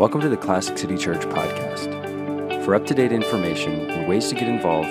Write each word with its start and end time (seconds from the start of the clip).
Welcome 0.00 0.22
to 0.22 0.30
the 0.30 0.36
Classic 0.38 0.78
City 0.78 0.96
Church 0.96 1.20
podcast. 1.26 2.64
For 2.64 2.74
up 2.74 2.86
to 2.86 2.94
date 2.94 3.12
information 3.12 3.90
and 3.90 4.08
ways 4.08 4.30
to 4.30 4.34
get 4.34 4.48
involved, 4.48 4.88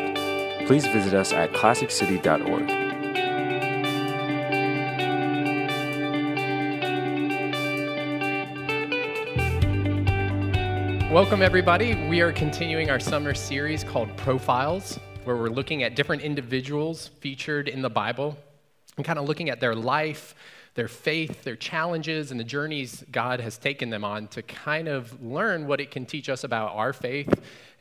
please 0.67 0.85
visit 0.85 1.15
us 1.15 1.33
at 1.33 1.51
classiccity.org. 1.51 2.69
Welcome, 11.11 11.41
everybody. 11.41 12.07
We 12.07 12.21
are 12.21 12.31
continuing 12.31 12.91
our 12.91 12.99
summer 12.99 13.33
series 13.33 13.83
called 13.83 14.15
Profiles, 14.15 14.99
where 15.23 15.35
we're 15.35 15.49
looking 15.49 15.81
at 15.81 15.95
different 15.95 16.21
individuals 16.21 17.07
featured 17.19 17.67
in 17.67 17.81
the 17.81 17.89
Bible 17.89 18.37
and 18.95 19.03
kind 19.03 19.17
of 19.17 19.27
looking 19.27 19.49
at 19.49 19.59
their 19.59 19.73
life, 19.73 20.35
their 20.79 20.87
faith, 20.87 21.43
their 21.43 21.57
challenges, 21.57 22.31
and 22.31 22.39
the 22.39 22.43
journeys 22.45 23.03
God 23.11 23.41
has 23.41 23.57
taken 23.57 23.89
them 23.89 24.05
on 24.05 24.29
to 24.29 24.41
kind 24.41 24.87
of 24.87 25.21
learn 25.21 25.67
what 25.67 25.81
it 25.81 25.91
can 25.91 26.05
teach 26.05 26.29
us 26.29 26.45
about 26.45 26.71
our 26.73 26.93
faith 26.93 27.29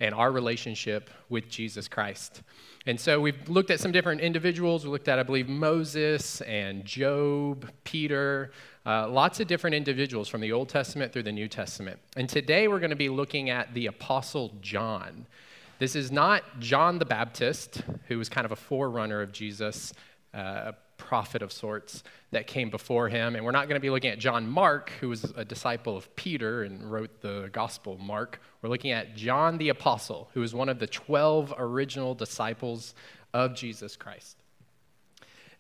and 0.01 0.13
our 0.13 0.33
relationship 0.33 1.09
with 1.29 1.49
Jesus 1.49 1.87
Christ. 1.87 2.43
And 2.87 2.99
so 2.99 3.21
we've 3.21 3.49
looked 3.49 3.71
at 3.71 3.79
some 3.79 3.93
different 3.93 4.21
individuals. 4.21 4.85
We 4.85 4.91
looked 4.91 5.07
at, 5.07 5.21
I 5.21 5.23
believe, 5.23 5.49
Moses 5.49 6.41
and 6.41 6.85
Job, 6.85 7.71
Peter, 7.85 8.51
uh, 8.85 9.09
lots 9.09 9.39
of 9.39 9.47
different 9.47 9.77
individuals 9.77 10.27
from 10.27 10.41
the 10.41 10.51
Old 10.51 10.69
Testament 10.69 11.13
through 11.13 11.23
the 11.23 11.31
New 11.31 11.47
Testament. 11.47 12.01
And 12.17 12.29
today 12.29 12.67
we're 12.67 12.81
going 12.81 12.91
to 12.91 12.97
be 12.97 13.11
looking 13.11 13.49
at 13.49 13.75
the 13.75 13.87
Apostle 13.87 14.55
John. 14.61 15.25
This 15.79 15.95
is 15.95 16.11
not 16.11 16.43
John 16.59 16.99
the 16.99 17.05
Baptist, 17.05 17.81
who 18.09 18.19
was 18.19 18.29
kind 18.29 18.45
of 18.45 18.51
a 18.51 18.57
forerunner 18.57 19.23
of 19.23 19.31
Jesus, 19.31 19.93
uh, 20.35 20.73
prophet 20.99 21.41
of 21.41 21.51
sorts 21.51 22.03
that 22.33 22.47
came 22.47 22.69
before 22.69 23.09
him. 23.09 23.35
And 23.35 23.45
we're 23.45 23.53
not 23.53 23.69
going 23.69 23.77
to 23.77 23.81
be 23.81 23.89
looking 23.89 24.11
at 24.11 24.19
John 24.19 24.47
Mark, 24.47 24.91
who 25.01 25.09
was 25.09 25.25
a 25.37 25.45
disciple 25.45 25.97
of 25.97 26.15
Peter 26.17 26.65
and 26.65 26.91
wrote 26.91 27.23
the 27.23 27.49
Gospel 27.53 27.97
Mark. 27.97 28.43
We're 28.61 28.69
looking 28.69 28.91
at 28.91 29.17
John 29.17 29.57
the 29.57 29.71
Apostle, 29.71 30.29
who 30.35 30.41
was 30.41 30.55
one 30.55 30.69
of 30.69 30.79
the 30.79 30.87
12 30.87 31.55
original 31.57 32.15
disciples 32.15 32.95
of 33.33 33.55
Jesus 33.55 33.97
Christ. 33.97 34.37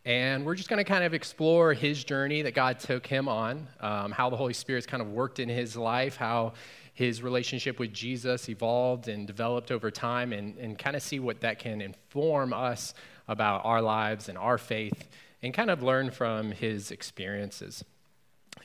And 0.04 0.44
we're 0.44 0.54
just 0.54 0.68
going 0.68 0.82
to 0.82 0.90
kind 0.90 1.04
of 1.04 1.14
explore 1.14 1.74
his 1.74 2.04
journey 2.04 2.42
that 2.42 2.54
God 2.54 2.78
took 2.78 3.06
him 3.06 3.28
on, 3.28 3.66
um, 3.80 4.12
how 4.12 4.30
the 4.30 4.36
Holy 4.36 4.52
Spirit's 4.52 4.86
kind 4.86 5.02
of 5.02 5.10
worked 5.10 5.38
in 5.38 5.48
his 5.48 5.76
life, 5.76 6.16
how 6.16 6.54
his 6.94 7.22
relationship 7.22 7.78
with 7.78 7.92
Jesus 7.92 8.48
evolved 8.48 9.08
and 9.08 9.26
developed 9.26 9.70
over 9.70 9.90
time, 9.90 10.32
and, 10.32 10.56
and 10.58 10.78
kind 10.78 10.96
of 10.96 11.02
see 11.02 11.20
what 11.20 11.40
that 11.42 11.58
can 11.58 11.80
inform 11.80 12.52
us 12.52 12.94
about 13.28 13.64
our 13.64 13.82
lives 13.82 14.28
and 14.28 14.38
our 14.38 14.58
faith 14.58 15.08
and 15.42 15.54
kind 15.54 15.70
of 15.70 15.82
learn 15.82 16.10
from 16.10 16.52
his 16.52 16.90
experiences. 16.90 17.84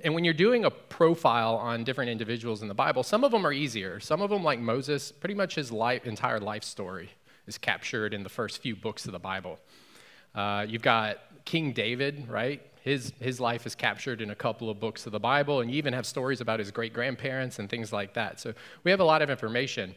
And 0.03 0.13
when 0.13 0.23
you're 0.23 0.33
doing 0.33 0.65
a 0.65 0.71
profile 0.71 1.55
on 1.55 1.83
different 1.83 2.09
individuals 2.09 2.61
in 2.61 2.67
the 2.67 2.73
Bible, 2.73 3.03
some 3.03 3.23
of 3.23 3.31
them 3.31 3.45
are 3.45 3.53
easier. 3.53 3.99
Some 3.99 4.21
of 4.21 4.29
them, 4.29 4.43
like 4.43 4.59
Moses, 4.59 5.11
pretty 5.11 5.35
much 5.35 5.55
his 5.55 5.71
life, 5.71 6.05
entire 6.05 6.39
life 6.39 6.63
story 6.63 7.09
is 7.45 7.57
captured 7.57 8.13
in 8.13 8.23
the 8.23 8.29
first 8.29 8.61
few 8.61 8.75
books 8.75 9.05
of 9.05 9.11
the 9.11 9.19
Bible. 9.19 9.59
Uh, 10.33 10.65
you've 10.67 10.81
got 10.81 11.17
King 11.45 11.73
David, 11.73 12.27
right? 12.29 12.61
His, 12.81 13.13
his 13.19 13.39
life 13.39 13.65
is 13.65 13.75
captured 13.75 14.21
in 14.21 14.31
a 14.31 14.35
couple 14.35 14.69
of 14.69 14.79
books 14.79 15.05
of 15.05 15.11
the 15.11 15.19
Bible, 15.19 15.61
and 15.61 15.69
you 15.69 15.77
even 15.77 15.93
have 15.93 16.05
stories 16.05 16.41
about 16.41 16.59
his 16.59 16.71
great 16.71 16.93
grandparents 16.93 17.59
and 17.59 17.69
things 17.69 17.93
like 17.93 18.13
that. 18.15 18.39
So 18.39 18.53
we 18.83 18.91
have 18.91 18.99
a 18.99 19.05
lot 19.05 19.21
of 19.21 19.29
information. 19.29 19.95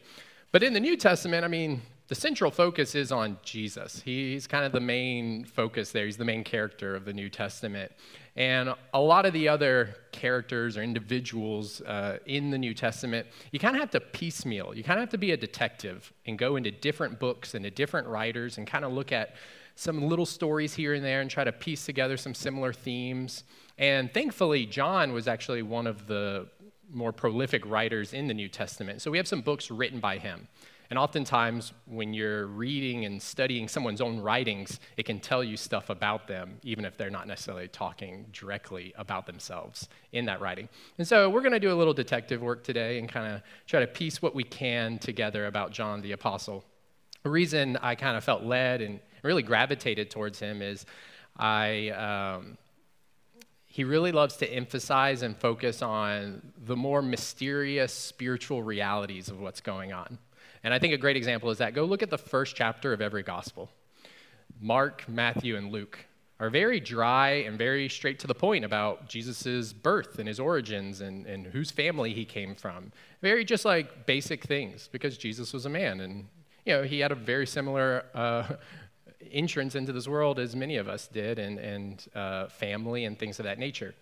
But 0.51 0.63
in 0.63 0.73
the 0.73 0.79
New 0.79 0.95
Testament, 0.95 1.43
I 1.43 1.47
mean, 1.47 1.81
the 2.07 2.15
central 2.15 2.51
focus 2.51 2.95
is 2.95 3.11
on 3.11 3.37
Jesus. 3.43 4.01
He's 4.03 4.47
kind 4.47 4.63
of 4.63 4.71
the 4.71 4.79
main 4.79 5.43
focus 5.43 5.91
there. 5.91 6.05
He's 6.05 6.17
the 6.17 6.25
main 6.25 6.43
character 6.43 6.95
of 6.95 7.03
the 7.03 7.13
New 7.13 7.29
Testament. 7.29 7.91
And 8.37 8.73
a 8.93 8.99
lot 8.99 9.25
of 9.25 9.33
the 9.33 9.49
other 9.49 9.95
characters 10.11 10.77
or 10.77 10.83
individuals 10.83 11.81
uh, 11.81 12.19
in 12.25 12.49
the 12.49 12.57
New 12.57 12.73
Testament, 12.73 13.27
you 13.51 13.59
kind 13.59 13.75
of 13.75 13.81
have 13.81 13.91
to 13.91 13.99
piecemeal. 13.99 14.73
You 14.75 14.83
kind 14.83 14.99
of 14.99 15.01
have 15.01 15.09
to 15.09 15.17
be 15.17 15.31
a 15.31 15.37
detective 15.37 16.13
and 16.25 16.37
go 16.37 16.55
into 16.55 16.71
different 16.71 17.19
books 17.19 17.55
and 17.55 17.65
to 17.65 17.71
different 17.71 18.07
writers 18.07 18.57
and 18.57 18.65
kind 18.65 18.85
of 18.85 18.93
look 18.93 19.11
at 19.11 19.35
some 19.75 20.07
little 20.07 20.25
stories 20.25 20.73
here 20.73 20.93
and 20.93 21.03
there 21.03 21.21
and 21.21 21.29
try 21.29 21.43
to 21.43 21.51
piece 21.51 21.85
together 21.85 22.15
some 22.15 22.33
similar 22.33 22.71
themes. 22.71 23.43
And 23.77 24.13
thankfully, 24.13 24.65
John 24.65 25.13
was 25.13 25.27
actually 25.27 25.61
one 25.61 25.87
of 25.87 26.07
the 26.07 26.47
more 26.91 27.11
prolific 27.11 27.65
writers 27.65 28.13
in 28.13 28.27
the 28.27 28.33
New 28.33 28.47
Testament. 28.47 29.01
So 29.01 29.11
we 29.11 29.17
have 29.17 29.27
some 29.27 29.41
books 29.41 29.69
written 29.69 29.99
by 29.99 30.19
him. 30.19 30.47
And 30.89 30.97
oftentimes, 30.97 31.73
when 31.85 32.13
you're 32.13 32.47
reading 32.47 33.05
and 33.05 33.21
studying 33.21 33.67
someone's 33.67 33.99
own 33.99 34.19
writings, 34.19 34.79
it 34.95 35.03
can 35.03 35.19
tell 35.19 35.43
you 35.43 35.57
stuff 35.57 35.89
about 35.89 36.27
them, 36.27 36.59
even 36.63 36.85
if 36.85 36.97
they're 36.97 37.09
not 37.09 37.27
necessarily 37.27 37.67
talking 37.67 38.25
directly 38.31 38.93
about 38.97 39.25
themselves 39.25 39.89
in 40.13 40.25
that 40.25 40.39
writing. 40.39 40.69
And 40.97 41.07
so, 41.07 41.29
we're 41.29 41.41
going 41.41 41.53
to 41.53 41.59
do 41.59 41.71
a 41.71 41.75
little 41.75 41.93
detective 41.93 42.41
work 42.41 42.63
today 42.63 42.99
and 42.99 43.09
kind 43.09 43.35
of 43.35 43.41
try 43.65 43.81
to 43.81 43.87
piece 43.87 44.21
what 44.21 44.33
we 44.33 44.43
can 44.43 44.97
together 44.97 45.47
about 45.47 45.71
John 45.71 46.01
the 46.01 46.13
Apostle. 46.13 46.63
The 47.23 47.29
reason 47.29 47.77
I 47.77 47.95
kind 47.95 48.15
of 48.15 48.23
felt 48.23 48.43
led 48.43 48.81
and 48.81 48.99
really 49.23 49.43
gravitated 49.43 50.09
towards 50.09 50.39
him 50.39 50.61
is 50.61 50.85
I. 51.37 51.89
Um, 51.89 52.57
he 53.77 53.83
really 53.83 54.11
loves 54.11 54.37
to 54.37 54.51
emphasize 54.51 55.21
and 55.21 55.37
focus 55.37 55.83
on 55.83 56.41
the 56.65 56.75
more 56.75 57.03
mysterious 57.03 57.93
spiritual 57.93 58.63
realities 58.63 59.29
of 59.29 59.39
what's 59.39 59.61
going 59.61 59.93
on. 59.93 60.17
And 60.67 60.73
I 60.73 60.79
think 60.79 60.93
a 60.93 60.97
great 60.97 61.15
example 61.15 61.49
is 61.49 61.59
that 61.59 61.73
go 61.73 61.85
look 61.85 62.03
at 62.03 62.09
the 62.09 62.17
first 62.17 62.57
chapter 62.57 62.91
of 62.91 62.99
every 62.99 63.23
gospel. 63.23 63.69
Mark, 64.59 65.07
Matthew, 65.07 65.55
and 65.55 65.71
Luke 65.71 65.97
are 66.41 66.49
very 66.49 66.81
dry 66.81 67.29
and 67.47 67.57
very 67.57 67.87
straight 67.87 68.19
to 68.19 68.27
the 68.27 68.35
point 68.35 68.65
about 68.65 69.07
Jesus' 69.07 69.71
birth 69.71 70.19
and 70.19 70.27
his 70.27 70.41
origins 70.41 70.99
and, 70.99 71.25
and 71.25 71.47
whose 71.47 71.71
family 71.71 72.13
he 72.13 72.25
came 72.25 72.53
from. 72.53 72.91
Very 73.21 73.45
just 73.45 73.63
like 73.63 74.05
basic 74.05 74.43
things 74.43 74.89
because 74.91 75.17
Jesus 75.17 75.53
was 75.53 75.65
a 75.65 75.69
man 75.69 76.01
and 76.01 76.27
you 76.65 76.73
know 76.73 76.83
he 76.83 76.99
had 76.99 77.13
a 77.13 77.15
very 77.15 77.47
similar 77.47 78.03
uh, 78.13 78.55
entrance 79.31 79.73
into 79.73 79.93
this 79.93 80.05
world 80.05 80.37
as 80.37 80.53
many 80.53 80.75
of 80.75 80.89
us 80.89 81.07
did 81.07 81.39
and, 81.39 81.59
and 81.59 82.07
uh, 82.13 82.47
family 82.47 83.05
and 83.05 83.17
things 83.17 83.39
of 83.39 83.45
that 83.45 83.57
nature. 83.57 83.95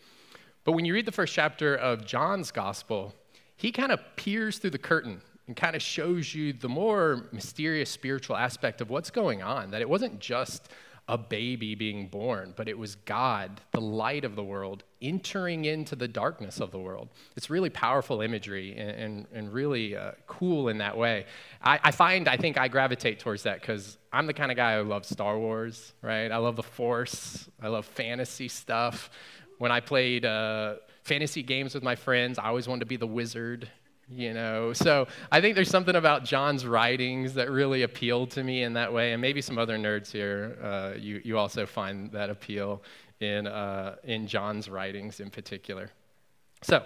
But 0.64 0.72
when 0.72 0.84
you 0.84 0.96
read 0.96 1.06
the 1.06 1.12
first 1.12 1.36
chapter 1.36 1.76
of 1.76 2.08
John's 2.08 2.50
gospel, 2.50 3.14
he 3.56 3.72
kind 3.72 3.92
of 3.92 4.00
peers 4.16 4.58
through 4.58 4.72
the 4.72 4.80
curtain 4.80 5.22
and 5.48 5.56
kind 5.56 5.76
of 5.76 5.82
shows 5.82 6.34
you 6.34 6.54
the 6.54 6.70
more 6.70 7.28
mysterious 7.32 7.90
spiritual 7.90 8.36
aspect 8.36 8.82
of 8.82 8.90
what's 8.90 9.12
going 9.12 9.44
on. 9.44 9.72
That 9.72 9.82
it 9.82 9.90
wasn't 9.90 10.20
just 10.20 10.70
a 11.08 11.18
baby 11.18 11.76
being 11.76 12.08
born, 12.08 12.54
but 12.56 12.68
it 12.68 12.78
was 12.78 12.96
God, 12.96 13.62
the 13.72 13.82
light 13.82 14.26
of 14.26 14.36
the 14.36 14.44
world, 14.44 14.84
entering 15.02 15.66
into 15.66 15.96
the 15.96 16.08
darkness 16.08 16.60
of 16.60 16.72
the 16.72 16.80
world. 16.80 17.10
It's 17.36 17.50
really 17.52 17.70
powerful 17.70 18.22
imagery 18.22 18.76
and, 18.76 18.90
and, 18.90 19.28
and 19.32 19.54
really 19.54 19.96
uh, 19.96 20.14
cool 20.26 20.68
in 20.68 20.80
that 20.80 20.98
way. 20.98 21.26
I, 21.62 21.80
I, 21.84 21.92
find, 21.92 22.28
I 22.28 22.38
think 22.38 22.58
I 22.58 22.68
gravitate 22.70 23.20
towards 23.20 23.44
that 23.44 23.62
because 23.62 24.00
I'm 24.12 24.26
the 24.26 24.34
kind 24.34 24.50
of 24.50 24.58
guy 24.58 24.80
who 24.80 24.84
loves 24.84 25.08
Star 25.08 25.38
Wars, 25.38 25.94
right? 26.02 26.32
I 26.32 26.38
love 26.38 26.56
the 26.56 26.64
Force, 26.64 27.48
I 27.62 27.68
love 27.68 27.86
fantasy 27.86 28.48
stuff. 28.48 29.12
When 29.60 29.72
I 29.72 29.82
played 29.82 30.26
uh, 30.26 30.76
fantasy 31.04 31.44
games 31.44 31.76
with 31.76 31.84
my 31.84 31.96
friends, 31.96 32.40
I 32.40 32.46
always 32.46 32.68
wanted 32.68 32.80
to 32.80 32.88
be 32.88 32.98
the 32.98 33.08
wizard, 33.08 33.70
you 34.10 34.34
know? 34.34 34.74
So 34.74 35.08
i 35.32 35.42
think 35.42 35.56
there's 35.56 35.70
something 35.70 35.96
about 35.96 36.24
john's 36.24 36.66
writings 36.66 37.34
that 37.34 37.50
really 37.50 37.84
appealed 37.84 38.32
to 38.32 38.44
me 38.44 38.64
in 38.64 38.74
that 38.74 38.92
way 38.94 39.14
and 39.14 39.22
maybe 39.22 39.42
some 39.42 39.58
other 39.58 39.78
nerds 39.78 40.12
here 40.12 40.58
uh, 40.62 40.94
you, 40.98 41.22
you 41.24 41.38
also 41.38 41.66
find 41.66 42.12
that 42.12 42.30
appeal 42.30 42.84
in, 43.20 43.48
uh, 43.48 43.96
in 44.04 44.28
john's 44.28 44.70
writings 44.70 45.20
in 45.20 45.30
particular. 45.30 45.90
So 46.62 46.84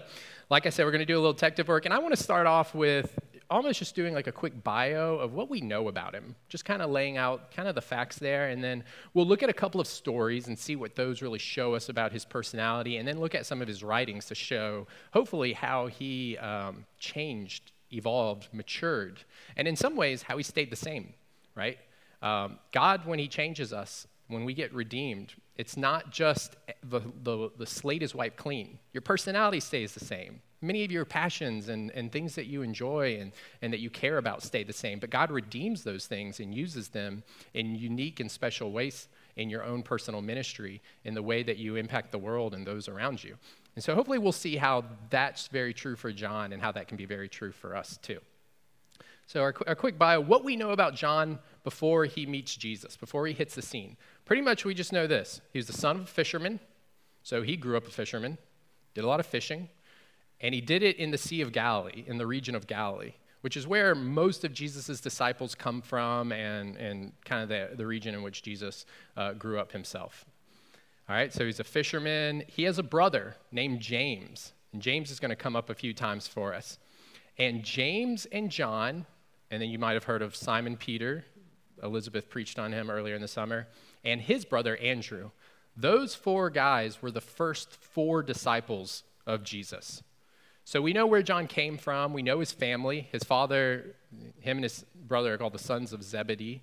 like 0.49 0.65
i 0.65 0.69
said 0.69 0.85
we're 0.85 0.91
going 0.91 0.99
to 0.99 1.05
do 1.05 1.15
a 1.15 1.21
little 1.21 1.33
detective 1.33 1.67
work 1.67 1.85
and 1.85 1.93
i 1.93 1.99
want 1.99 2.15
to 2.15 2.21
start 2.21 2.47
off 2.47 2.73
with 2.73 3.17
almost 3.49 3.79
just 3.79 3.95
doing 3.95 4.13
like 4.13 4.27
a 4.27 4.31
quick 4.31 4.63
bio 4.63 5.15
of 5.15 5.33
what 5.33 5.49
we 5.49 5.61
know 5.61 5.87
about 5.87 6.13
him, 6.13 6.35
just 6.49 6.65
kind 6.65 6.81
of 6.81 6.89
laying 6.89 7.17
out 7.17 7.51
kind 7.51 7.67
of 7.67 7.75
the 7.75 7.81
facts 7.81 8.17
there. 8.17 8.49
And 8.49 8.63
then 8.63 8.83
we'll 9.13 9.25
look 9.25 9.41
at 9.41 9.49
a 9.49 9.53
couple 9.53 9.81
of 9.81 9.87
stories 9.87 10.47
and 10.47 10.57
see 10.57 10.75
what 10.75 10.95
those 10.95 11.21
really 11.21 11.39
show 11.39 11.73
us 11.73 11.89
about 11.89 12.11
his 12.11 12.25
personality, 12.25 12.97
and 12.97 13.07
then 13.07 13.19
look 13.19 13.33
at 13.33 13.45
some 13.45 13.61
of 13.61 13.67
his 13.67 13.83
writings 13.83 14.25
to 14.25 14.35
show, 14.35 14.87
hopefully, 15.13 15.53
how 15.53 15.87
he 15.87 16.37
um, 16.37 16.85
changed, 16.99 17.71
evolved, 17.91 18.49
matured, 18.53 19.21
and 19.57 19.67
in 19.67 19.75
some 19.75 19.95
ways, 19.95 20.21
how 20.23 20.37
he 20.37 20.43
stayed 20.43 20.69
the 20.69 20.75
same, 20.75 21.13
right? 21.55 21.79
Um, 22.21 22.59
God, 22.71 23.05
when 23.05 23.17
he 23.17 23.27
changes 23.27 23.73
us, 23.73 24.05
when 24.27 24.45
we 24.45 24.53
get 24.53 24.73
redeemed, 24.73 25.33
it's 25.55 25.75
not 25.75 26.11
just 26.11 26.55
the, 26.83 27.01
the, 27.23 27.49
the 27.57 27.65
slate 27.65 28.03
is 28.03 28.13
wiped 28.13 28.37
clean. 28.37 28.77
Your 28.93 29.01
personality 29.01 29.59
stays 29.59 29.93
the 29.93 30.05
same. 30.05 30.41
Many 30.61 30.83
of 30.83 30.91
your 30.91 31.05
passions 31.05 31.69
and, 31.69 31.91
and 31.91 32.11
things 32.11 32.35
that 32.35 32.47
you 32.47 32.61
enjoy 32.61 33.17
and, 33.19 33.31
and 33.61 33.71
that 33.71 33.79
you 33.79 33.89
care 33.89 34.17
about 34.17 34.43
stay 34.43 34.63
the 34.63 34.73
same, 34.73 34.99
but 34.99 35.09
God 35.09 35.31
redeems 35.31 35.83
those 35.83 36.05
things 36.05 36.39
and 36.39 36.53
uses 36.53 36.89
them 36.89 37.23
in 37.53 37.75
unique 37.75 38.19
and 38.19 38.29
special 38.29 38.71
ways 38.71 39.07
in 39.37 39.49
your 39.49 39.63
own 39.63 39.83
personal 39.83 40.21
ministry, 40.21 40.81
in 41.05 41.13
the 41.13 41.23
way 41.23 41.43
that 41.43 41.57
you 41.57 41.77
impact 41.77 42.11
the 42.11 42.17
world 42.17 42.53
and 42.53 42.67
those 42.67 42.89
around 42.89 43.23
you. 43.23 43.37
And 43.75 43.83
so 43.83 43.95
hopefully 43.95 44.17
we'll 44.17 44.33
see 44.33 44.57
how 44.57 44.83
that's 45.09 45.47
very 45.47 45.73
true 45.73 45.95
for 45.95 46.11
John 46.11 46.51
and 46.51 46.61
how 46.61 46.73
that 46.73 46.89
can 46.89 46.97
be 46.97 47.05
very 47.05 47.29
true 47.29 47.53
for 47.53 47.75
us 47.75 47.97
too. 48.01 48.19
So, 49.25 49.41
our, 49.41 49.53
our 49.67 49.75
quick 49.75 49.99
bio 49.99 50.19
what 50.19 50.43
we 50.43 50.55
know 50.55 50.71
about 50.71 50.95
John 50.95 51.37
before 51.63 52.05
he 52.05 52.25
meets 52.25 52.55
Jesus, 52.55 52.97
before 52.97 53.27
he 53.27 53.33
hits 53.33 53.53
the 53.53 53.61
scene. 53.61 53.95
Pretty 54.25 54.41
much 54.41 54.65
we 54.65 54.73
just 54.73 54.91
know 54.91 55.05
this. 55.05 55.39
He 55.53 55.59
was 55.59 55.67
the 55.67 55.73
son 55.73 55.97
of 55.97 56.01
a 56.01 56.07
fisherman, 56.07 56.59
so 57.21 57.43
he 57.43 57.55
grew 57.55 57.77
up 57.77 57.87
a 57.87 57.91
fisherman, 57.91 58.39
did 58.95 59.03
a 59.03 59.07
lot 59.07 59.19
of 59.19 59.27
fishing, 59.27 59.69
And 60.41 60.53
he 60.55 60.61
did 60.61 60.83
it 60.83 60.97
in 60.97 61.11
the 61.11 61.17
Sea 61.17 61.41
of 61.41 61.51
Galilee, 61.51 62.03
in 62.07 62.17
the 62.17 62.27
region 62.27 62.55
of 62.55 62.67
Galilee, 62.67 63.13
which 63.41 63.57
is 63.57 63.67
where 63.67 63.93
most 63.93 64.43
of 64.43 64.53
Jesus' 64.53 65.01
disciples 65.01 65.55
come 65.55 65.81
from 65.81 66.31
and, 66.31 66.77
and 66.77 67.11
kind 67.25 67.43
of 67.43 67.49
the, 67.49 67.75
the 67.75 67.85
region 67.85 68.15
in 68.15 68.21
which 68.21 68.41
Jesus 68.41 68.85
uh, 69.17 69.33
grew 69.33 69.59
up 69.59 69.71
himself. 69.71 70.25
All 71.09 71.15
right, 71.15 71.33
so 71.33 71.45
he's 71.45 71.59
a 71.59 71.63
fisherman. 71.63 72.43
He 72.47 72.63
has 72.63 72.77
a 72.77 72.83
brother 72.83 73.35
named 73.51 73.79
James. 73.79 74.53
And 74.71 74.81
James 74.81 75.09
is 75.09 75.19
going 75.19 75.29
to 75.29 75.35
come 75.35 75.55
up 75.55 75.69
a 75.69 75.75
few 75.75 75.93
times 75.93 76.27
for 76.27 76.53
us. 76.53 76.77
And 77.37 77.63
James 77.63 78.27
and 78.31 78.51
John, 78.51 79.05
and 79.49 79.61
then 79.61 79.69
you 79.69 79.79
might 79.79 79.93
have 79.93 80.03
heard 80.03 80.21
of 80.21 80.35
Simon 80.35 80.77
Peter. 80.77 81.25
Elizabeth 81.81 82.29
preached 82.29 82.59
on 82.59 82.71
him 82.71 82.89
earlier 82.89 83.15
in 83.15 83.21
the 83.21 83.27
summer. 83.27 83.67
And 84.03 84.21
his 84.21 84.45
brother 84.45 84.77
Andrew. 84.77 85.31
Those 85.75 86.13
four 86.13 86.49
guys 86.49 87.01
were 87.01 87.11
the 87.11 87.21
first 87.21 87.73
four 87.73 88.21
disciples 88.21 89.03
of 89.25 89.43
Jesus. 89.43 90.03
So 90.69 90.83
we 90.83 90.93
know 90.93 91.07
where 91.07 91.23
John 91.23 91.47
came 91.47 91.79
from. 91.79 92.13
We 92.13 92.21
know 92.21 92.41
his 92.41 92.51
family. 92.51 93.07
His 93.11 93.23
father, 93.23 93.95
him 94.39 94.57
and 94.57 94.63
his 94.63 94.85
brother 95.07 95.33
are 95.33 95.37
called 95.39 95.53
the 95.53 95.57
sons 95.57 95.93
of 95.93 96.03
Zebedee. 96.03 96.61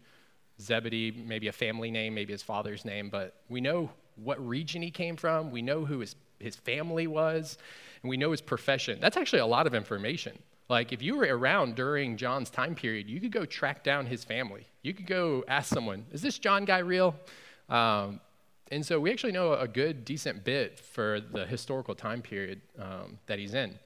Zebedee, 0.60 1.10
maybe 1.10 1.48
a 1.48 1.52
family 1.52 1.90
name, 1.90 2.14
maybe 2.14 2.32
his 2.32 2.40
father's 2.40 2.84
name, 2.84 3.10
but 3.10 3.34
we 3.48 3.60
know 3.60 3.90
what 4.14 4.38
region 4.46 4.80
he 4.80 4.92
came 4.92 5.16
from. 5.16 5.50
We 5.50 5.60
know 5.60 5.84
who 5.84 5.98
his, 5.98 6.14
his 6.38 6.54
family 6.54 7.08
was, 7.08 7.58
and 8.04 8.08
we 8.08 8.16
know 8.16 8.30
his 8.30 8.40
profession. 8.40 9.00
That's 9.00 9.16
actually 9.16 9.40
a 9.40 9.46
lot 9.46 9.66
of 9.66 9.74
information. 9.74 10.38
Like, 10.68 10.92
if 10.92 11.02
you 11.02 11.16
were 11.16 11.36
around 11.36 11.74
during 11.74 12.16
John's 12.16 12.48
time 12.48 12.76
period, 12.76 13.08
you 13.08 13.20
could 13.20 13.32
go 13.32 13.44
track 13.44 13.82
down 13.82 14.06
his 14.06 14.22
family. 14.22 14.68
You 14.82 14.94
could 14.94 15.08
go 15.08 15.42
ask 15.48 15.74
someone, 15.74 16.06
Is 16.12 16.22
this 16.22 16.38
John 16.38 16.64
guy 16.64 16.78
real? 16.78 17.16
Um, 17.68 18.20
and 18.70 18.86
so 18.86 19.00
we 19.00 19.10
actually 19.10 19.32
know 19.32 19.54
a 19.54 19.66
good, 19.66 20.04
decent 20.04 20.44
bit 20.44 20.78
for 20.78 21.20
the 21.20 21.44
historical 21.44 21.96
time 21.96 22.22
period 22.22 22.60
um, 22.78 23.18
that 23.26 23.40
he's 23.40 23.54
in. 23.54 23.76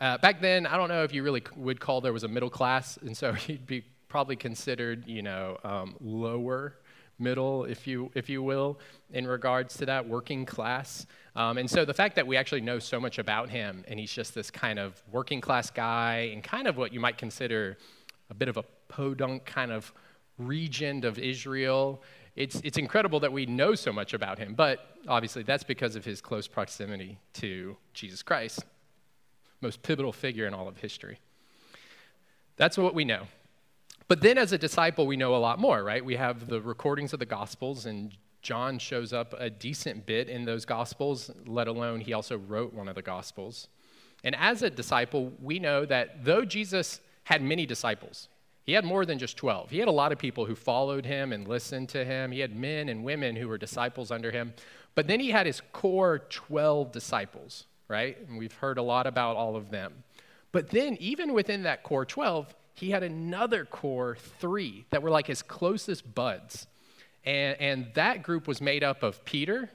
Uh, 0.00 0.18
back 0.18 0.40
then, 0.40 0.66
I 0.66 0.76
don't 0.76 0.88
know 0.88 1.04
if 1.04 1.12
you 1.12 1.22
really 1.22 1.42
would 1.56 1.80
call 1.80 2.00
there 2.00 2.12
was 2.12 2.24
a 2.24 2.28
middle 2.28 2.50
class, 2.50 2.96
and 2.98 3.16
so 3.16 3.32
he'd 3.32 3.66
be 3.66 3.84
probably 4.08 4.36
considered, 4.36 5.06
you 5.06 5.22
know, 5.22 5.58
um, 5.64 5.94
lower 6.00 6.76
middle, 7.18 7.64
if 7.64 7.86
you, 7.86 8.10
if 8.14 8.28
you 8.28 8.42
will, 8.42 8.78
in 9.12 9.26
regards 9.26 9.76
to 9.76 9.86
that 9.86 10.08
working 10.08 10.44
class. 10.44 11.06
Um, 11.36 11.58
and 11.58 11.70
so 11.70 11.84
the 11.84 11.94
fact 11.94 12.16
that 12.16 12.26
we 12.26 12.36
actually 12.36 12.60
know 12.60 12.78
so 12.78 13.00
much 13.00 13.18
about 13.18 13.48
him, 13.50 13.84
and 13.88 13.98
he's 13.98 14.12
just 14.12 14.34
this 14.34 14.50
kind 14.50 14.78
of 14.78 15.02
working 15.10 15.40
class 15.40 15.70
guy, 15.70 16.30
and 16.32 16.42
kind 16.42 16.66
of 16.66 16.76
what 16.76 16.92
you 16.92 17.00
might 17.00 17.18
consider 17.18 17.78
a 18.30 18.34
bit 18.34 18.48
of 18.48 18.56
a 18.56 18.64
podunk 18.88 19.44
kind 19.44 19.72
of 19.72 19.92
regent 20.38 21.04
of 21.04 21.18
Israel, 21.18 22.02
it's, 22.36 22.60
it's 22.64 22.78
incredible 22.78 23.20
that 23.20 23.32
we 23.32 23.46
know 23.46 23.74
so 23.74 23.92
much 23.92 24.12
about 24.12 24.38
him. 24.38 24.54
But 24.54 24.80
obviously, 25.06 25.44
that's 25.44 25.64
because 25.64 25.94
of 25.94 26.04
his 26.04 26.20
close 26.20 26.48
proximity 26.48 27.18
to 27.34 27.76
Jesus 27.92 28.22
Christ, 28.22 28.64
most 29.64 29.82
pivotal 29.82 30.12
figure 30.12 30.46
in 30.46 30.54
all 30.54 30.68
of 30.68 30.76
history. 30.78 31.18
That's 32.56 32.78
what 32.78 32.94
we 32.94 33.04
know. 33.04 33.26
But 34.06 34.20
then 34.20 34.38
as 34.38 34.52
a 34.52 34.58
disciple, 34.58 35.06
we 35.06 35.16
know 35.16 35.34
a 35.34 35.38
lot 35.38 35.58
more, 35.58 35.82
right? 35.82 36.04
We 36.04 36.16
have 36.16 36.46
the 36.48 36.60
recordings 36.60 37.12
of 37.12 37.18
the 37.18 37.26
Gospels, 37.26 37.86
and 37.86 38.16
John 38.42 38.78
shows 38.78 39.12
up 39.12 39.34
a 39.38 39.48
decent 39.48 40.06
bit 40.06 40.28
in 40.28 40.44
those 40.44 40.64
Gospels, 40.64 41.30
let 41.46 41.66
alone 41.66 42.00
he 42.00 42.12
also 42.12 42.36
wrote 42.36 42.74
one 42.74 42.86
of 42.86 42.94
the 42.94 43.02
Gospels. 43.02 43.68
And 44.22 44.36
as 44.36 44.62
a 44.62 44.70
disciple, 44.70 45.32
we 45.42 45.58
know 45.58 45.84
that 45.86 46.24
though 46.24 46.44
Jesus 46.44 47.00
had 47.24 47.42
many 47.42 47.66
disciples, 47.66 48.28
he 48.64 48.72
had 48.72 48.84
more 48.84 49.04
than 49.04 49.18
just 49.18 49.36
12. 49.36 49.70
He 49.70 49.78
had 49.78 49.88
a 49.88 49.92
lot 49.92 50.12
of 50.12 50.18
people 50.18 50.46
who 50.46 50.54
followed 50.54 51.04
him 51.04 51.32
and 51.32 51.48
listened 51.48 51.88
to 51.90 52.04
him. 52.04 52.32
He 52.32 52.40
had 52.40 52.56
men 52.56 52.88
and 52.88 53.04
women 53.04 53.36
who 53.36 53.48
were 53.48 53.58
disciples 53.58 54.10
under 54.10 54.30
him. 54.30 54.54
But 54.94 55.06
then 55.06 55.20
he 55.20 55.30
had 55.30 55.46
his 55.46 55.60
core 55.72 56.20
12 56.30 56.92
disciples, 56.92 57.66
right? 57.88 58.16
And 58.28 58.38
we've 58.38 58.52
heard 58.52 58.78
a 58.78 58.82
lot 58.82 59.06
about 59.06 59.36
all 59.36 59.56
of 59.56 59.70
them. 59.70 60.04
But 60.52 60.70
then, 60.70 60.96
even 61.00 61.32
within 61.32 61.64
that 61.64 61.82
core 61.82 62.04
12, 62.04 62.54
he 62.74 62.90
had 62.90 63.02
another 63.02 63.64
core 63.64 64.16
three 64.38 64.84
that 64.90 65.02
were 65.02 65.10
like 65.10 65.26
his 65.26 65.42
closest 65.42 66.14
buds. 66.14 66.66
And, 67.24 67.60
and 67.60 67.86
that 67.94 68.22
group 68.22 68.46
was 68.46 68.60
made 68.60 68.84
up 68.84 69.02
of 69.02 69.24
Peter, 69.24 69.70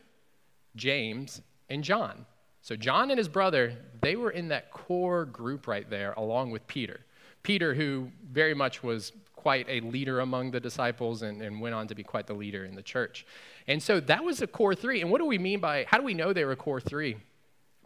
James, 0.75 1.41
and 1.69 1.83
John. 1.83 2.25
So, 2.61 2.75
John 2.75 3.09
and 3.09 3.17
his 3.17 3.27
brother, 3.27 3.73
they 4.01 4.15
were 4.15 4.31
in 4.31 4.49
that 4.49 4.71
core 4.71 5.25
group 5.25 5.67
right 5.67 5.89
there, 5.89 6.13
along 6.13 6.51
with 6.51 6.67
Peter. 6.67 7.01
Peter, 7.43 7.73
who 7.73 8.09
very 8.31 8.53
much 8.53 8.83
was 8.83 9.13
quite 9.35 9.65
a 9.69 9.79
leader 9.81 10.19
among 10.19 10.51
the 10.51 10.59
disciples 10.59 11.21
and, 11.21 11.41
and 11.41 11.61
went 11.61 11.73
on 11.73 11.87
to 11.87 11.95
be 11.95 12.03
quite 12.03 12.27
the 12.27 12.33
leader 12.33 12.65
in 12.65 12.75
the 12.75 12.81
church. 12.81 13.25
And 13.67 13.81
so 13.81 14.01
that 14.01 14.23
was 14.23 14.41
a 14.41 14.47
core 14.47 14.75
three. 14.75 15.01
And 15.01 15.09
what 15.09 15.19
do 15.19 15.25
we 15.25 15.37
mean 15.37 15.61
by, 15.61 15.85
how 15.87 15.97
do 15.97 16.03
we 16.03 16.13
know 16.13 16.33
they 16.33 16.43
were 16.43 16.57
core 16.57 16.81
three? 16.81 17.15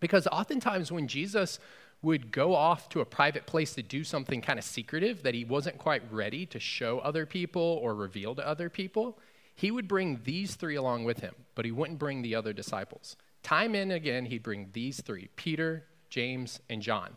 Because 0.03 0.27
oftentimes 0.27 0.91
when 0.91 1.07
Jesus 1.07 1.59
would 2.01 2.29
go 2.29 2.53
off 2.53 2.89
to 2.89 2.99
a 2.99 3.05
private 3.05 3.45
place 3.45 3.73
to 3.75 3.81
do 3.81 4.03
something 4.03 4.41
kind 4.41 4.59
of 4.59 4.65
secretive 4.65 5.23
that 5.23 5.33
he 5.33 5.45
wasn't 5.45 5.77
quite 5.77 6.03
ready 6.11 6.45
to 6.47 6.59
show 6.59 6.99
other 6.99 7.25
people 7.25 7.79
or 7.81 7.95
reveal 7.95 8.35
to 8.35 8.45
other 8.45 8.69
people, 8.69 9.17
he 9.55 9.71
would 9.71 9.87
bring 9.87 10.19
these 10.25 10.55
three 10.55 10.75
along 10.75 11.05
with 11.05 11.21
him, 11.21 11.33
but 11.55 11.63
he 11.63 11.71
wouldn't 11.71 11.99
bring 11.99 12.21
the 12.21 12.35
other 12.35 12.51
disciples. 12.51 13.15
Time 13.43 13.75
and 13.75 13.93
again, 13.93 14.25
he'd 14.25 14.43
bring 14.43 14.71
these 14.73 14.99
three 14.99 15.29
Peter, 15.37 15.85
James, 16.09 16.59
and 16.69 16.81
John. 16.81 17.15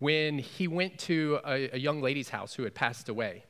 When 0.00 0.40
he 0.40 0.66
went 0.66 0.98
to 0.98 1.38
a, 1.46 1.76
a 1.76 1.78
young 1.78 2.02
lady's 2.02 2.30
house 2.30 2.54
who 2.54 2.64
had 2.64 2.74
passed 2.74 3.08
away, 3.08 3.44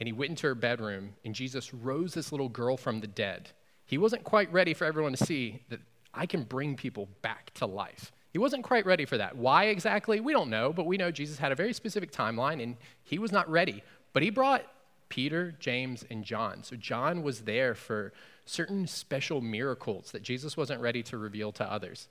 and 0.00 0.06
he 0.06 0.14
went 0.14 0.30
into 0.30 0.46
her 0.46 0.54
bedroom, 0.54 1.10
and 1.26 1.34
Jesus 1.34 1.74
rose 1.74 2.14
this 2.14 2.32
little 2.32 2.48
girl 2.48 2.78
from 2.78 3.00
the 3.00 3.06
dead, 3.06 3.50
he 3.84 3.98
wasn't 3.98 4.24
quite 4.24 4.50
ready 4.50 4.72
for 4.72 4.86
everyone 4.86 5.12
to 5.12 5.22
see 5.22 5.60
that 5.68 5.80
I 6.16 6.26
can 6.26 6.42
bring 6.42 6.76
people 6.76 7.08
back 7.22 7.52
to 7.54 7.66
life. 7.66 8.12
He 8.32 8.38
wasn't 8.38 8.64
quite 8.64 8.84
ready 8.84 9.04
for 9.04 9.16
that. 9.18 9.36
Why 9.36 9.66
exactly? 9.66 10.20
We 10.20 10.32
don't 10.32 10.50
know, 10.50 10.72
but 10.72 10.86
we 10.86 10.96
know 10.96 11.10
Jesus 11.10 11.38
had 11.38 11.52
a 11.52 11.54
very 11.54 11.72
specific 11.72 12.10
timeline 12.10 12.62
and 12.62 12.76
he 13.04 13.18
was 13.18 13.32
not 13.32 13.48
ready. 13.50 13.82
But 14.12 14.22
he 14.22 14.30
brought 14.30 14.64
Peter, 15.08 15.54
James, 15.60 16.04
and 16.10 16.24
John. 16.24 16.62
So 16.62 16.76
John 16.76 17.22
was 17.22 17.42
there 17.42 17.74
for 17.74 18.12
certain 18.44 18.86
special 18.86 19.40
miracles 19.40 20.12
that 20.12 20.22
Jesus 20.22 20.56
wasn't 20.56 20.80
ready 20.80 21.02
to 21.04 21.18
reveal 21.18 21.52
to 21.52 21.64
others. 21.70 22.08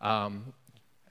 Um, 0.00 0.52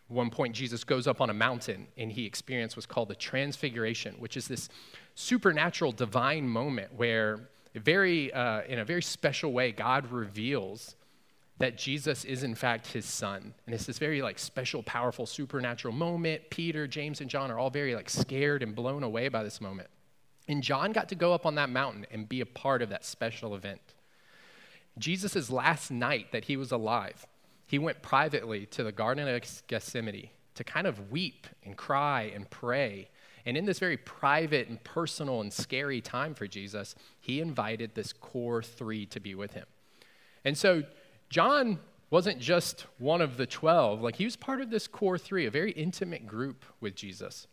one 0.07 0.29
point, 0.29 0.55
Jesus 0.55 0.83
goes 0.83 1.07
up 1.07 1.19
on 1.21 1.29
a 1.29 1.33
mountain 1.33 1.87
and 1.97 2.11
he 2.11 2.25
experienced 2.25 2.77
what's 2.77 2.85
called 2.85 3.09
the 3.09 3.15
transfiguration, 3.15 4.15
which 4.19 4.37
is 4.37 4.47
this 4.47 4.69
supernatural 5.15 5.91
divine 5.91 6.47
moment 6.47 6.93
where, 6.95 7.49
very, 7.75 8.31
uh, 8.33 8.61
in 8.63 8.79
a 8.79 8.85
very 8.85 9.01
special 9.01 9.51
way, 9.51 9.71
God 9.71 10.11
reveals 10.11 10.95
that 11.59 11.78
Jesus 11.78 12.23
is 12.23 12.44
in 12.44 12.56
fact 12.56 12.87
his 12.87 13.06
son. 13.06 13.54
And 13.66 13.73
it's 13.73 13.85
this 13.85 13.97
very 13.97 14.21
like 14.21 14.37
special, 14.37 14.83
powerful, 14.83 15.26
supernatural 15.26 15.94
moment. 15.94 16.49
Peter, 16.49 16.87
James, 16.87 17.21
and 17.21 17.30
John 17.30 17.49
are 17.52 17.57
all 17.57 17.69
very 17.69 17.95
like 17.95 18.09
scared 18.09 18.61
and 18.61 18.76
blown 18.76 19.04
away 19.04 19.28
by 19.30 19.44
this 19.44 19.59
moment. 19.59 19.90
And 20.47 20.64
John 20.64 20.94
got 20.94 21.09
to 21.09 21.16
go 21.16 21.33
up 21.33 21.45
on 21.45 21.56
that 21.56 21.69
mountain 21.69 22.06
and 22.11 22.30
be 22.30 22.42
a 22.42 22.45
part 22.45 22.81
of 22.81 22.90
that 22.90 23.06
special 23.06 23.56
event. 23.56 23.81
Jesus' 24.97 25.49
last 25.49 25.92
night 25.92 26.31
that 26.31 26.45
he 26.45 26.57
was 26.57 26.71
alive, 26.71 27.26
he 27.66 27.80
went 27.80 28.02
privately 28.02 28.66
to 28.68 28.83
the 28.83 28.92
Garden 28.92 29.28
of 29.28 29.44
Gethsemane 29.68 30.30
to 30.56 30.64
kind 30.64 30.87
of 30.87 31.11
weep 31.11 31.47
and 31.64 31.76
cry 31.76 32.31
and 32.33 32.49
pray. 32.49 33.09
And 33.45 33.57
in 33.57 33.66
this 33.66 33.80
very 33.80 33.97
private 33.97 34.68
and 34.69 34.83
personal 34.83 35.42
and 35.42 35.52
scary 35.52 36.02
time 36.02 36.33
for 36.33 36.47
Jesus, 36.47 36.95
he 37.19 37.42
invited 37.42 37.94
this 37.94 38.14
core 38.14 38.64
three 38.64 39.06
to 39.07 39.19
be 39.19 39.35
with 39.35 39.54
him. 39.54 39.66
And 40.44 40.57
so 40.57 40.83
John 41.29 41.79
wasn't 42.09 42.39
just 42.39 42.85
one 42.99 43.21
of 43.21 43.37
the 43.37 43.45
12, 43.45 44.01
like 44.01 44.15
he 44.15 44.25
was 44.25 44.35
part 44.35 44.61
of 44.61 44.69
this 44.69 44.87
core 44.87 45.17
three, 45.17 45.45
a 45.45 45.51
very 45.51 45.71
intimate 45.71 46.25
group 46.25 46.63
with 46.79 46.95
Jesus. 46.95 47.47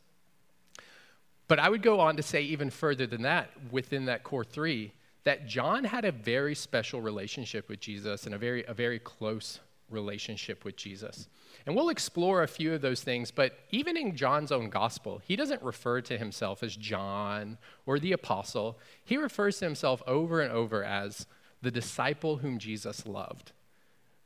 But 1.48 1.58
I 1.58 1.68
would 1.68 1.82
go 1.82 2.00
on 2.00 2.16
to 2.16 2.22
say 2.22 2.42
even 2.42 2.70
further 2.70 3.06
than 3.06 3.22
that, 3.22 3.50
within 3.70 4.06
that 4.06 4.22
core 4.22 4.44
three, 4.44 4.92
that 5.24 5.46
John 5.46 5.84
had 5.84 6.04
a 6.04 6.12
very 6.12 6.54
special 6.54 7.00
relationship 7.00 7.68
with 7.68 7.80
Jesus 7.80 8.26
and 8.26 8.34
a 8.34 8.38
very, 8.38 8.64
a 8.64 8.74
very 8.74 8.98
close 8.98 9.60
relationship 9.90 10.64
with 10.64 10.76
Jesus. 10.76 11.28
And 11.66 11.74
we'll 11.74 11.88
explore 11.88 12.42
a 12.42 12.48
few 12.48 12.74
of 12.74 12.80
those 12.80 13.02
things, 13.02 13.30
but 13.30 13.58
even 13.70 13.96
in 13.96 14.16
John's 14.16 14.52
own 14.52 14.70
gospel, 14.70 15.20
he 15.24 15.36
doesn't 15.36 15.62
refer 15.62 16.00
to 16.02 16.18
himself 16.18 16.62
as 16.62 16.76
John 16.76 17.58
or 17.86 17.98
the 17.98 18.12
apostle. 18.12 18.78
He 19.04 19.16
refers 19.16 19.58
to 19.58 19.64
himself 19.64 20.02
over 20.06 20.40
and 20.40 20.52
over 20.52 20.84
as 20.84 21.26
the 21.60 21.70
disciple 21.70 22.38
whom 22.38 22.58
Jesus 22.58 23.06
loved 23.06 23.52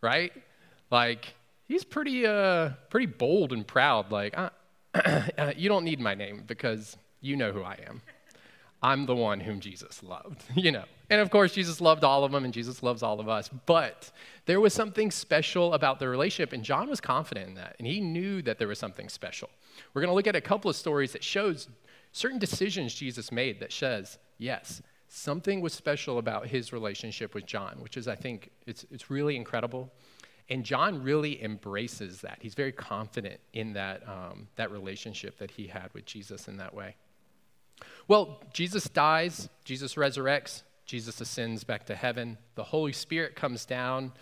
right? 0.00 0.32
Like, 0.90 1.34
he's 1.66 1.84
pretty, 1.84 2.26
uh, 2.26 2.70
pretty 2.90 3.06
bold 3.06 3.52
and 3.52 3.66
proud. 3.66 4.10
Like, 4.10 4.34
uh, 4.94 5.52
you 5.56 5.68
don't 5.68 5.84
need 5.84 6.00
my 6.00 6.14
name 6.14 6.44
because 6.46 6.96
you 7.20 7.36
know 7.36 7.52
who 7.52 7.62
I 7.62 7.78
am. 7.86 8.02
I'm 8.82 9.06
the 9.06 9.16
one 9.16 9.40
whom 9.40 9.60
Jesus 9.60 10.02
loved, 10.02 10.42
you 10.54 10.70
know. 10.70 10.84
And 11.10 11.20
of 11.20 11.30
course, 11.30 11.54
Jesus 11.54 11.80
loved 11.80 12.04
all 12.04 12.24
of 12.24 12.32
them, 12.32 12.44
and 12.44 12.54
Jesus 12.54 12.82
loves 12.82 13.02
all 13.02 13.18
of 13.18 13.28
us. 13.28 13.48
But 13.66 14.10
there 14.46 14.60
was 14.60 14.72
something 14.72 15.10
special 15.10 15.74
about 15.74 15.98
the 15.98 16.08
relationship, 16.08 16.52
and 16.52 16.62
John 16.62 16.88
was 16.88 17.00
confident 17.00 17.48
in 17.48 17.54
that, 17.54 17.76
and 17.78 17.86
he 17.86 18.00
knew 18.00 18.42
that 18.42 18.58
there 18.58 18.68
was 18.68 18.78
something 18.78 19.08
special. 19.08 19.48
We're 19.94 20.02
going 20.02 20.10
to 20.10 20.14
look 20.14 20.26
at 20.26 20.36
a 20.36 20.40
couple 20.40 20.70
of 20.70 20.76
stories 20.76 21.12
that 21.12 21.24
shows 21.24 21.68
certain 22.12 22.38
decisions 22.38 22.94
Jesus 22.94 23.32
made 23.32 23.60
that 23.60 23.72
says, 23.72 24.18
yes, 24.38 24.82
something 25.08 25.60
was 25.60 25.72
special 25.72 26.18
about 26.18 26.46
his 26.46 26.72
relationship 26.72 27.34
with 27.34 27.46
John, 27.46 27.78
which 27.80 27.96
is, 27.96 28.08
I 28.08 28.14
think, 28.14 28.50
it's, 28.66 28.84
it's 28.90 29.10
really 29.10 29.36
incredible. 29.36 29.92
And 30.50 30.64
John 30.64 31.02
really 31.02 31.42
embraces 31.42 32.22
that. 32.22 32.38
He's 32.40 32.54
very 32.54 32.72
confident 32.72 33.40
in 33.52 33.74
that, 33.74 34.02
um, 34.08 34.48
that 34.56 34.70
relationship 34.70 35.38
that 35.38 35.50
he 35.50 35.66
had 35.66 35.92
with 35.92 36.06
Jesus 36.06 36.48
in 36.48 36.56
that 36.58 36.74
way. 36.74 36.96
Well, 38.06 38.42
Jesus 38.52 38.84
dies, 38.84 39.48
Jesus 39.64 39.94
resurrects, 39.94 40.62
Jesus 40.86 41.20
ascends 41.20 41.64
back 41.64 41.84
to 41.86 41.94
heaven. 41.94 42.38
The 42.54 42.64
Holy 42.64 42.94
Spirit 42.94 43.36
comes 43.36 43.66
down 43.66 44.12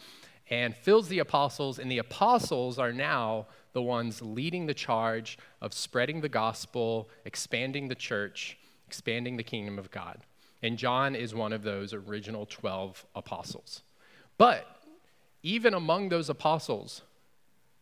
and 0.51 0.75
fills 0.75 1.09
the 1.09 1.21
apostles, 1.21 1.79
and 1.79 1.91
the 1.91 1.99
apostles 1.99 2.79
are 2.79 2.93
now 2.93 3.47
the 3.73 3.83
ones 3.83 4.21
leading 4.21 4.67
the 4.67 4.75
charge 4.75 5.39
of 5.61 5.73
spreading 5.73 6.21
the 6.21 6.29
gospel, 6.29 7.09
expanding 7.25 7.89
the 7.89 7.95
church, 7.95 8.59
expanding 8.87 9.37
the 9.37 9.43
kingdom 9.45 9.79
of 9.79 9.91
God. 9.91 10.19
And 10.63 10.79
John 10.79 11.15
is 11.15 11.35
one 11.35 11.53
of 11.53 11.63
those 11.63 11.93
original 11.93 12.47
12 12.47 13.07
apostles. 13.15 13.83
But 14.39 14.67
even 15.43 15.75
among 15.75 16.09
those 16.09 16.29
apostles, 16.29 17.03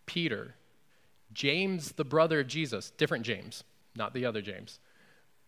Peter, 0.07 0.55
James, 1.33 1.93
the 1.93 2.05
brother 2.05 2.41
of 2.41 2.47
Jesus, 2.47 2.91
different 2.91 3.25
James, 3.25 3.65
not 3.97 4.13
the 4.13 4.27
other 4.27 4.43
James, 4.43 4.81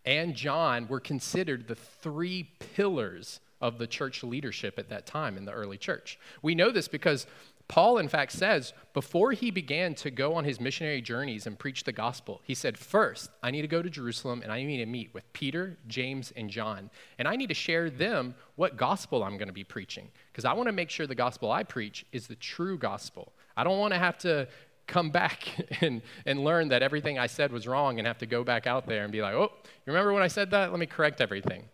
and 0.04 0.34
John 0.34 0.86
were 0.88 1.00
considered 1.00 1.66
the 1.66 1.74
three 1.74 2.50
pillars 2.74 3.40
of 3.60 3.78
the 3.78 3.86
church 3.86 4.22
leadership 4.22 4.78
at 4.78 4.88
that 4.90 5.06
time 5.06 5.36
in 5.36 5.44
the 5.44 5.52
early 5.52 5.78
church. 5.78 6.18
We 6.42 6.54
know 6.54 6.70
this 6.70 6.88
because 6.88 7.26
Paul, 7.68 7.98
in 7.98 8.08
fact, 8.08 8.30
says 8.30 8.72
before 8.94 9.32
he 9.32 9.50
began 9.50 9.94
to 9.96 10.10
go 10.10 10.34
on 10.34 10.44
his 10.44 10.60
missionary 10.60 11.02
journeys 11.02 11.46
and 11.46 11.58
preach 11.58 11.82
the 11.82 11.92
gospel, 11.92 12.40
he 12.44 12.54
said, 12.54 12.78
First, 12.78 13.30
I 13.42 13.50
need 13.50 13.62
to 13.62 13.68
go 13.68 13.82
to 13.82 13.90
Jerusalem 13.90 14.42
and 14.42 14.52
I 14.52 14.62
need 14.62 14.78
to 14.78 14.86
meet 14.86 15.12
with 15.12 15.30
Peter, 15.32 15.76
James, 15.88 16.32
and 16.36 16.48
John. 16.48 16.90
And 17.18 17.26
I 17.26 17.34
need 17.34 17.48
to 17.48 17.54
share 17.54 17.90
them 17.90 18.36
what 18.54 18.76
gospel 18.76 19.24
I'm 19.24 19.36
going 19.36 19.48
to 19.48 19.54
be 19.54 19.64
preaching. 19.64 20.10
Because 20.30 20.44
I 20.44 20.52
want 20.52 20.68
to 20.68 20.72
make 20.72 20.90
sure 20.90 21.06
the 21.08 21.16
gospel 21.16 21.50
I 21.50 21.64
preach 21.64 22.06
is 22.12 22.28
the 22.28 22.36
true 22.36 22.78
gospel. 22.78 23.32
I 23.56 23.64
don't 23.64 23.80
want 23.80 23.92
to 23.94 23.98
have 23.98 24.18
to 24.18 24.46
come 24.86 25.10
back 25.10 25.48
and, 25.80 26.02
and 26.24 26.44
learn 26.44 26.68
that 26.68 26.82
everything 26.82 27.18
I 27.18 27.26
said 27.26 27.50
was 27.50 27.66
wrong 27.66 27.98
and 27.98 28.06
have 28.06 28.18
to 28.18 28.26
go 28.26 28.44
back 28.44 28.68
out 28.68 28.86
there 28.86 29.02
and 29.02 29.10
be 29.10 29.22
like, 29.22 29.34
oh, 29.34 29.50
you 29.64 29.92
remember 29.92 30.12
when 30.12 30.22
I 30.22 30.28
said 30.28 30.52
that? 30.52 30.70
Let 30.70 30.78
me 30.78 30.86
correct 30.86 31.20
everything 31.20 31.64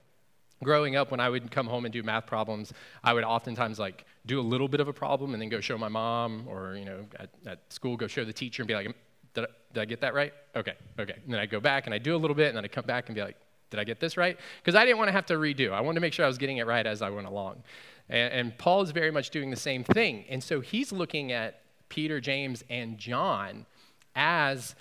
growing 0.62 0.96
up 0.96 1.10
when 1.10 1.20
i 1.20 1.28
would 1.28 1.50
come 1.50 1.66
home 1.66 1.84
and 1.84 1.92
do 1.92 2.02
math 2.02 2.26
problems 2.26 2.72
i 3.04 3.12
would 3.12 3.24
oftentimes 3.24 3.78
like 3.78 4.04
do 4.26 4.40
a 4.40 4.42
little 4.42 4.68
bit 4.68 4.80
of 4.80 4.88
a 4.88 4.92
problem 4.92 5.32
and 5.32 5.42
then 5.42 5.48
go 5.48 5.60
show 5.60 5.76
my 5.76 5.88
mom 5.88 6.44
or 6.46 6.76
you 6.76 6.84
know 6.84 7.04
at, 7.18 7.30
at 7.46 7.72
school 7.72 7.96
go 7.96 8.06
show 8.06 8.24
the 8.24 8.32
teacher 8.32 8.62
and 8.62 8.68
be 8.68 8.74
like 8.74 8.94
did 9.34 9.44
I, 9.44 9.48
did 9.72 9.80
I 9.80 9.84
get 9.86 10.00
that 10.02 10.14
right? 10.14 10.32
Okay 10.54 10.74
okay. 10.98 11.16
And 11.24 11.32
then 11.32 11.40
i 11.40 11.46
go 11.46 11.60
back 11.60 11.86
and 11.86 11.94
i 11.94 11.98
do 11.98 12.14
a 12.14 12.18
little 12.18 12.36
bit 12.36 12.48
and 12.48 12.56
then 12.56 12.64
i 12.64 12.68
come 12.68 12.84
back 12.84 13.08
and 13.08 13.14
be 13.14 13.22
like 13.22 13.36
did 13.70 13.80
i 13.80 13.84
get 13.84 14.00
this 14.00 14.16
right? 14.16 14.38
Because 14.62 14.74
i 14.74 14.84
didn't 14.84 14.98
want 14.98 15.08
to 15.08 15.12
have 15.12 15.26
to 15.26 15.34
redo. 15.34 15.72
I 15.72 15.80
wanted 15.80 15.96
to 15.96 16.00
make 16.00 16.12
sure 16.12 16.24
i 16.24 16.28
was 16.28 16.38
getting 16.38 16.58
it 16.58 16.66
right 16.66 16.86
as 16.86 17.02
i 17.02 17.10
went 17.10 17.26
along. 17.26 17.62
And, 18.08 18.32
and 18.32 18.58
paul 18.58 18.82
is 18.82 18.90
very 18.90 19.10
much 19.10 19.30
doing 19.30 19.50
the 19.50 19.56
same 19.56 19.84
thing. 19.84 20.24
And 20.28 20.42
so 20.42 20.60
he's 20.60 20.92
looking 20.92 21.32
at 21.32 21.60
peter 21.88 22.20
james 22.20 22.64
and 22.70 22.96
john 22.96 23.66
as 24.14 24.74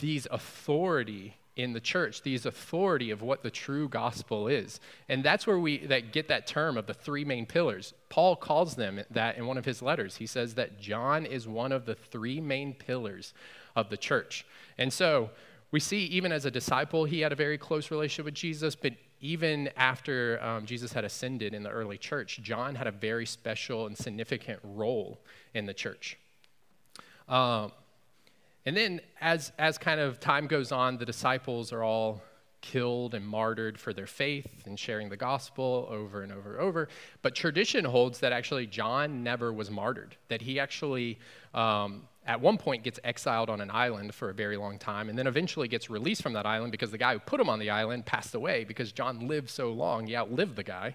these 0.00 0.26
authority 0.30 1.34
in 1.56 1.72
the 1.72 1.80
church 1.80 2.22
these 2.22 2.46
authority 2.46 3.10
of 3.10 3.22
what 3.22 3.42
the 3.42 3.50
true 3.50 3.88
gospel 3.88 4.48
is. 4.48 4.80
And 5.08 5.22
that's 5.22 5.46
where 5.46 5.58
we 5.58 5.78
that 5.86 6.12
get 6.12 6.28
that 6.28 6.46
term 6.46 6.76
of 6.76 6.86
the 6.86 6.94
three 6.94 7.24
main 7.24 7.46
pillars. 7.46 7.92
Paul 8.08 8.36
calls 8.36 8.74
them 8.74 9.00
that 9.10 9.36
in 9.36 9.46
one 9.46 9.58
of 9.58 9.64
his 9.64 9.82
letters. 9.82 10.16
He 10.16 10.26
says 10.26 10.54
that 10.54 10.80
john 10.80 11.26
is 11.26 11.46
one 11.46 11.72
of 11.72 11.86
the 11.86 11.94
three 11.94 12.40
main 12.40 12.74
pillars 12.74 13.34
of 13.76 13.90
the 13.90 13.96
church. 13.96 14.46
And 14.78 14.92
so 14.92 15.30
we 15.70 15.80
see 15.80 16.04
even 16.06 16.32
as 16.32 16.44
a 16.44 16.50
disciple 16.50 17.04
he 17.04 17.20
had 17.20 17.32
a 17.32 17.36
very 17.36 17.58
close 17.58 17.90
relationship 17.90 18.26
with 18.26 18.34
jesus 18.34 18.74
but 18.74 18.92
even 19.20 19.70
after 19.76 20.42
um, 20.42 20.66
jesus 20.66 20.92
had 20.92 21.04
ascended 21.04 21.54
in 21.54 21.62
the 21.62 21.70
early 21.70 21.96
church 21.96 22.40
john 22.42 22.74
had 22.74 22.86
a 22.86 22.90
very 22.92 23.24
special 23.24 23.86
and 23.86 23.96
significant 23.96 24.60
role 24.62 25.18
in 25.54 25.66
the 25.66 25.74
church. 25.74 26.18
Um, 27.28 27.72
and 28.64 28.76
then, 28.76 29.00
as, 29.20 29.52
as 29.58 29.78
kind 29.78 30.00
of 30.00 30.20
time 30.20 30.46
goes 30.46 30.70
on, 30.70 30.98
the 30.98 31.06
disciples 31.06 31.72
are 31.72 31.82
all 31.82 32.22
killed 32.60 33.12
and 33.12 33.26
martyred 33.26 33.78
for 33.78 33.92
their 33.92 34.06
faith 34.06 34.66
and 34.66 34.78
sharing 34.78 35.08
the 35.08 35.16
gospel 35.16 35.86
over 35.90 36.22
and 36.22 36.32
over 36.32 36.52
and 36.52 36.60
over. 36.60 36.88
But 37.20 37.34
tradition 37.34 37.84
holds 37.84 38.20
that 38.20 38.32
actually 38.32 38.66
John 38.68 39.22
never 39.24 39.52
was 39.52 39.70
martyred, 39.70 40.16
that 40.28 40.40
he 40.40 40.60
actually, 40.60 41.18
um, 41.52 42.06
at 42.24 42.40
one 42.40 42.56
point, 42.56 42.84
gets 42.84 43.00
exiled 43.02 43.50
on 43.50 43.60
an 43.60 43.70
island 43.70 44.14
for 44.14 44.30
a 44.30 44.34
very 44.34 44.56
long 44.56 44.78
time 44.78 45.08
and 45.08 45.18
then 45.18 45.26
eventually 45.26 45.66
gets 45.66 45.90
released 45.90 46.22
from 46.22 46.32
that 46.34 46.46
island 46.46 46.70
because 46.70 46.92
the 46.92 46.98
guy 46.98 47.14
who 47.14 47.18
put 47.18 47.40
him 47.40 47.50
on 47.50 47.58
the 47.58 47.68
island 47.68 48.06
passed 48.06 48.34
away 48.34 48.62
because 48.62 48.92
John 48.92 49.26
lived 49.26 49.50
so 49.50 49.72
long, 49.72 50.06
he 50.06 50.16
outlived 50.16 50.54
the 50.54 50.62
guy. 50.62 50.94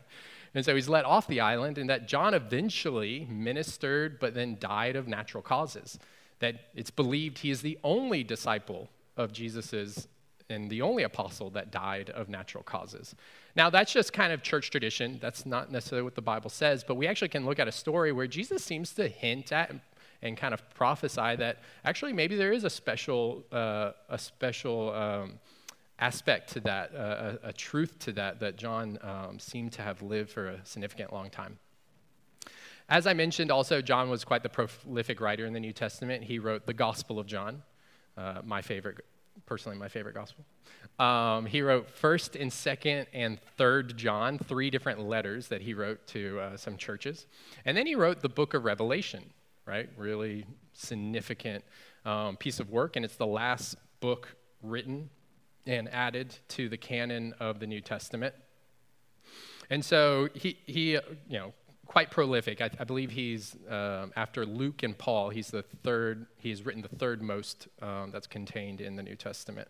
And 0.55 0.63
so 0.63 0.73
he's 0.73 0.87
let 0.87 1.03
off 1.03 1.27
the 1.27 1.41
island, 1.41 1.77
and 1.77 1.89
that 1.89 2.07
John 2.07 2.33
eventually 2.33 3.27
ministered 3.29 4.17
but 4.19 4.33
then 4.33 4.57
died 4.59 4.95
of 4.95 5.05
natural 5.07 5.43
causes 5.43 5.99
that 6.39 6.55
it's 6.75 6.91
believed 6.91 7.39
he 7.39 7.51
is 7.51 7.61
the 7.61 7.77
only 7.83 8.23
disciple 8.23 8.89
of 9.15 9.31
Jesus's 9.31 10.07
and 10.49 10.69
the 10.69 10.81
only 10.81 11.03
apostle 11.03 11.49
that 11.49 11.71
died 11.71 12.09
of 12.11 12.29
natural 12.29 12.63
causes. 12.63 13.15
Now, 13.55 13.69
that's 13.69 13.91
just 13.91 14.13
kind 14.13 14.31
of 14.31 14.43
church 14.43 14.69
tradition. 14.71 15.17
That's 15.21 15.45
not 15.45 15.71
necessarily 15.71 16.03
what 16.03 16.15
the 16.15 16.21
Bible 16.21 16.49
says, 16.49 16.83
but 16.83 16.95
we 16.95 17.07
actually 17.07 17.29
can 17.29 17.45
look 17.45 17.59
at 17.59 17.67
a 17.67 17.71
story 17.71 18.11
where 18.11 18.27
Jesus 18.27 18.63
seems 18.63 18.93
to 18.93 19.07
hint 19.07 19.51
at 19.51 19.73
and 20.21 20.37
kind 20.37 20.53
of 20.53 20.67
prophesy 20.71 21.35
that 21.35 21.59
actually 21.83 22.13
maybe 22.13 22.35
there 22.35 22.53
is 22.53 22.63
a 22.63 22.69
special, 22.69 23.43
uh, 23.51 23.91
a 24.09 24.17
special 24.17 24.93
um, 24.93 25.33
aspect 25.99 26.53
to 26.53 26.59
that, 26.61 26.95
uh, 26.95 27.37
a, 27.43 27.49
a, 27.49 27.53
truth 27.53 27.99
to 27.99 28.11
that, 28.13 28.39
that 28.39 28.55
John 28.55 28.97
um, 29.01 29.39
seemed 29.39 29.73
to 29.73 29.81
have 29.81 30.01
lived 30.01 30.31
for 30.31 30.47
a 30.47 30.59
significant 30.63 31.11
long 31.11 31.29
time. 31.29 31.59
As 32.89 33.05
I 33.05 33.13
mentioned, 33.13 33.51
also, 33.51 33.81
John 33.81 34.09
was 34.09 34.23
quite 34.23 34.43
the 34.43 34.49
prolific 34.49 35.19
writer 35.19 35.45
in 35.45 35.53
the 35.53 35.59
New 35.59 35.73
Testament. 35.73 36.23
He 36.23 36.39
wrote 36.39 36.65
the 36.65 36.73
Gospel 36.73 37.19
of 37.19 37.27
John, 37.27 37.61
uh, 38.17 38.41
my 38.45 38.61
favorite, 38.61 39.03
personally, 39.45 39.77
my 39.77 39.89
favorite 39.89 40.15
gospel. 40.15 40.45
Um, 40.97 41.45
he 41.45 41.61
wrote 41.61 41.93
1st 42.01 42.41
and 42.41 42.49
2nd 42.49 43.05
and 43.13 43.39
3rd 43.59 43.97
John, 43.97 44.39
three 44.39 44.69
different 44.69 45.01
letters 45.01 45.49
that 45.49 45.61
he 45.61 45.73
wrote 45.73 46.07
to 46.07 46.39
uh, 46.39 46.57
some 46.57 46.77
churches. 46.77 47.27
And 47.65 47.75
then 47.75 47.85
he 47.85 47.95
wrote 47.95 48.21
the 48.21 48.29
book 48.29 48.53
of 48.53 48.63
Revelation, 48.63 49.23
right? 49.65 49.89
Really 49.97 50.45
significant 50.73 51.65
um, 52.05 52.37
piece 52.37 52.61
of 52.61 52.69
work. 52.69 52.95
And 52.95 53.03
it's 53.03 53.17
the 53.17 53.27
last 53.27 53.75
book 53.99 54.29
written 54.63 55.09
and 55.67 55.89
added 55.89 56.37
to 56.47 56.69
the 56.69 56.77
canon 56.77 57.33
of 57.39 57.59
the 57.59 57.67
New 57.67 57.81
Testament. 57.81 58.33
And 59.69 59.83
so 59.83 60.29
he, 60.33 60.57
he 60.65 60.91
you 60.91 61.01
know, 61.29 61.53
quite 61.87 62.11
prolific. 62.11 62.61
I, 62.61 62.69
I 62.79 62.83
believe 62.83 63.11
he's, 63.11 63.55
um, 63.69 64.11
after 64.15 64.45
Luke 64.45 64.83
and 64.83 64.97
Paul, 64.97 65.29
he's 65.29 65.47
the 65.47 65.63
third, 65.63 66.27
he's 66.37 66.65
written 66.65 66.81
the 66.81 66.87
third 66.89 67.21
most 67.21 67.67
um, 67.81 68.11
that's 68.11 68.27
contained 68.27 68.81
in 68.81 68.95
the 68.95 69.03
New 69.03 69.15
Testament. 69.15 69.67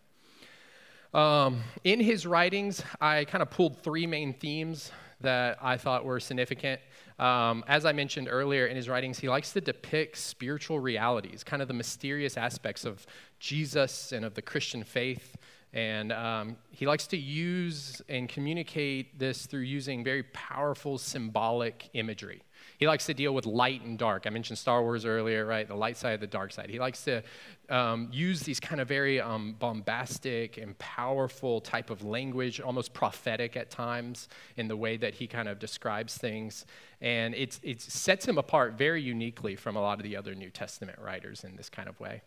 Um, 1.13 1.63
in 1.83 1.99
his 1.99 2.25
writings, 2.25 2.83
I 2.99 3.25
kind 3.25 3.41
of 3.41 3.49
pulled 3.49 3.81
three 3.81 4.05
main 4.05 4.33
themes 4.33 4.91
that 5.21 5.57
I 5.61 5.77
thought 5.77 6.05
were 6.05 6.19
significant. 6.19 6.81
Um, 7.17 7.63
as 7.67 7.85
I 7.85 7.93
mentioned 7.93 8.27
earlier 8.29 8.67
in 8.67 8.75
his 8.75 8.87
writings, 8.87 9.17
he 9.17 9.29
likes 9.29 9.51
to 9.53 9.61
depict 9.61 10.17
spiritual 10.17 10.79
realities, 10.79 11.43
kind 11.43 11.61
of 11.61 11.67
the 11.67 11.73
mysterious 11.73 12.37
aspects 12.37 12.85
of 12.85 13.07
Jesus 13.39 14.11
and 14.11 14.25
of 14.25 14.35
the 14.35 14.41
Christian 14.41 14.83
faith. 14.83 15.35
And 15.73 16.11
um, 16.13 16.57
he 16.71 16.87
likes 16.87 17.07
to 17.07 17.17
use 17.17 18.01
and 18.07 18.29
communicate 18.29 19.19
this 19.19 19.45
through 19.45 19.61
using 19.61 20.03
very 20.03 20.23
powerful 20.23 20.97
symbolic 20.97 21.89
imagery. 21.93 22.41
He 22.77 22.87
likes 22.87 23.05
to 23.07 23.13
deal 23.13 23.33
with 23.33 23.45
light 23.45 23.81
and 23.83 23.97
dark. 23.97 24.27
I 24.27 24.29
mentioned 24.29 24.57
Star 24.57 24.81
Wars 24.81 25.03
earlier, 25.05 25.45
right? 25.45 25.67
The 25.67 25.75
light 25.75 25.97
side, 25.97 26.19
the 26.19 26.27
dark 26.27 26.53
side. 26.53 26.69
He 26.69 26.79
likes 26.79 27.03
to 27.05 27.23
um, 27.69 28.07
use 28.11 28.41
these 28.41 28.59
kind 28.59 28.79
of 28.79 28.87
very 28.87 29.19
um, 29.19 29.55
bombastic 29.59 30.57
and 30.57 30.77
powerful 30.77 31.59
type 31.59 31.89
of 31.89 32.03
language, 32.03 32.61
almost 32.61 32.93
prophetic 32.93 33.57
at 33.57 33.69
times, 33.69 34.29
in 34.57 34.67
the 34.67 34.77
way 34.77 34.95
that 34.97 35.15
he 35.15 35.27
kind 35.27 35.49
of 35.49 35.59
describes 35.59 36.17
things. 36.17 36.65
And 37.01 37.35
it 37.35 37.81
sets 37.81 38.27
him 38.27 38.37
apart 38.37 38.73
very 38.73 39.01
uniquely 39.01 39.55
from 39.55 39.75
a 39.75 39.81
lot 39.81 39.97
of 39.97 40.03
the 40.03 40.15
other 40.15 40.33
New 40.33 40.49
Testament 40.49 40.99
writers 40.99 41.43
in 41.43 41.55
this 41.55 41.69
kind 41.69 41.89
of 41.89 41.99
way. 41.99 42.21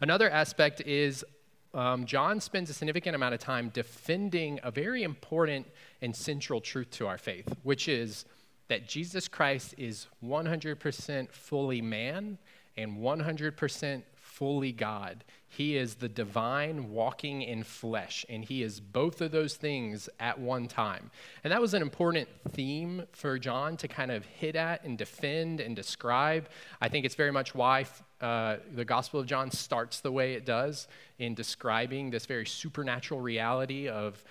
Another 0.00 0.30
aspect 0.30 0.80
is 0.82 1.24
um, 1.72 2.04
John 2.04 2.40
spends 2.40 2.70
a 2.70 2.74
significant 2.74 3.14
amount 3.14 3.34
of 3.34 3.40
time 3.40 3.70
defending 3.70 4.58
a 4.62 4.70
very 4.70 5.02
important 5.02 5.66
and 6.02 6.14
central 6.14 6.60
truth 6.60 6.90
to 6.92 7.06
our 7.06 7.18
faith, 7.18 7.48
which 7.62 7.88
is 7.88 8.24
that 8.68 8.88
Jesus 8.88 9.28
Christ 9.28 9.74
is 9.78 10.06
100% 10.24 11.30
fully 11.30 11.82
man 11.82 12.38
and 12.76 12.98
100% 12.98 14.02
fully 14.14 14.72
God. 14.72 15.24
He 15.52 15.76
is 15.76 15.96
the 15.96 16.08
divine 16.08 16.90
walking 16.90 17.42
in 17.42 17.64
flesh, 17.64 18.24
and 18.28 18.44
he 18.44 18.62
is 18.62 18.78
both 18.78 19.20
of 19.20 19.32
those 19.32 19.56
things 19.56 20.08
at 20.20 20.38
one 20.38 20.68
time. 20.68 21.10
And 21.42 21.52
that 21.52 21.60
was 21.60 21.74
an 21.74 21.82
important 21.82 22.28
theme 22.50 23.02
for 23.10 23.36
John 23.36 23.76
to 23.78 23.88
kind 23.88 24.12
of 24.12 24.24
hit 24.24 24.54
at 24.54 24.84
and 24.84 24.96
defend 24.96 25.60
and 25.60 25.74
describe. 25.74 26.48
I 26.80 26.88
think 26.88 27.04
it's 27.04 27.16
very 27.16 27.32
much 27.32 27.52
why 27.52 27.86
uh, 28.20 28.58
the 28.72 28.84
Gospel 28.84 29.18
of 29.18 29.26
John 29.26 29.50
starts 29.50 30.00
the 30.00 30.12
way 30.12 30.34
it 30.34 30.46
does 30.46 30.86
in 31.18 31.34
describing 31.34 32.10
this 32.10 32.26
very 32.26 32.46
supernatural 32.46 33.20
reality 33.20 33.88
of 33.88 34.22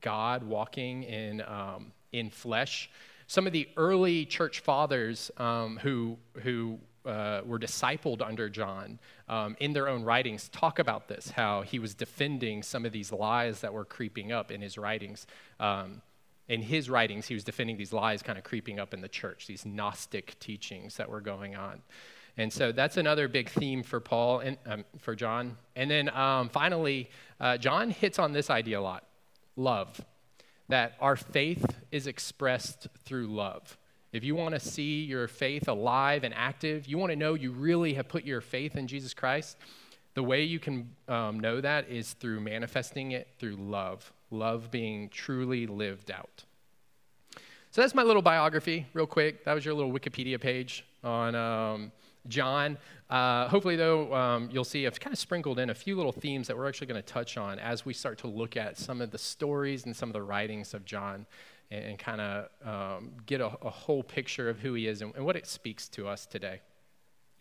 God 0.00 0.44
walking 0.44 1.02
in, 1.02 1.40
um, 1.40 1.90
in 2.12 2.30
flesh. 2.30 2.88
Some 3.26 3.48
of 3.48 3.52
the 3.52 3.68
early 3.76 4.24
church 4.26 4.60
fathers 4.60 5.32
um, 5.38 5.76
who, 5.82 6.18
who 6.34 6.78
uh, 7.08 7.40
were 7.44 7.58
discipled 7.58 8.22
under 8.22 8.48
John 8.48 8.98
um, 9.28 9.56
in 9.58 9.72
their 9.72 9.88
own 9.88 10.04
writings 10.04 10.48
talk 10.50 10.78
about 10.78 11.08
this, 11.08 11.30
how 11.30 11.62
he 11.62 11.78
was 11.78 11.94
defending 11.94 12.62
some 12.62 12.84
of 12.84 12.92
these 12.92 13.10
lies 13.10 13.60
that 13.60 13.72
were 13.72 13.84
creeping 13.84 14.30
up 14.30 14.50
in 14.50 14.60
his 14.60 14.76
writings. 14.76 15.26
Um, 15.58 16.02
in 16.48 16.62
his 16.62 16.88
writings, 16.88 17.26
he 17.26 17.34
was 17.34 17.44
defending 17.44 17.76
these 17.76 17.92
lies 17.92 18.22
kind 18.22 18.38
of 18.38 18.44
creeping 18.44 18.78
up 18.78 18.94
in 18.94 19.00
the 19.00 19.08
church, 19.08 19.46
these 19.46 19.66
Gnostic 19.66 20.38
teachings 20.38 20.96
that 20.96 21.10
were 21.10 21.20
going 21.20 21.56
on. 21.56 21.82
And 22.38 22.52
so 22.52 22.70
that's 22.70 22.96
another 22.96 23.26
big 23.26 23.50
theme 23.50 23.82
for 23.82 24.00
Paul 24.00 24.40
and 24.40 24.56
um, 24.64 24.84
for 24.98 25.16
John. 25.16 25.56
And 25.74 25.90
then 25.90 26.08
um, 26.10 26.48
finally, 26.48 27.10
uh, 27.40 27.58
John 27.58 27.90
hits 27.90 28.18
on 28.18 28.32
this 28.32 28.48
idea 28.48 28.78
a 28.78 28.80
lot 28.80 29.04
love, 29.56 30.00
that 30.68 30.94
our 31.00 31.16
faith 31.16 31.66
is 31.90 32.06
expressed 32.06 32.86
through 33.04 33.26
love. 33.26 33.76
If 34.12 34.24
you 34.24 34.34
want 34.34 34.54
to 34.54 34.60
see 34.60 35.04
your 35.04 35.28
faith 35.28 35.68
alive 35.68 36.24
and 36.24 36.32
active, 36.34 36.86
you 36.86 36.96
want 36.96 37.10
to 37.12 37.16
know 37.16 37.34
you 37.34 37.52
really 37.52 37.94
have 37.94 38.08
put 38.08 38.24
your 38.24 38.40
faith 38.40 38.76
in 38.76 38.86
Jesus 38.86 39.12
Christ, 39.12 39.58
the 40.14 40.22
way 40.22 40.42
you 40.42 40.58
can 40.58 40.90
um, 41.08 41.38
know 41.40 41.60
that 41.60 41.88
is 41.88 42.14
through 42.14 42.40
manifesting 42.40 43.12
it 43.12 43.28
through 43.38 43.56
love, 43.56 44.12
love 44.30 44.70
being 44.70 45.10
truly 45.10 45.66
lived 45.66 46.10
out. 46.10 46.44
So 47.70 47.82
that's 47.82 47.94
my 47.94 48.02
little 48.02 48.22
biography, 48.22 48.86
real 48.94 49.06
quick. 49.06 49.44
That 49.44 49.52
was 49.52 49.64
your 49.64 49.74
little 49.74 49.92
Wikipedia 49.92 50.40
page 50.40 50.86
on 51.04 51.34
um, 51.34 51.92
John. 52.26 52.78
Uh, 53.10 53.46
hopefully, 53.48 53.76
though, 53.76 54.12
um, 54.14 54.48
you'll 54.50 54.64
see 54.64 54.86
I've 54.86 54.98
kind 54.98 55.12
of 55.12 55.18
sprinkled 55.18 55.58
in 55.58 55.68
a 55.68 55.74
few 55.74 55.94
little 55.94 56.12
themes 56.12 56.48
that 56.48 56.56
we're 56.56 56.66
actually 56.66 56.86
going 56.86 57.02
to 57.02 57.06
touch 57.06 57.36
on 57.36 57.58
as 57.58 57.84
we 57.84 57.92
start 57.92 58.16
to 58.18 58.26
look 58.26 58.56
at 58.56 58.78
some 58.78 59.02
of 59.02 59.10
the 59.10 59.18
stories 59.18 59.84
and 59.84 59.94
some 59.94 60.08
of 60.08 60.14
the 60.14 60.22
writings 60.22 60.72
of 60.72 60.86
John 60.86 61.26
and, 61.70 61.84
and 61.84 61.98
kind 61.98 62.20
of 62.20 62.48
um, 62.64 63.12
get 63.26 63.40
a, 63.40 63.46
a, 63.62 63.70
whole 63.70 64.02
picture 64.02 64.48
of 64.48 64.58
who 64.60 64.74
he 64.74 64.86
is 64.86 65.02
and, 65.02 65.14
and, 65.14 65.24
what 65.24 65.36
it 65.36 65.46
speaks 65.46 65.88
to 65.88 66.08
us 66.08 66.26
today. 66.26 66.60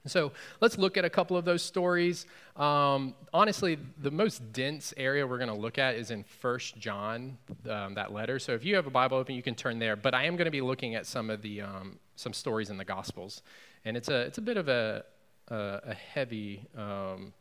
So 0.06 0.32
let's 0.62 0.78
look 0.78 0.96
at 0.96 1.04
a 1.04 1.10
couple 1.10 1.36
of 1.36 1.44
those 1.44 1.62
stories. 1.62 2.26
Um, 2.56 3.14
honestly, 3.34 3.78
the 3.98 4.12
most 4.12 4.54
dense 4.54 4.94
area 4.96 5.28
we're 5.28 5.38
going 5.38 5.50
to 5.50 5.56
look 5.56 5.78
at 5.78 5.96
is 5.96 6.12
in 6.12 6.24
First 6.24 6.78
John, 6.78 7.38
um, 7.70 7.96
that 7.96 8.14
letter. 8.14 8.40
So 8.40 8.54
if 8.54 8.64
you 8.64 8.76
have 8.76 8.88
a 8.88 8.92
Bible 8.92 9.18
open, 9.18 9.36
you 9.36 9.44
can 9.44 9.56
turn 9.56 9.80
there. 9.80 9.98
But 9.98 10.14
I 10.14 10.24
am 10.24 10.38
going 10.38 10.46
to 10.46 10.52
be 10.52 10.62
looking 10.62 10.96
at 10.96 11.06
some 11.06 11.30
of 11.30 11.42
the 11.42 11.62
um, 11.62 12.00
some 12.16 12.32
stories 12.32 12.70
in 12.70 12.78
the 12.78 12.86
Gospels 12.86 13.42
and 13.88 13.96
it's 13.96 14.10
a 14.10 14.20
it's 14.22 14.38
a 14.38 14.42
bit 14.42 14.58
of 14.58 14.68
a 14.68 15.04
a, 15.48 15.80
a 15.86 15.94
heavy 15.94 16.68
um, 16.76 17.34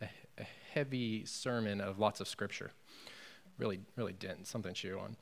a, 0.00 0.08
a, 0.38 0.46
heavy 0.72 1.24
sermon 1.24 1.80
of 1.80 1.98
lots 1.98 2.20
of 2.20 2.28
scripture, 2.28 2.70
really 3.58 3.80
really 3.96 4.12
dense, 4.12 4.48
something 4.48 4.72
to 4.72 4.80
chew 4.80 4.98
on. 4.98 5.16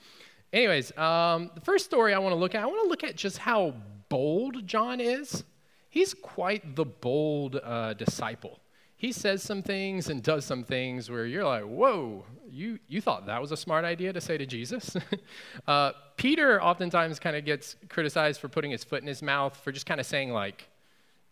Anyways, 0.53 0.97
um, 0.99 1.51
the 1.55 1.61
first 1.61 1.85
story 1.85 2.13
I 2.13 2.19
want 2.19 2.33
to 2.33 2.39
look 2.39 2.55
at, 2.55 2.63
I 2.63 2.67
want 2.67 2.83
to 2.83 2.89
look 2.89 3.05
at 3.05 3.17
just 3.17 3.39
how 3.39 3.75
bold 4.09 4.67
John 4.67 5.01
is. 5.01 5.45
He's 5.89 6.15
quite 6.15 6.77
the 6.77 6.85
bold 6.85 7.57
uh, 7.57 7.95
disciple. 7.95 8.61
He 8.97 9.13
says 9.13 9.43
some 9.43 9.63
things 9.63 10.11
and 10.11 10.23
does 10.23 10.45
some 10.45 10.63
things 10.63 11.11
where 11.11 11.25
you're 11.25 11.45
like, 11.45 11.65
whoa, 11.65 12.25
you, 12.51 12.79
you 12.87 13.01
thought 13.01 13.27
that 13.27 13.41
was 13.41 13.51
a 13.51 13.57
smart 13.57 13.85
idea 13.85 14.13
to 14.13 14.21
say 14.21 14.37
to 14.37 14.45
Jesus? 14.45 14.95
uh, 15.67 15.93
Peter 16.17 16.63
oftentimes 16.63 17.19
kind 17.19 17.35
of 17.35 17.45
gets 17.45 17.77
criticized 17.89 18.41
for 18.41 18.49
putting 18.49 18.73
his 18.73 18.85
foot 18.85 19.01
in 19.01 19.09
his 19.09 19.23
mouth, 19.23 19.57
for 19.57 19.73
just 19.73 19.87
kind 19.87 20.01
of 20.01 20.07
saying, 20.07 20.33
like, 20.33 20.69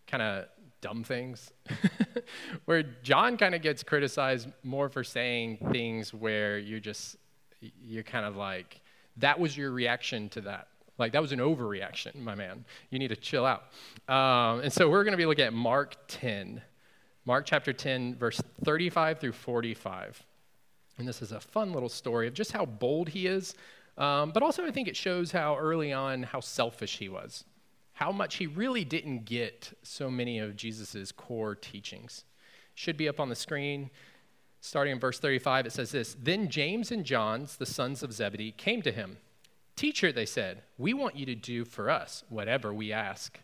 kind 0.07 0.23
of 0.23 0.47
dumb 0.81 1.05
things. 1.05 1.53
where 2.65 2.83
John 3.03 3.37
kind 3.37 3.55
of 3.55 3.61
gets 3.63 3.83
criticized 3.83 4.49
more 4.63 4.89
for 4.89 5.05
saying 5.05 5.59
things 5.71 6.15
where 6.15 6.59
you're 6.59 6.81
just, 6.81 7.17
you're 7.61 8.03
kind 8.03 8.25
of 8.25 8.37
like, 8.37 8.81
that 9.19 9.39
was 9.39 9.57
your 9.57 9.71
reaction 9.71 10.29
to 10.31 10.41
that. 10.43 10.69
Like, 10.99 11.13
that 11.13 11.23
was 11.23 11.33
an 11.33 11.39
overreaction, 11.39 12.17
my 12.17 12.35
man. 12.35 12.65
You 12.91 12.99
need 12.99 13.09
to 13.09 13.17
chill 13.17 13.47
out. 13.47 13.65
Um, 14.13 14.61
and 14.61 14.73
so 14.73 14.91
we're 14.91 15.05
going 15.05 15.13
to 15.13 15.19
be 15.19 15.27
looking 15.27 15.45
at 15.45 15.53
Mark 15.53 15.95
10. 16.09 16.61
Mark 17.25 17.45
chapter 17.47 17.73
10, 17.73 18.17
verse 18.17 18.41
35 18.65 19.21
through 19.21 19.33
45. 19.33 20.25
And 20.99 21.07
this 21.07 21.23
is 21.23 21.31
a 21.31 21.41
fun 21.41 21.73
little 21.73 21.89
story 21.89 22.27
of 22.27 22.35
just 22.35 22.53
how 22.53 22.65
bold 22.65 23.11
he 23.11 23.27
is, 23.27 23.55
um, 23.97 24.33
but 24.33 24.43
also 24.43 24.65
I 24.65 24.71
think 24.71 24.89
it 24.89 24.97
shows 24.97 25.31
how 25.31 25.57
early 25.57 25.93
on 25.93 26.25
how 26.25 26.41
selfish 26.41 26.99
he 26.99 27.09
was, 27.09 27.45
how 27.93 28.11
much 28.11 28.37
he 28.37 28.47
really 28.47 28.85
didn't 28.85 29.25
get 29.25 29.73
so 29.83 30.11
many 30.11 30.39
of 30.39 30.57
Jesus' 30.57 31.13
core 31.13 31.55
teachings. 31.55 32.25
Should 32.75 32.97
be 32.97 33.09
up 33.09 33.21
on 33.21 33.29
the 33.29 33.37
screen. 33.37 33.91
Starting 34.61 34.93
in 34.93 34.99
verse 34.99 35.19
35, 35.19 35.67
it 35.67 35.73
says 35.73 35.93
this 35.93 36.17
Then 36.21 36.49
James 36.49 36.91
and 36.91 37.05
John, 37.05 37.47
the 37.59 37.67
sons 37.67 38.03
of 38.03 38.13
Zebedee, 38.13 38.53
came 38.53 38.83
to 38.83 38.93
him. 38.93 39.19
Teacher, 39.77 40.11
they 40.11 40.27
said, 40.27 40.63
we 40.77 40.93
want 40.93 41.17
you 41.17 41.25
to 41.27 41.37
do 41.37 41.65
for 41.65 41.89
us 41.89 42.25
whatever 42.29 42.75
we 42.75 42.93
ask. 42.93 43.39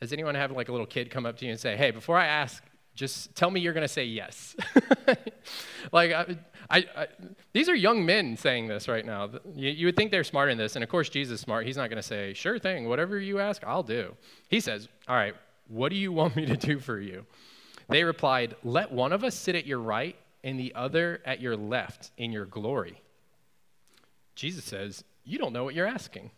Does 0.00 0.12
anyone 0.12 0.34
have 0.34 0.50
like 0.50 0.68
a 0.68 0.72
little 0.72 0.86
kid 0.86 1.10
come 1.10 1.26
up 1.26 1.38
to 1.38 1.44
you 1.44 1.52
and 1.52 1.60
say, 1.60 1.76
Hey, 1.76 1.90
before 1.90 2.16
I 2.16 2.26
ask, 2.26 2.62
just 2.94 3.34
tell 3.36 3.50
me 3.50 3.60
you're 3.60 3.72
going 3.72 3.86
to 3.86 3.88
say 3.88 4.04
yes. 4.04 4.56
like, 5.92 6.10
I, 6.10 6.36
I, 6.68 6.84
I, 6.96 7.06
these 7.52 7.68
are 7.68 7.74
young 7.74 8.04
men 8.04 8.36
saying 8.36 8.66
this 8.66 8.88
right 8.88 9.06
now. 9.06 9.30
You, 9.54 9.70
you 9.70 9.86
would 9.86 9.96
think 9.96 10.10
they're 10.10 10.24
smart 10.24 10.50
in 10.50 10.58
this. 10.58 10.74
And 10.74 10.82
of 10.82 10.90
course, 10.90 11.08
Jesus 11.08 11.34
is 11.34 11.40
smart. 11.40 11.64
He's 11.64 11.76
not 11.76 11.90
going 11.90 12.02
to 12.02 12.06
say, 12.06 12.34
Sure 12.34 12.58
thing, 12.58 12.88
whatever 12.88 13.18
you 13.20 13.38
ask, 13.38 13.62
I'll 13.64 13.84
do. 13.84 14.16
He 14.48 14.58
says, 14.58 14.88
All 15.06 15.14
right, 15.14 15.34
what 15.68 15.90
do 15.90 15.96
you 15.96 16.12
want 16.12 16.34
me 16.34 16.46
to 16.46 16.56
do 16.56 16.80
for 16.80 16.98
you? 16.98 17.24
They 17.88 18.04
replied, 18.04 18.56
Let 18.62 18.92
one 18.92 19.12
of 19.12 19.24
us 19.24 19.34
sit 19.34 19.54
at 19.54 19.66
your 19.66 19.80
right 19.80 20.16
and 20.44 20.58
the 20.58 20.74
other 20.74 21.20
at 21.24 21.40
your 21.40 21.56
left 21.56 22.10
in 22.16 22.32
your 22.32 22.46
glory. 22.46 23.00
Jesus 24.34 24.64
says, 24.64 25.04
You 25.24 25.38
don't 25.38 25.52
know 25.52 25.64
what 25.64 25.74
you're 25.74 25.86
asking. 25.86 26.30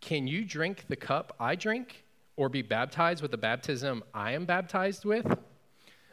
Can 0.00 0.26
you 0.26 0.44
drink 0.44 0.84
the 0.88 0.96
cup 0.96 1.34
I 1.40 1.56
drink 1.56 2.04
or 2.36 2.48
be 2.48 2.62
baptized 2.62 3.22
with 3.22 3.30
the 3.30 3.38
baptism 3.38 4.04
I 4.14 4.32
am 4.32 4.44
baptized 4.44 5.04
with. 5.04 5.26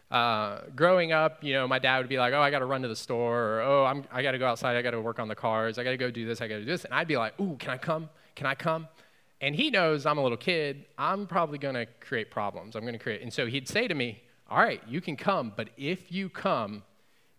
Uh, 0.09 0.61
growing 0.75 1.11
up, 1.11 1.43
you 1.43 1.53
know, 1.53 1.67
my 1.67 1.79
dad 1.79 1.97
would 1.97 2.09
be 2.09 2.19
like, 2.19 2.33
"Oh, 2.33 2.41
I 2.41 2.51
got 2.51 2.59
to 2.59 2.65
run 2.65 2.83
to 2.83 2.87
the 2.87 2.95
store," 2.95 3.55
or 3.55 3.61
"Oh, 3.61 3.85
I'm, 3.85 4.05
I 4.11 4.21
got 4.21 4.31
to 4.31 4.37
go 4.37 4.45
outside. 4.45 4.77
I 4.77 4.81
got 4.81 4.91
to 4.91 5.01
work 5.01 5.19
on 5.19 5.27
the 5.27 5.35
cars. 5.35 5.77
I 5.77 5.83
got 5.83 5.91
to 5.91 5.97
go 5.97 6.11
do 6.11 6.25
this. 6.25 6.39
I 6.39 6.47
got 6.47 6.55
to 6.55 6.61
do 6.61 6.65
this," 6.65 6.85
and 6.85 6.93
I'd 6.93 7.07
be 7.07 7.17
like, 7.17 7.39
"Ooh, 7.39 7.55
can 7.57 7.71
I 7.71 7.77
come? 7.77 8.09
Can 8.35 8.45
I 8.45 8.55
come?" 8.55 8.87
And 9.43 9.53
he 9.53 9.69
knows 9.69 10.05
I'm 10.05 10.17
a 10.17 10.23
little 10.23 10.37
kid. 10.37 10.85
I'm 10.97 11.27
probably 11.27 11.57
going 11.57 11.75
to 11.75 11.85
create 11.99 12.31
problems. 12.31 12.77
I'm 12.77 12.83
going 12.83 12.93
to 12.93 12.99
create, 12.99 13.21
and 13.21 13.31
so 13.31 13.45
he'd 13.45 13.67
say 13.67 13.89
to 13.89 13.93
me, 13.93 14.23
"All 14.49 14.57
right, 14.57 14.81
you 14.87 15.01
can 15.01 15.17
come, 15.17 15.51
but 15.55 15.69
if 15.77 16.13
you 16.13 16.29
come, 16.29 16.81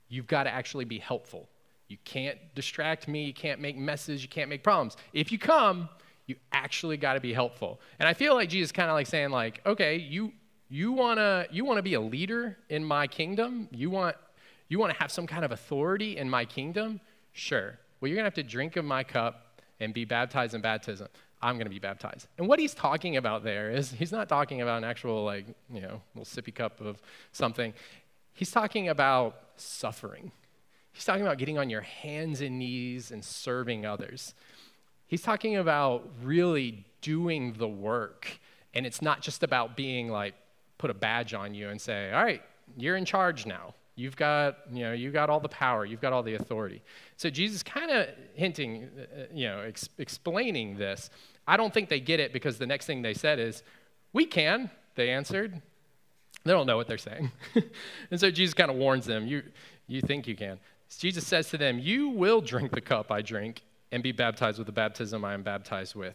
you've 0.08 0.26
got 0.26 0.42
to 0.42 0.50
actually 0.50 0.84
be 0.84 0.98
helpful. 0.98 1.48
You 1.88 1.96
can't 2.04 2.38
distract 2.54 3.08
me. 3.08 3.24
You 3.24 3.32
can't 3.32 3.58
make 3.58 3.76
messes. 3.76 4.22
You 4.22 4.28
can't 4.28 4.50
make 4.50 4.62
problems. 4.62 4.96
If 5.12 5.32
you 5.32 5.38
come." 5.38 5.88
You 6.26 6.36
actually 6.52 6.96
got 6.96 7.14
to 7.14 7.20
be 7.20 7.34
helpful. 7.34 7.80
And 7.98 8.08
I 8.08 8.14
feel 8.14 8.34
like 8.34 8.48
Jesus 8.48 8.72
kind 8.72 8.88
of 8.88 8.94
like 8.94 9.06
saying 9.06 9.28
like, 9.28 9.60
okay, 9.66 9.96
you 9.96 10.32
you 10.70 10.92
want 10.92 11.18
to 11.18 11.46
you 11.50 11.66
want 11.66 11.76
to 11.76 11.82
be 11.82 11.94
a 11.94 12.00
leader 12.00 12.56
in 12.70 12.82
my 12.82 13.06
kingdom? 13.06 13.68
You 13.70 13.90
want 13.90 14.16
you 14.68 14.78
want 14.78 14.90
to 14.92 14.98
have 14.98 15.12
some 15.12 15.26
kind 15.26 15.44
of 15.44 15.52
authority 15.52 16.16
in 16.16 16.30
my 16.30 16.46
kingdom? 16.46 17.00
Sure. 17.32 17.78
Well, 18.00 18.08
you're 18.08 18.16
to 18.16 18.24
have 18.24 18.34
to 18.34 18.42
drink 18.42 18.76
of 18.76 18.86
my 18.86 19.04
cup 19.04 19.60
and 19.80 19.92
be 19.92 20.04
baptized 20.04 20.54
in 20.54 20.60
baptism. 20.60 21.08
I'm 21.44 21.56
going 21.56 21.66
to 21.66 21.70
be 21.70 21.78
baptized. 21.78 22.26
And 22.38 22.48
what 22.48 22.58
he's 22.58 22.72
talking 22.72 23.18
about 23.18 23.44
there 23.44 23.70
is 23.70 23.92
he's 23.92 24.12
not 24.12 24.30
talking 24.30 24.62
about 24.62 24.78
an 24.78 24.84
actual 24.84 25.24
like, 25.24 25.44
you 25.70 25.82
know, 25.82 26.00
little 26.14 26.24
sippy 26.24 26.54
cup 26.54 26.80
of 26.80 27.02
something. 27.32 27.74
He's 28.32 28.50
talking 28.50 28.88
about 28.88 29.36
suffering. 29.56 30.32
He's 30.92 31.04
talking 31.04 31.20
about 31.20 31.36
getting 31.36 31.58
on 31.58 31.68
your 31.68 31.82
hands 31.82 32.40
and 32.40 32.58
knees 32.58 33.10
and 33.10 33.22
serving 33.22 33.84
others. 33.84 34.32
He's 35.06 35.20
talking 35.20 35.56
about 35.56 36.08
really 36.22 36.86
doing 37.02 37.52
the 37.52 37.68
work. 37.68 38.40
And 38.72 38.86
it's 38.86 39.02
not 39.02 39.20
just 39.20 39.42
about 39.42 39.76
being 39.76 40.08
like, 40.08 40.34
put 40.78 40.90
a 40.90 40.94
badge 40.94 41.34
on 41.34 41.52
you 41.54 41.68
and 41.68 41.78
say, 41.78 42.10
all 42.10 42.24
right, 42.24 42.42
you're 42.76 42.96
in 42.96 43.04
charge 43.04 43.44
now. 43.44 43.74
You've 43.96 44.16
got, 44.16 44.58
you 44.72 44.82
know, 44.82 44.92
you've 44.92 45.12
got 45.12 45.30
all 45.30 45.40
the 45.40 45.48
power, 45.48 45.84
you've 45.84 46.00
got 46.00 46.12
all 46.12 46.22
the 46.22 46.34
authority. 46.34 46.82
So 47.16 47.30
Jesus 47.30 47.62
kind 47.62 47.90
of 47.90 48.08
hinting, 48.34 48.88
uh, 48.98 49.02
uh, 49.02 49.24
you 49.32 49.46
know, 49.46 49.60
ex- 49.60 49.88
explaining 49.98 50.76
this. 50.76 51.10
I 51.46 51.56
don't 51.56 51.72
think 51.72 51.88
they 51.88 52.00
get 52.00 52.20
it 52.20 52.32
because 52.32 52.58
the 52.58 52.66
next 52.66 52.86
thing 52.86 53.02
they 53.02 53.14
said 53.14 53.38
is, 53.38 53.62
we 54.12 54.26
can, 54.26 54.70
they 54.94 55.10
answered. 55.10 55.60
They 56.44 56.52
don't 56.52 56.66
know 56.66 56.76
what 56.76 56.86
they're 56.86 56.98
saying. 56.98 57.32
and 58.10 58.20
so 58.20 58.30
Jesus 58.30 58.54
kind 58.54 58.70
of 58.70 58.76
warns 58.76 59.06
them, 59.06 59.26
you, 59.26 59.42
you 59.86 60.00
think 60.00 60.26
you 60.26 60.36
can. 60.36 60.58
Jesus 60.98 61.26
says 61.26 61.48
to 61.50 61.58
them, 61.58 61.78
You 61.78 62.10
will 62.10 62.40
drink 62.40 62.72
the 62.72 62.80
cup 62.80 63.10
I 63.10 63.22
drink 63.22 63.62
and 63.92 64.02
be 64.02 64.12
baptized 64.12 64.58
with 64.58 64.66
the 64.66 64.72
baptism 64.72 65.24
I 65.24 65.34
am 65.34 65.42
baptized 65.42 65.94
with. 65.94 66.14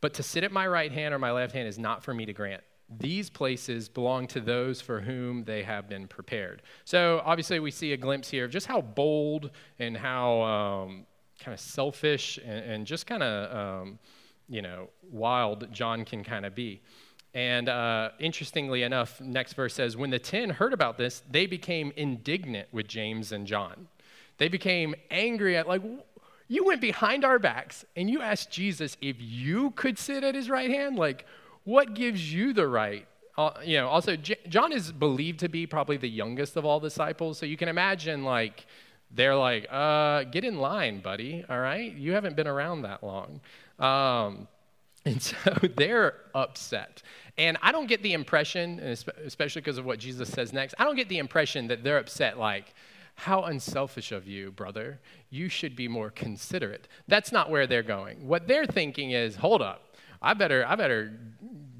But 0.00 0.14
to 0.14 0.22
sit 0.22 0.44
at 0.44 0.52
my 0.52 0.66
right 0.66 0.92
hand 0.92 1.14
or 1.14 1.18
my 1.18 1.32
left 1.32 1.52
hand 1.52 1.66
is 1.68 1.78
not 1.78 2.02
for 2.02 2.12
me 2.12 2.26
to 2.26 2.32
grant. 2.32 2.62
These 2.98 3.30
places 3.30 3.88
belong 3.88 4.26
to 4.28 4.40
those 4.40 4.80
for 4.80 5.00
whom 5.00 5.44
they 5.44 5.62
have 5.62 5.88
been 5.88 6.06
prepared. 6.06 6.62
So, 6.84 7.22
obviously, 7.24 7.58
we 7.58 7.70
see 7.70 7.92
a 7.94 7.96
glimpse 7.96 8.28
here 8.28 8.44
of 8.44 8.50
just 8.50 8.66
how 8.66 8.82
bold 8.82 9.50
and 9.78 9.96
how 9.96 10.42
um, 10.42 11.06
kind 11.40 11.54
of 11.54 11.60
selfish 11.60 12.38
and, 12.44 12.64
and 12.70 12.86
just 12.86 13.06
kind 13.06 13.22
of, 13.22 13.56
um, 13.56 13.98
you 14.48 14.62
know, 14.62 14.90
wild 15.10 15.72
John 15.72 16.04
can 16.04 16.24
kind 16.24 16.46
of 16.46 16.54
be. 16.54 16.82
And 17.34 17.68
uh, 17.68 18.10
interestingly 18.20 18.84
enough, 18.84 19.20
next 19.20 19.54
verse 19.54 19.74
says, 19.74 19.96
When 19.96 20.10
the 20.10 20.18
ten 20.18 20.50
heard 20.50 20.72
about 20.72 20.96
this, 20.96 21.22
they 21.30 21.46
became 21.46 21.92
indignant 21.96 22.68
with 22.72 22.86
James 22.86 23.32
and 23.32 23.46
John. 23.46 23.88
They 24.38 24.48
became 24.48 24.94
angry 25.10 25.56
at, 25.56 25.66
like, 25.66 25.82
you 26.46 26.64
went 26.64 26.80
behind 26.80 27.24
our 27.24 27.38
backs 27.38 27.84
and 27.96 28.08
you 28.08 28.20
asked 28.20 28.50
Jesus 28.50 28.96
if 29.00 29.16
you 29.18 29.70
could 29.72 29.98
sit 29.98 30.22
at 30.22 30.34
his 30.34 30.48
right 30.48 30.70
hand. 30.70 30.96
Like, 30.96 31.26
what 31.64 31.94
gives 31.94 32.32
you 32.32 32.52
the 32.52 32.68
right? 32.68 33.06
Uh, 33.36 33.50
you 33.64 33.78
know, 33.78 33.88
also, 33.88 34.14
J- 34.14 34.38
John 34.48 34.70
is 34.72 34.92
believed 34.92 35.40
to 35.40 35.48
be 35.48 35.66
probably 35.66 35.96
the 35.96 36.08
youngest 36.08 36.56
of 36.56 36.64
all 36.64 36.78
disciples. 36.78 37.38
So 37.38 37.46
you 37.46 37.56
can 37.56 37.68
imagine, 37.68 38.22
like, 38.24 38.66
they're 39.10 39.34
like, 39.34 39.66
uh, 39.70 40.24
get 40.24 40.44
in 40.44 40.58
line, 40.58 41.00
buddy, 41.00 41.44
all 41.48 41.58
right? 41.58 41.92
You 41.92 42.12
haven't 42.12 42.36
been 42.36 42.46
around 42.46 42.82
that 42.82 43.02
long. 43.02 43.40
Um, 43.78 44.48
and 45.04 45.20
so 45.20 45.36
they're 45.76 46.14
upset. 46.34 47.02
And 47.36 47.58
I 47.62 47.72
don't 47.72 47.88
get 47.88 48.02
the 48.02 48.12
impression, 48.12 48.78
especially 48.80 49.60
because 49.60 49.78
of 49.78 49.84
what 49.84 49.98
Jesus 49.98 50.28
says 50.28 50.52
next, 50.52 50.74
I 50.78 50.84
don't 50.84 50.96
get 50.96 51.08
the 51.08 51.18
impression 51.18 51.66
that 51.68 51.82
they're 51.82 51.98
upset 51.98 52.38
like, 52.38 52.74
how 53.16 53.42
unselfish 53.42 54.12
of 54.12 54.26
you, 54.26 54.50
brother. 54.50 55.00
You 55.30 55.48
should 55.48 55.76
be 55.76 55.88
more 55.88 56.10
considerate. 56.10 56.88
That's 57.06 57.32
not 57.32 57.50
where 57.50 57.66
they're 57.66 57.82
going. 57.82 58.26
What 58.26 58.48
they're 58.48 58.66
thinking 58.66 59.12
is, 59.12 59.36
hold 59.36 59.62
up, 59.62 59.96
I 60.20 60.34
better, 60.34 60.64
I 60.66 60.74
better 60.74 61.12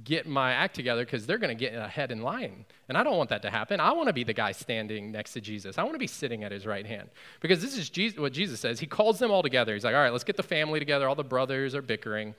get 0.05 0.27
my 0.27 0.53
act 0.53 0.75
together 0.75 1.05
because 1.05 1.27
they're 1.27 1.39
going 1.39 1.57
to 1.57 1.59
get 1.59 1.75
ahead 1.75 2.13
in 2.13 2.23
line. 2.23 2.67
And 2.89 2.99
I 2.99 3.03
don't 3.03 3.17
want 3.17 3.31
that 3.31 3.43
to 3.43 3.51
happen. 3.51 3.81
I 3.81 3.93
want 3.93 4.09
to 4.09 4.13
be 4.13 4.25
the 4.25 4.35
guy 4.35 4.53
standing 4.53 5.11
next 5.11 5.33
to 5.33 5.41
Jesus. 5.41 5.79
I 5.79 5.83
want 5.83 5.95
to 5.95 5.99
be 5.99 6.07
sitting 6.07 6.45
at 6.45 6.53
his 6.53 6.67
right 6.67 6.87
hand. 6.87 7.09
Because 7.41 7.63
this 7.63 7.77
is 7.77 7.89
Jesus, 7.91 8.19
what 8.19 8.33
Jesus 8.33 8.61
says. 8.61 8.79
He 8.79 8.87
calls 8.87 9.19
them 9.19 9.31
all 9.31 9.43
together. 9.43 9.75
He's 9.75 9.85
like, 9.85 9.95
all 9.95 10.03
right, 10.03 10.13
let's 10.13 10.25
get 10.25 10.37
the 10.37 10.43
family 10.43 10.79
together. 10.79 11.09
All 11.09 11.15
the 11.15 11.25
brothers 11.25 11.75
are 11.75 11.83
bickering. 11.83 12.35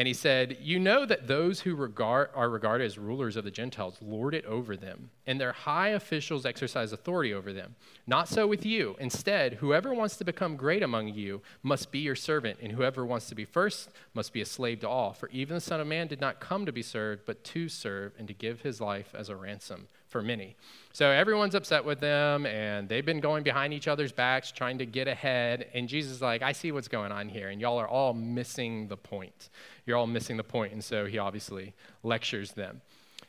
And 0.00 0.06
he 0.06 0.14
said, 0.14 0.56
You 0.62 0.78
know 0.78 1.04
that 1.04 1.26
those 1.26 1.60
who 1.60 1.74
regard, 1.74 2.30
are 2.34 2.48
regarded 2.48 2.86
as 2.86 2.96
rulers 2.96 3.36
of 3.36 3.44
the 3.44 3.50
Gentiles 3.50 3.98
lord 4.00 4.34
it 4.34 4.46
over 4.46 4.74
them, 4.74 5.10
and 5.26 5.38
their 5.38 5.52
high 5.52 5.88
officials 5.88 6.46
exercise 6.46 6.90
authority 6.94 7.34
over 7.34 7.52
them. 7.52 7.74
Not 8.06 8.26
so 8.26 8.46
with 8.46 8.64
you. 8.64 8.96
Instead, 8.98 9.56
whoever 9.56 9.92
wants 9.92 10.16
to 10.16 10.24
become 10.24 10.56
great 10.56 10.82
among 10.82 11.08
you 11.08 11.42
must 11.62 11.92
be 11.92 11.98
your 11.98 12.16
servant, 12.16 12.60
and 12.62 12.72
whoever 12.72 13.04
wants 13.04 13.28
to 13.28 13.34
be 13.34 13.44
first 13.44 13.90
must 14.14 14.32
be 14.32 14.40
a 14.40 14.46
slave 14.46 14.80
to 14.80 14.88
all. 14.88 15.12
For 15.12 15.28
even 15.28 15.56
the 15.56 15.60
Son 15.60 15.80
of 15.80 15.86
Man 15.86 16.06
did 16.06 16.18
not 16.18 16.40
come 16.40 16.64
to 16.64 16.72
be 16.72 16.80
served, 16.80 17.26
but 17.26 17.44
to 17.44 17.68
serve, 17.68 18.14
and 18.18 18.26
to 18.26 18.32
give 18.32 18.62
his 18.62 18.80
life 18.80 19.14
as 19.14 19.28
a 19.28 19.36
ransom 19.36 19.86
for 20.10 20.22
many. 20.22 20.56
So 20.92 21.08
everyone's 21.08 21.54
upset 21.54 21.84
with 21.84 22.00
them, 22.00 22.44
and 22.46 22.88
they've 22.88 23.06
been 23.06 23.20
going 23.20 23.44
behind 23.44 23.72
each 23.72 23.88
other's 23.88 24.12
backs 24.12 24.50
trying 24.50 24.78
to 24.78 24.86
get 24.86 25.06
ahead. 25.06 25.68
And 25.72 25.88
Jesus 25.88 26.12
is 26.12 26.20
like, 26.20 26.42
I 26.42 26.52
see 26.52 26.72
what's 26.72 26.88
going 26.88 27.12
on 27.12 27.28
here, 27.28 27.48
and 27.48 27.60
y'all 27.60 27.78
are 27.78 27.88
all 27.88 28.12
missing 28.12 28.88
the 28.88 28.96
point. 28.96 29.50
You're 29.86 29.96
all 29.96 30.08
missing 30.08 30.36
the 30.36 30.44
point. 30.44 30.72
And 30.72 30.82
so 30.82 31.06
he 31.06 31.18
obviously 31.18 31.74
lectures 32.02 32.52
them. 32.52 32.82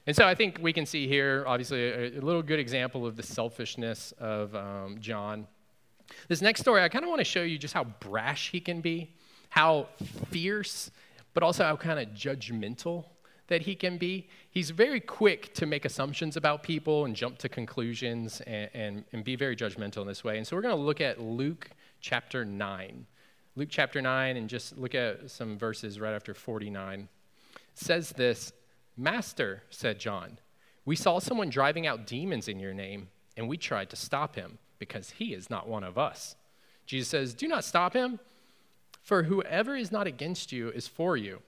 And 0.07 0.15
so 0.15 0.25
I 0.25 0.33
think 0.33 0.57
we 0.59 0.73
can 0.73 0.87
see 0.87 1.07
here, 1.07 1.43
obviously, 1.45 1.83
a, 1.83 2.19
a 2.19 2.21
little 2.21 2.41
good 2.41 2.59
example 2.59 3.05
of 3.05 3.15
the 3.15 3.23
selfishness 3.23 4.11
of 4.19 4.55
um, 4.55 4.97
John. 4.99 5.45
This 6.27 6.41
next 6.41 6.61
story, 6.61 6.81
I 6.81 6.89
kind 6.89 7.05
of 7.05 7.09
want 7.09 7.19
to 7.19 7.25
show 7.25 7.43
you 7.43 7.59
just 7.59 7.75
how 7.75 7.83
brash 7.83 8.49
he 8.49 8.59
can 8.59 8.81
be, 8.81 9.13
how 9.49 9.87
fierce, 10.31 10.89
but 11.35 11.43
also 11.43 11.63
how 11.63 11.75
kind 11.75 11.99
of 11.99 12.15
judgmental 12.15 13.05
that 13.51 13.63
he 13.63 13.75
can 13.75 13.97
be. 13.97 14.29
He's 14.49 14.69
very 14.69 15.01
quick 15.01 15.53
to 15.55 15.65
make 15.65 15.83
assumptions 15.83 16.37
about 16.37 16.63
people 16.63 17.03
and 17.03 17.13
jump 17.13 17.37
to 17.39 17.49
conclusions 17.49 18.39
and, 18.47 18.69
and, 18.73 19.03
and 19.11 19.25
be 19.25 19.35
very 19.35 19.57
judgmental 19.57 20.03
in 20.03 20.07
this 20.07 20.23
way. 20.23 20.37
And 20.37 20.47
so 20.47 20.55
we're 20.55 20.61
going 20.61 20.75
to 20.75 20.81
look 20.81 21.01
at 21.01 21.19
Luke 21.19 21.69
chapter 21.99 22.45
9. 22.45 23.05
Luke 23.57 23.67
chapter 23.69 24.01
9, 24.01 24.37
and 24.37 24.49
just 24.49 24.77
look 24.77 24.95
at 24.95 25.29
some 25.29 25.57
verses 25.57 25.99
right 25.99 26.13
after 26.13 26.33
49. 26.33 27.09
It 27.53 27.59
says 27.73 28.11
this 28.11 28.53
Master, 28.95 29.63
said 29.69 29.99
John, 29.99 30.39
we 30.85 30.95
saw 30.95 31.19
someone 31.19 31.49
driving 31.49 31.85
out 31.85 32.07
demons 32.07 32.47
in 32.47 32.57
your 32.57 32.73
name, 32.73 33.09
and 33.35 33.49
we 33.49 33.57
tried 33.57 33.89
to 33.89 33.97
stop 33.97 34.35
him 34.35 34.59
because 34.79 35.09
he 35.09 35.33
is 35.33 35.49
not 35.49 35.67
one 35.67 35.83
of 35.83 35.97
us. 35.97 36.37
Jesus 36.85 37.09
says, 37.09 37.33
Do 37.33 37.49
not 37.49 37.65
stop 37.65 37.93
him, 37.93 38.21
for 39.03 39.23
whoever 39.23 39.75
is 39.75 39.91
not 39.91 40.07
against 40.07 40.53
you 40.53 40.69
is 40.69 40.87
for 40.87 41.17
you. 41.17 41.41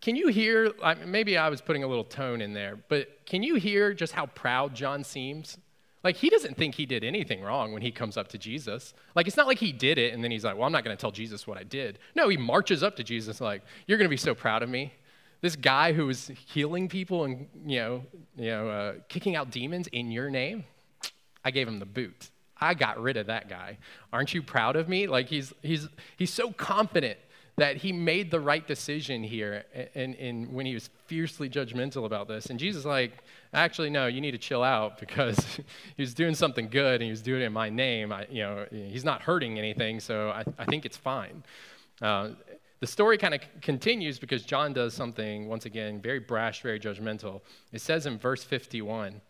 Can 0.00 0.16
you 0.16 0.28
hear? 0.28 0.72
Maybe 1.04 1.36
I 1.36 1.48
was 1.48 1.60
putting 1.60 1.82
a 1.84 1.86
little 1.86 2.04
tone 2.04 2.40
in 2.40 2.52
there, 2.52 2.78
but 2.88 3.26
can 3.26 3.42
you 3.42 3.56
hear 3.56 3.94
just 3.94 4.12
how 4.12 4.26
proud 4.26 4.74
John 4.74 5.04
seems? 5.04 5.58
Like, 6.06 6.14
he 6.14 6.30
doesn't 6.30 6.56
think 6.56 6.76
he 6.76 6.86
did 6.86 7.02
anything 7.02 7.42
wrong 7.42 7.72
when 7.72 7.82
he 7.82 7.90
comes 7.90 8.16
up 8.16 8.28
to 8.28 8.38
Jesus. 8.38 8.94
Like, 9.16 9.26
it's 9.26 9.36
not 9.36 9.48
like 9.48 9.58
he 9.58 9.72
did 9.72 9.98
it 9.98 10.14
and 10.14 10.22
then 10.22 10.30
he's 10.30 10.44
like, 10.44 10.54
well, 10.54 10.64
I'm 10.64 10.70
not 10.70 10.84
going 10.84 10.96
to 10.96 11.00
tell 11.00 11.10
Jesus 11.10 11.48
what 11.48 11.58
I 11.58 11.64
did. 11.64 11.98
No, 12.14 12.28
he 12.28 12.36
marches 12.36 12.84
up 12.84 12.94
to 12.96 13.02
Jesus, 13.02 13.40
like, 13.40 13.62
you're 13.88 13.98
going 13.98 14.06
to 14.06 14.10
be 14.10 14.16
so 14.16 14.32
proud 14.32 14.62
of 14.62 14.68
me. 14.68 14.92
This 15.40 15.56
guy 15.56 15.92
who 15.92 16.06
was 16.06 16.30
healing 16.46 16.88
people 16.88 17.24
and, 17.24 17.48
you 17.66 17.78
know, 17.80 18.04
you 18.36 18.50
know 18.50 18.68
uh, 18.68 18.92
kicking 19.08 19.34
out 19.34 19.50
demons 19.50 19.88
in 19.88 20.12
your 20.12 20.30
name, 20.30 20.64
I 21.44 21.50
gave 21.50 21.66
him 21.66 21.80
the 21.80 21.86
boot. 21.86 22.30
I 22.60 22.74
got 22.74 23.02
rid 23.02 23.16
of 23.16 23.26
that 23.26 23.48
guy. 23.48 23.78
Aren't 24.12 24.32
you 24.32 24.42
proud 24.42 24.76
of 24.76 24.88
me? 24.88 25.08
Like, 25.08 25.26
he's, 25.26 25.52
he's, 25.60 25.88
he's 26.16 26.32
so 26.32 26.52
confident 26.52 27.18
that 27.56 27.76
he 27.76 27.90
made 27.90 28.30
the 28.30 28.38
right 28.38 28.66
decision 28.66 29.22
here 29.22 29.64
and, 29.94 30.14
and 30.16 30.52
when 30.52 30.66
he 30.66 30.74
was 30.74 30.90
fiercely 31.06 31.48
judgmental 31.48 32.04
about 32.04 32.28
this. 32.28 32.46
And 32.46 32.60
Jesus 32.60 32.84
like, 32.84 33.12
actually, 33.54 33.88
no, 33.88 34.06
you 34.06 34.20
need 34.20 34.32
to 34.32 34.38
chill 34.38 34.62
out 34.62 34.98
because 35.00 35.38
he 35.96 36.02
was 36.02 36.12
doing 36.12 36.34
something 36.34 36.68
good 36.68 36.96
and 36.96 37.04
he 37.04 37.10
was 37.10 37.22
doing 37.22 37.40
it 37.42 37.46
in 37.46 37.52
my 37.52 37.70
name. 37.70 38.12
I, 38.12 38.26
you 38.30 38.42
know, 38.42 38.66
he's 38.70 39.04
not 39.04 39.22
hurting 39.22 39.58
anything, 39.58 40.00
so 40.00 40.30
I, 40.30 40.44
I 40.58 40.66
think 40.66 40.84
it's 40.84 40.98
fine. 40.98 41.42
Uh, 42.02 42.30
the 42.80 42.86
story 42.86 43.16
kind 43.16 43.32
of 43.32 43.40
continues 43.62 44.18
because 44.18 44.42
John 44.42 44.74
does 44.74 44.92
something, 44.92 45.48
once 45.48 45.64
again, 45.64 45.98
very 45.98 46.18
brash, 46.18 46.60
very 46.60 46.78
judgmental. 46.78 47.40
It 47.72 47.80
says 47.80 48.04
in 48.04 48.18
verse 48.18 48.44
51 48.44 49.22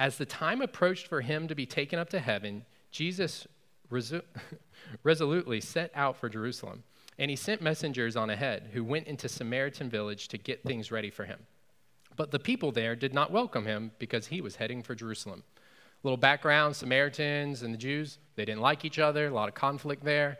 As 0.00 0.18
the 0.18 0.26
time 0.26 0.60
approached 0.62 1.06
for 1.06 1.20
him 1.20 1.46
to 1.46 1.54
be 1.54 1.64
taken 1.64 2.00
up 2.00 2.10
to 2.10 2.18
heaven, 2.18 2.64
Jesus 2.90 3.46
resu- 3.88 4.22
resolutely 5.04 5.60
set 5.60 5.92
out 5.94 6.16
for 6.16 6.28
Jerusalem. 6.28 6.82
And 7.18 7.30
he 7.30 7.36
sent 7.36 7.60
messengers 7.60 8.16
on 8.16 8.30
ahead 8.30 8.70
who 8.72 8.84
went 8.84 9.06
into 9.06 9.28
Samaritan 9.28 9.90
village 9.90 10.28
to 10.28 10.38
get 10.38 10.62
things 10.62 10.92
ready 10.92 11.10
for 11.10 11.24
him. 11.24 11.40
But 12.16 12.30
the 12.30 12.38
people 12.38 12.72
there 12.72 12.96
did 12.96 13.14
not 13.14 13.32
welcome 13.32 13.66
him 13.66 13.92
because 13.98 14.26
he 14.26 14.40
was 14.40 14.56
heading 14.56 14.82
for 14.82 14.94
Jerusalem. 14.94 15.42
A 16.02 16.06
little 16.06 16.16
background 16.16 16.76
Samaritans 16.76 17.62
and 17.62 17.74
the 17.74 17.78
Jews, 17.78 18.18
they 18.36 18.44
didn't 18.44 18.60
like 18.60 18.84
each 18.84 18.98
other, 18.98 19.26
a 19.26 19.30
lot 19.30 19.48
of 19.48 19.54
conflict 19.54 20.04
there. 20.04 20.38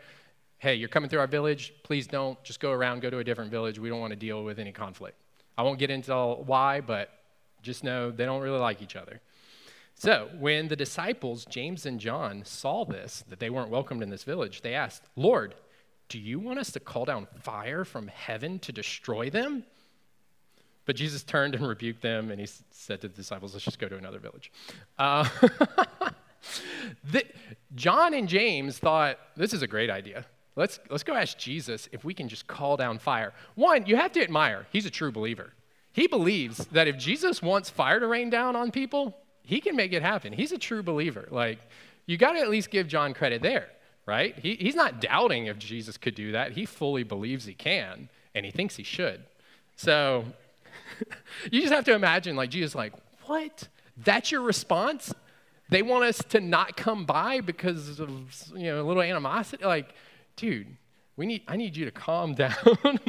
Hey, 0.57 0.75
you're 0.75 0.89
coming 0.89 1.09
through 1.09 1.19
our 1.19 1.27
village, 1.27 1.73
please 1.83 2.07
don't. 2.07 2.41
Just 2.43 2.59
go 2.59 2.71
around, 2.71 3.01
go 3.01 3.09
to 3.09 3.19
a 3.19 3.23
different 3.23 3.51
village. 3.51 3.79
We 3.79 3.89
don't 3.89 3.99
want 3.99 4.11
to 4.11 4.17
deal 4.17 4.43
with 4.43 4.59
any 4.59 4.71
conflict. 4.71 5.17
I 5.57 5.63
won't 5.63 5.79
get 5.79 5.89
into 5.89 6.13
why, 6.45 6.81
but 6.81 7.09
just 7.61 7.83
know 7.83 8.11
they 8.11 8.25
don't 8.25 8.41
really 8.41 8.59
like 8.59 8.81
each 8.81 8.95
other. 8.95 9.19
So, 9.95 10.29
when 10.39 10.69
the 10.69 10.77
disciples, 10.77 11.43
James 11.43 11.85
and 11.85 11.99
John, 11.99 12.43
saw 12.45 12.85
this, 12.85 13.25
that 13.27 13.39
they 13.39 13.49
weren't 13.49 13.69
welcomed 13.69 14.01
in 14.01 14.09
this 14.09 14.23
village, 14.23 14.61
they 14.61 14.73
asked, 14.73 15.03
Lord, 15.17 15.55
do 16.09 16.19
you 16.19 16.39
want 16.39 16.59
us 16.59 16.71
to 16.71 16.79
call 16.79 17.05
down 17.05 17.27
fire 17.41 17.85
from 17.85 18.07
heaven 18.07 18.59
to 18.59 18.71
destroy 18.71 19.29
them? 19.29 19.63
But 20.85 20.95
Jesus 20.95 21.23
turned 21.23 21.53
and 21.53 21.67
rebuked 21.67 22.01
them, 22.01 22.31
and 22.31 22.39
he 22.39 22.47
said 22.71 23.01
to 23.01 23.07
the 23.07 23.15
disciples, 23.15 23.53
Let's 23.53 23.63
just 23.63 23.79
go 23.79 23.87
to 23.87 23.95
another 23.95 24.17
village. 24.17 24.51
Uh, 24.97 25.29
the, 27.11 27.23
John 27.75 28.15
and 28.15 28.27
James 28.27 28.79
thought, 28.79 29.19
This 29.37 29.53
is 29.53 29.61
a 29.61 29.67
great 29.67 29.91
idea. 29.91 30.25
Let's, 30.55 30.79
let's 30.89 31.03
go 31.03 31.13
ask 31.13 31.37
Jesus 31.37 31.87
if 31.91 32.03
we 32.03 32.13
can 32.13 32.27
just 32.27 32.47
call 32.47 32.75
down 32.75 32.97
fire. 32.97 33.33
One, 33.53 33.85
you 33.85 33.95
have 33.95 34.11
to 34.13 34.21
admire, 34.23 34.65
he's 34.71 34.85
a 34.85 34.89
true 34.89 35.11
believer. 35.11 35.53
He 35.91 36.07
believes 36.07 36.65
that 36.67 36.87
if 36.87 36.97
Jesus 36.97 37.41
wants 37.41 37.69
fire 37.69 37.99
to 37.99 38.07
rain 38.07 38.29
down 38.29 38.55
on 38.55 38.71
people, 38.71 39.15
he 39.43 39.61
can 39.61 39.75
make 39.75 39.93
it 39.93 40.01
happen. 40.01 40.33
He's 40.33 40.51
a 40.51 40.57
true 40.57 40.83
believer. 40.83 41.27
Like, 41.29 41.59
you 42.07 42.17
got 42.17 42.33
to 42.33 42.39
at 42.39 42.49
least 42.49 42.71
give 42.71 42.87
John 42.87 43.13
credit 43.13 43.41
there 43.41 43.69
right? 44.09 44.37
He, 44.39 44.55
he's 44.55 44.73
not 44.73 44.99
doubting 44.99 45.45
if 45.45 45.59
Jesus 45.59 45.95
could 45.97 46.15
do 46.15 46.31
that. 46.31 46.53
He 46.53 46.65
fully 46.65 47.03
believes 47.03 47.45
he 47.45 47.53
can, 47.53 48.09
and 48.33 48.43
he 48.43 48.51
thinks 48.51 48.75
he 48.75 48.83
should. 48.83 49.21
So 49.75 50.25
you 51.51 51.61
just 51.61 51.71
have 51.71 51.85
to 51.85 51.93
imagine, 51.93 52.35
like, 52.35 52.49
Jesus, 52.49 52.73
like, 52.73 52.93
what? 53.25 53.67
That's 53.95 54.31
your 54.31 54.41
response? 54.41 55.13
They 55.69 55.83
want 55.83 56.05
us 56.05 56.23
to 56.29 56.41
not 56.41 56.75
come 56.75 57.05
by 57.05 57.41
because 57.41 57.99
of, 57.99 58.09
you 58.55 58.63
know, 58.63 58.81
a 58.81 58.85
little 58.85 59.03
animosity? 59.03 59.63
Like, 59.63 59.93
dude, 60.35 60.75
we 61.15 61.27
need, 61.27 61.43
I 61.47 61.55
need 61.55 61.77
you 61.77 61.85
to 61.85 61.91
calm 61.91 62.33
down. 62.45 62.99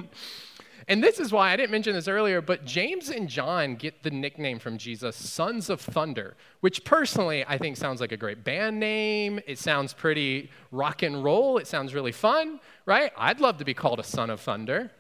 And 0.91 1.01
this 1.01 1.21
is 1.21 1.31
why 1.31 1.53
I 1.53 1.57
didn't 1.57 1.71
mention 1.71 1.95
this 1.95 2.09
earlier, 2.09 2.41
but 2.41 2.65
James 2.65 3.11
and 3.11 3.29
John 3.29 3.77
get 3.77 4.03
the 4.03 4.11
nickname 4.11 4.59
from 4.59 4.77
Jesus, 4.77 5.15
Sons 5.15 5.71
of 5.71 5.81
Thunder, 5.81 6.35
which 6.63 6.85
personally 6.85 7.45
I 7.47 7.59
think 7.59 7.77
sounds 7.77 8.01
like 8.01 8.11
a 8.11 8.17
great 8.17 8.43
band 8.43 8.81
name. 8.81 9.39
It 9.47 9.61
sounds 9.61 9.93
pretty 9.93 10.51
rock 10.73 11.05
and 11.05 11.23
roll. 11.23 11.59
It 11.59 11.69
sounds 11.69 11.95
really 11.95 12.11
fun, 12.11 12.59
right? 12.87 13.13
I'd 13.17 13.39
love 13.39 13.59
to 13.59 13.65
be 13.65 13.73
called 13.73 14.01
a 14.01 14.03
son 14.03 14.31
of 14.31 14.41
thunder. 14.41 14.91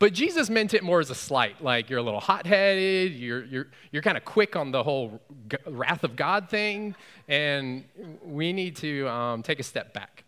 But 0.00 0.14
Jesus 0.14 0.50
meant 0.50 0.74
it 0.74 0.82
more 0.82 0.98
as 0.98 1.10
a 1.10 1.14
slight, 1.14 1.62
like 1.62 1.88
you're 1.88 2.00
a 2.00 2.02
little 2.02 2.18
hot 2.18 2.44
headed, 2.44 3.12
you're, 3.12 3.44
you're, 3.44 3.66
you're 3.92 4.02
kind 4.02 4.16
of 4.16 4.24
quick 4.24 4.56
on 4.56 4.72
the 4.72 4.82
whole 4.82 5.20
wrath 5.64 6.02
of 6.02 6.16
God 6.16 6.50
thing, 6.50 6.96
and 7.28 7.84
we 8.24 8.52
need 8.52 8.74
to 8.76 9.08
um, 9.08 9.44
take 9.44 9.60
a 9.60 9.64
step 9.64 9.94
back. 9.94 10.24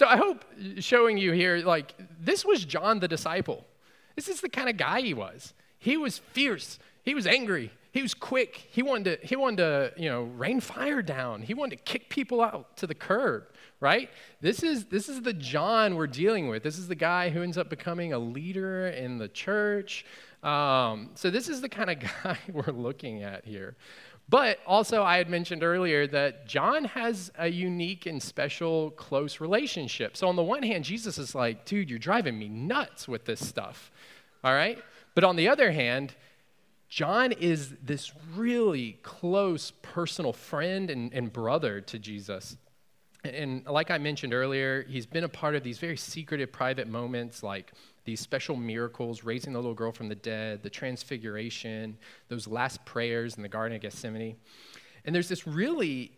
So 0.00 0.06
I 0.06 0.16
hope 0.16 0.46
showing 0.78 1.18
you 1.18 1.32
here, 1.32 1.58
like, 1.58 1.94
this 2.18 2.42
was 2.42 2.64
John 2.64 3.00
the 3.00 3.06
disciple. 3.06 3.66
This 4.16 4.28
is 4.28 4.40
the 4.40 4.48
kind 4.48 4.70
of 4.70 4.78
guy 4.78 5.02
he 5.02 5.12
was. 5.12 5.52
He 5.78 5.98
was 5.98 6.16
fierce. 6.32 6.78
He 7.02 7.12
was 7.14 7.26
angry. 7.26 7.70
he 7.92 8.00
was 8.00 8.14
quick. 8.14 8.68
He 8.70 8.82
wanted 8.82 9.20
to, 9.20 9.26
he 9.26 9.36
wanted 9.36 9.58
to, 9.58 9.92
you 10.02 10.08
know, 10.08 10.22
rain 10.22 10.60
fire 10.60 11.02
down. 11.02 11.42
He 11.42 11.52
wanted 11.52 11.76
to 11.76 11.82
kick 11.82 12.08
people 12.08 12.40
out 12.40 12.78
to 12.78 12.86
the 12.86 12.94
curb, 12.94 13.48
right? 13.80 14.08
This 14.40 14.62
is, 14.62 14.86
this 14.86 15.10
is 15.10 15.20
the 15.20 15.34
John 15.34 15.96
we're 15.96 16.06
dealing 16.06 16.48
with. 16.48 16.62
This 16.62 16.78
is 16.78 16.88
the 16.88 16.94
guy 16.94 17.28
who 17.28 17.42
ends 17.42 17.58
up 17.58 17.68
becoming 17.68 18.14
a 18.14 18.18
leader 18.18 18.86
in 18.86 19.18
the 19.18 19.28
church. 19.28 20.06
Um, 20.42 21.10
so 21.14 21.28
this 21.28 21.50
is 21.50 21.60
the 21.60 21.68
kind 21.68 21.90
of 21.90 21.98
guy 22.24 22.38
we're 22.50 22.72
looking 22.72 23.22
at 23.22 23.44
here. 23.44 23.76
But 24.30 24.60
also, 24.64 25.02
I 25.02 25.16
had 25.16 25.28
mentioned 25.28 25.64
earlier 25.64 26.06
that 26.06 26.46
John 26.46 26.84
has 26.84 27.32
a 27.36 27.48
unique 27.48 28.06
and 28.06 28.22
special 28.22 28.92
close 28.92 29.40
relationship. 29.40 30.16
So, 30.16 30.28
on 30.28 30.36
the 30.36 30.42
one 30.42 30.62
hand, 30.62 30.84
Jesus 30.84 31.18
is 31.18 31.34
like, 31.34 31.64
dude, 31.64 31.90
you're 31.90 31.98
driving 31.98 32.38
me 32.38 32.48
nuts 32.48 33.08
with 33.08 33.24
this 33.24 33.44
stuff. 33.44 33.90
All 34.44 34.54
right? 34.54 34.78
But 35.16 35.24
on 35.24 35.34
the 35.34 35.48
other 35.48 35.72
hand, 35.72 36.14
John 36.88 37.32
is 37.32 37.74
this 37.82 38.12
really 38.36 38.98
close 39.02 39.72
personal 39.82 40.32
friend 40.32 40.90
and, 40.90 41.12
and 41.12 41.32
brother 41.32 41.80
to 41.80 41.98
Jesus. 41.98 42.56
And, 43.24 43.34
and 43.34 43.66
like 43.66 43.90
I 43.90 43.98
mentioned 43.98 44.32
earlier, 44.32 44.84
he's 44.88 45.06
been 45.06 45.24
a 45.24 45.28
part 45.28 45.56
of 45.56 45.64
these 45.64 45.78
very 45.78 45.96
secretive, 45.96 46.52
private 46.52 46.86
moments 46.86 47.42
like 47.42 47.72
these 48.04 48.20
special 48.20 48.56
miracles, 48.56 49.24
raising 49.24 49.52
the 49.52 49.58
little 49.58 49.74
girl 49.74 49.92
from 49.92 50.08
the 50.08 50.14
dead, 50.14 50.62
the 50.62 50.70
transfiguration, 50.70 51.96
those 52.28 52.46
last 52.46 52.84
prayers 52.84 53.36
in 53.36 53.42
the 53.42 53.48
Garden 53.48 53.76
of 53.76 53.82
Gethsemane. 53.82 54.36
And 55.04 55.14
there's 55.14 55.28
this 55.28 55.46
really 55.46 56.12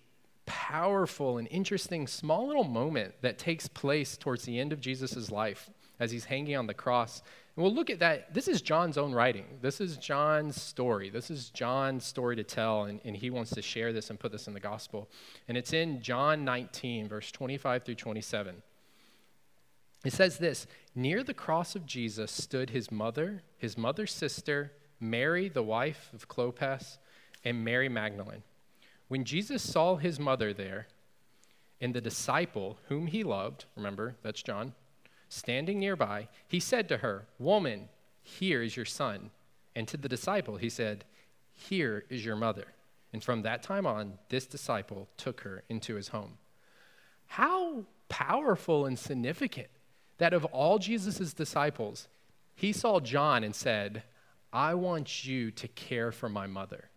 powerful 0.47 1.38
and 1.38 1.49
interesting 1.51 2.07
small 2.07 2.47
little 2.47 2.64
moment 2.64 3.14
that 3.23 3.38
takes 3.38 3.68
place 3.68 4.16
towards 4.16 4.45
the 4.45 4.59
end 4.59 4.73
of 4.73 4.81
Jesus' 4.81 5.31
life 5.31 5.71
as 6.01 6.11
he's 6.11 6.25
hanging 6.25 6.57
on 6.57 6.66
the 6.66 6.75
cross 6.75 7.23
and 7.55 7.62
we'll 7.62 7.75
look 7.75 7.90
at 7.90 7.99
that. 7.99 8.33
This 8.33 8.49
is 8.49 8.62
John's 8.62 8.97
own 8.97 9.12
writing. 9.12 9.45
This 9.61 9.81
is 9.81 9.99
John's 9.99 10.61
story. 10.61 11.11
This 11.11 11.31
is 11.31 11.51
John's 11.51 12.05
story 12.05 12.35
to 12.37 12.45
tell, 12.45 12.85
and, 12.85 12.99
and 13.05 13.14
he 13.14 13.29
wants 13.29 13.51
to 13.51 13.62
share 13.62 13.92
this 13.92 14.09
and 14.09 14.18
put 14.18 14.33
this 14.33 14.47
in 14.47 14.55
the 14.55 14.61
gospel. 14.61 15.11
And 15.49 15.59
it's 15.59 15.75
in 15.75 16.01
John 16.01 16.47
19, 16.47 17.09
verse 17.09 17.31
25 17.31 17.85
through 17.85 17.97
27. 17.97 18.62
It 20.05 20.12
says 20.12 20.38
this 20.38 20.67
Near 20.95 21.23
the 21.23 21.35
cross 21.35 21.75
of 21.77 21.87
Jesus 21.87 22.31
stood 22.31 22.71
his 22.71 22.91
mother, 22.91 23.43
his 23.59 23.79
mother's 23.79 24.12
sister, 24.12 24.73
Mary, 25.01 25.49
the 25.49 25.62
wife 25.62 26.11
of 26.12 26.29
Clopas, 26.29 26.99
and 27.45 27.65
Mary 27.65 27.88
Magdalene. 27.88 28.43
When 29.09 29.25
Jesus 29.25 29.62
saw 29.62 29.97
his 29.97 30.19
mother 30.19 30.53
there, 30.53 30.87
and 31.81 31.95
the 31.95 32.01
disciple 32.01 32.79
whom 32.88 33.09
he 33.09 33.25
loved, 33.25 33.65
remember, 33.77 34.17
that's 34.23 34.43
John, 34.43 34.73
standing 35.29 35.81
nearby, 35.81 36.29
he 36.47 36.61
said 36.61 36.88
to 36.88 36.99
her, 36.99 37.27
Woman, 37.38 37.88
here 38.23 38.62
is 38.62 38.77
your 38.77 38.87
son. 38.87 39.31
And 39.75 39.88
to 39.88 39.97
the 39.97 40.09
disciple, 40.09 40.57
he 40.57 40.69
said, 40.69 41.05
Here 41.55 42.05
is 42.09 42.25
your 42.25 42.37
mother. 42.37 42.67
And 43.12 43.23
from 43.23 43.43
that 43.43 43.62
time 43.62 43.87
on, 43.87 44.19
this 44.29 44.47
disciple 44.47 45.09
took 45.17 45.41
her 45.41 45.65
into 45.69 45.97
his 45.97 46.09
home. 46.09 46.38
How 47.27 47.85
powerful 48.09 48.87
and 48.87 48.99
significant 48.99 49.69
that 50.23 50.33
of 50.33 50.45
all 50.47 50.79
Jesus' 50.79 51.33
disciples, 51.33 52.09
he 52.55 52.73
saw 52.73 53.01
John 53.01 53.45
and 53.45 53.55
said, 53.55 54.03
I 54.53 54.75
want 54.75 55.25
you 55.25 55.51
to 55.53 55.69
care 55.69 56.13
for 56.13 56.29
my 56.29 56.47
mother. 56.47 56.89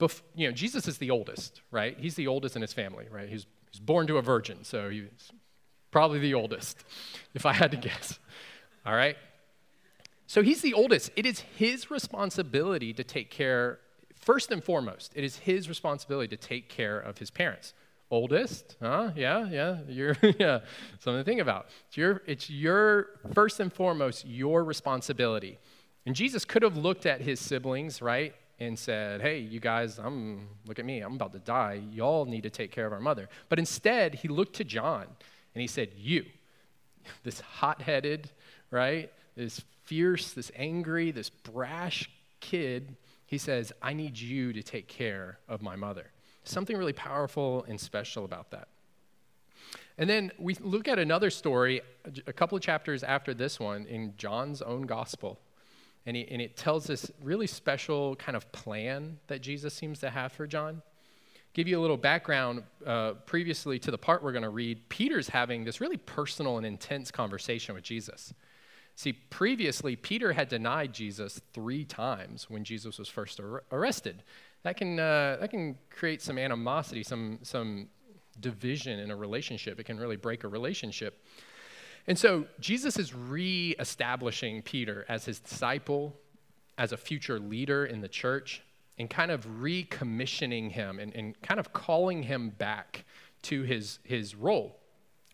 Bef- 0.00 0.22
you 0.34 0.48
know, 0.48 0.52
Jesus 0.52 0.88
is 0.88 0.98
the 0.98 1.10
oldest, 1.10 1.62
right? 1.70 1.96
He's 1.98 2.14
the 2.14 2.26
oldest 2.26 2.56
in 2.56 2.62
his 2.62 2.72
family, 2.72 3.06
right? 3.10 3.28
He's, 3.28 3.46
he's 3.70 3.80
born 3.80 4.06
to 4.08 4.18
a 4.18 4.22
virgin, 4.22 4.64
so 4.64 4.90
he's 4.90 5.32
Probably 5.96 6.18
the 6.18 6.34
oldest, 6.34 6.84
if 7.34 7.46
I 7.46 7.54
had 7.54 7.70
to 7.70 7.76
guess. 7.76 8.18
All 8.84 8.94
right? 8.94 9.16
So 10.26 10.42
he's 10.42 10.60
the 10.60 10.74
oldest. 10.74 11.10
It 11.16 11.24
is 11.24 11.40
his 11.40 11.90
responsibility 11.90 12.92
to 12.92 13.02
take 13.02 13.30
care, 13.30 13.78
first 14.14 14.50
and 14.50 14.62
foremost, 14.62 15.12
it 15.14 15.24
is 15.24 15.38
his 15.38 15.68
responsibility 15.68 16.36
to 16.36 16.36
take 16.36 16.68
care 16.68 16.98
of 16.98 17.16
his 17.16 17.30
parents. 17.30 17.72
Oldest, 18.10 18.76
huh? 18.80 19.10
Yeah, 19.16 19.48
yeah, 19.48 19.78
you're, 19.88 20.16
yeah, 20.38 20.60
something 21.00 21.20
to 21.20 21.24
think 21.24 21.40
about. 21.40 21.66
It's 21.88 21.96
your, 21.96 22.22
it's 22.26 22.48
your, 22.48 23.08
first 23.34 23.58
and 23.58 23.72
foremost, 23.72 24.24
your 24.26 24.62
responsibility. 24.64 25.58
And 26.04 26.14
Jesus 26.14 26.44
could 26.44 26.62
have 26.62 26.76
looked 26.76 27.04
at 27.04 27.20
his 27.20 27.40
siblings, 27.40 28.00
right, 28.00 28.32
and 28.60 28.78
said, 28.78 29.20
hey, 29.20 29.38
you 29.38 29.58
guys, 29.58 29.98
I'm, 29.98 30.48
look 30.66 30.78
at 30.78 30.84
me, 30.84 31.00
I'm 31.00 31.14
about 31.14 31.32
to 31.32 31.40
die. 31.40 31.82
Y'all 31.92 32.24
need 32.24 32.44
to 32.44 32.50
take 32.50 32.70
care 32.70 32.86
of 32.86 32.92
our 32.92 33.00
mother. 33.00 33.28
But 33.48 33.58
instead, 33.58 34.14
he 34.14 34.28
looked 34.28 34.56
to 34.56 34.64
John 34.64 35.06
and 35.54 35.60
he 35.60 35.66
said, 35.66 35.88
You, 35.96 36.24
this 37.24 37.40
hot 37.40 37.82
headed, 37.82 38.30
right? 38.70 39.12
This 39.36 39.62
fierce, 39.84 40.32
this 40.32 40.52
angry, 40.54 41.10
this 41.10 41.30
brash 41.30 42.08
kid, 42.40 42.96
he 43.26 43.38
says, 43.38 43.72
I 43.82 43.92
need 43.92 44.18
you 44.18 44.52
to 44.52 44.62
take 44.62 44.86
care 44.86 45.38
of 45.48 45.60
my 45.60 45.76
mother. 45.76 46.10
Something 46.48 46.76
really 46.76 46.92
powerful 46.92 47.64
and 47.68 47.80
special 47.80 48.24
about 48.24 48.50
that. 48.50 48.68
And 49.98 50.08
then 50.08 50.30
we 50.38 50.54
look 50.60 50.88
at 50.88 50.98
another 50.98 51.30
story 51.30 51.80
a 52.26 52.32
couple 52.32 52.56
of 52.56 52.62
chapters 52.62 53.02
after 53.02 53.34
this 53.34 53.58
one 53.58 53.86
in 53.86 54.14
John's 54.16 54.62
own 54.62 54.82
gospel. 54.82 55.40
And, 56.04 56.16
he, 56.16 56.26
and 56.30 56.40
it 56.40 56.56
tells 56.56 56.86
this 56.86 57.10
really 57.22 57.46
special 57.46 58.14
kind 58.16 58.36
of 58.36 58.50
plan 58.52 59.18
that 59.26 59.40
Jesus 59.40 59.74
seems 59.74 59.98
to 60.00 60.10
have 60.10 60.32
for 60.32 60.46
John 60.46 60.82
give 61.56 61.66
you 61.66 61.78
a 61.78 61.80
little 61.80 61.96
background 61.96 62.62
uh, 62.84 63.12
previously 63.24 63.78
to 63.78 63.90
the 63.90 63.96
part 63.96 64.22
we're 64.22 64.30
going 64.30 64.42
to 64.42 64.50
read, 64.50 64.86
Peter's 64.90 65.30
having 65.30 65.64
this 65.64 65.80
really 65.80 65.96
personal 65.96 66.58
and 66.58 66.66
intense 66.66 67.10
conversation 67.10 67.74
with 67.74 67.82
Jesus. 67.82 68.34
See, 68.94 69.14
previously, 69.14 69.96
Peter 69.96 70.34
had 70.34 70.50
denied 70.50 70.92
Jesus 70.92 71.40
three 71.54 71.82
times 71.86 72.50
when 72.50 72.62
Jesus 72.62 72.98
was 72.98 73.08
first 73.08 73.40
ar- 73.40 73.62
arrested. 73.72 74.22
That 74.66 74.76
can, 74.76 74.98
uh, 74.98 75.36
that 75.38 75.50
can 75.50 75.78
create 75.90 76.20
some 76.20 76.38
animosity, 76.38 77.04
some, 77.04 77.38
some 77.42 77.86
division 78.40 78.98
in 78.98 79.12
a 79.12 79.16
relationship. 79.16 79.78
It 79.78 79.84
can 79.84 79.96
really 79.96 80.16
break 80.16 80.42
a 80.42 80.48
relationship. 80.48 81.24
And 82.08 82.18
so 82.18 82.46
Jesus 82.58 82.98
is 82.98 83.14
re 83.14 83.76
establishing 83.78 84.62
Peter 84.62 85.06
as 85.08 85.24
his 85.24 85.38
disciple, 85.38 86.16
as 86.78 86.90
a 86.90 86.96
future 86.96 87.38
leader 87.38 87.86
in 87.86 88.00
the 88.00 88.08
church 88.08 88.60
and 88.98 89.08
kind 89.08 89.30
of 89.30 89.46
recommissioning 89.46 90.72
him 90.72 90.98
and, 90.98 91.14
and 91.14 91.40
kind 91.42 91.60
of 91.60 91.72
calling 91.72 92.24
him 92.24 92.50
back 92.50 93.04
to 93.42 93.62
his, 93.62 94.00
his 94.02 94.34
role. 94.34 94.80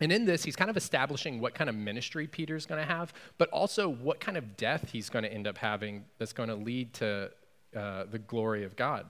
And 0.02 0.12
in 0.12 0.26
this, 0.26 0.44
he's 0.44 0.56
kind 0.56 0.68
of 0.68 0.76
establishing 0.76 1.40
what 1.40 1.54
kind 1.54 1.70
of 1.70 1.76
ministry 1.76 2.26
Peter's 2.26 2.66
going 2.66 2.86
to 2.86 2.86
have, 2.86 3.14
but 3.38 3.48
also 3.48 3.88
what 3.88 4.20
kind 4.20 4.36
of 4.36 4.58
death 4.58 4.90
he's 4.92 5.08
going 5.08 5.22
to 5.22 5.32
end 5.32 5.46
up 5.46 5.56
having 5.56 6.04
that's 6.18 6.34
going 6.34 6.50
to 6.50 6.54
lead 6.54 6.92
to 6.92 7.30
uh, 7.74 8.04
the 8.10 8.18
glory 8.18 8.64
of 8.64 8.76
God. 8.76 9.06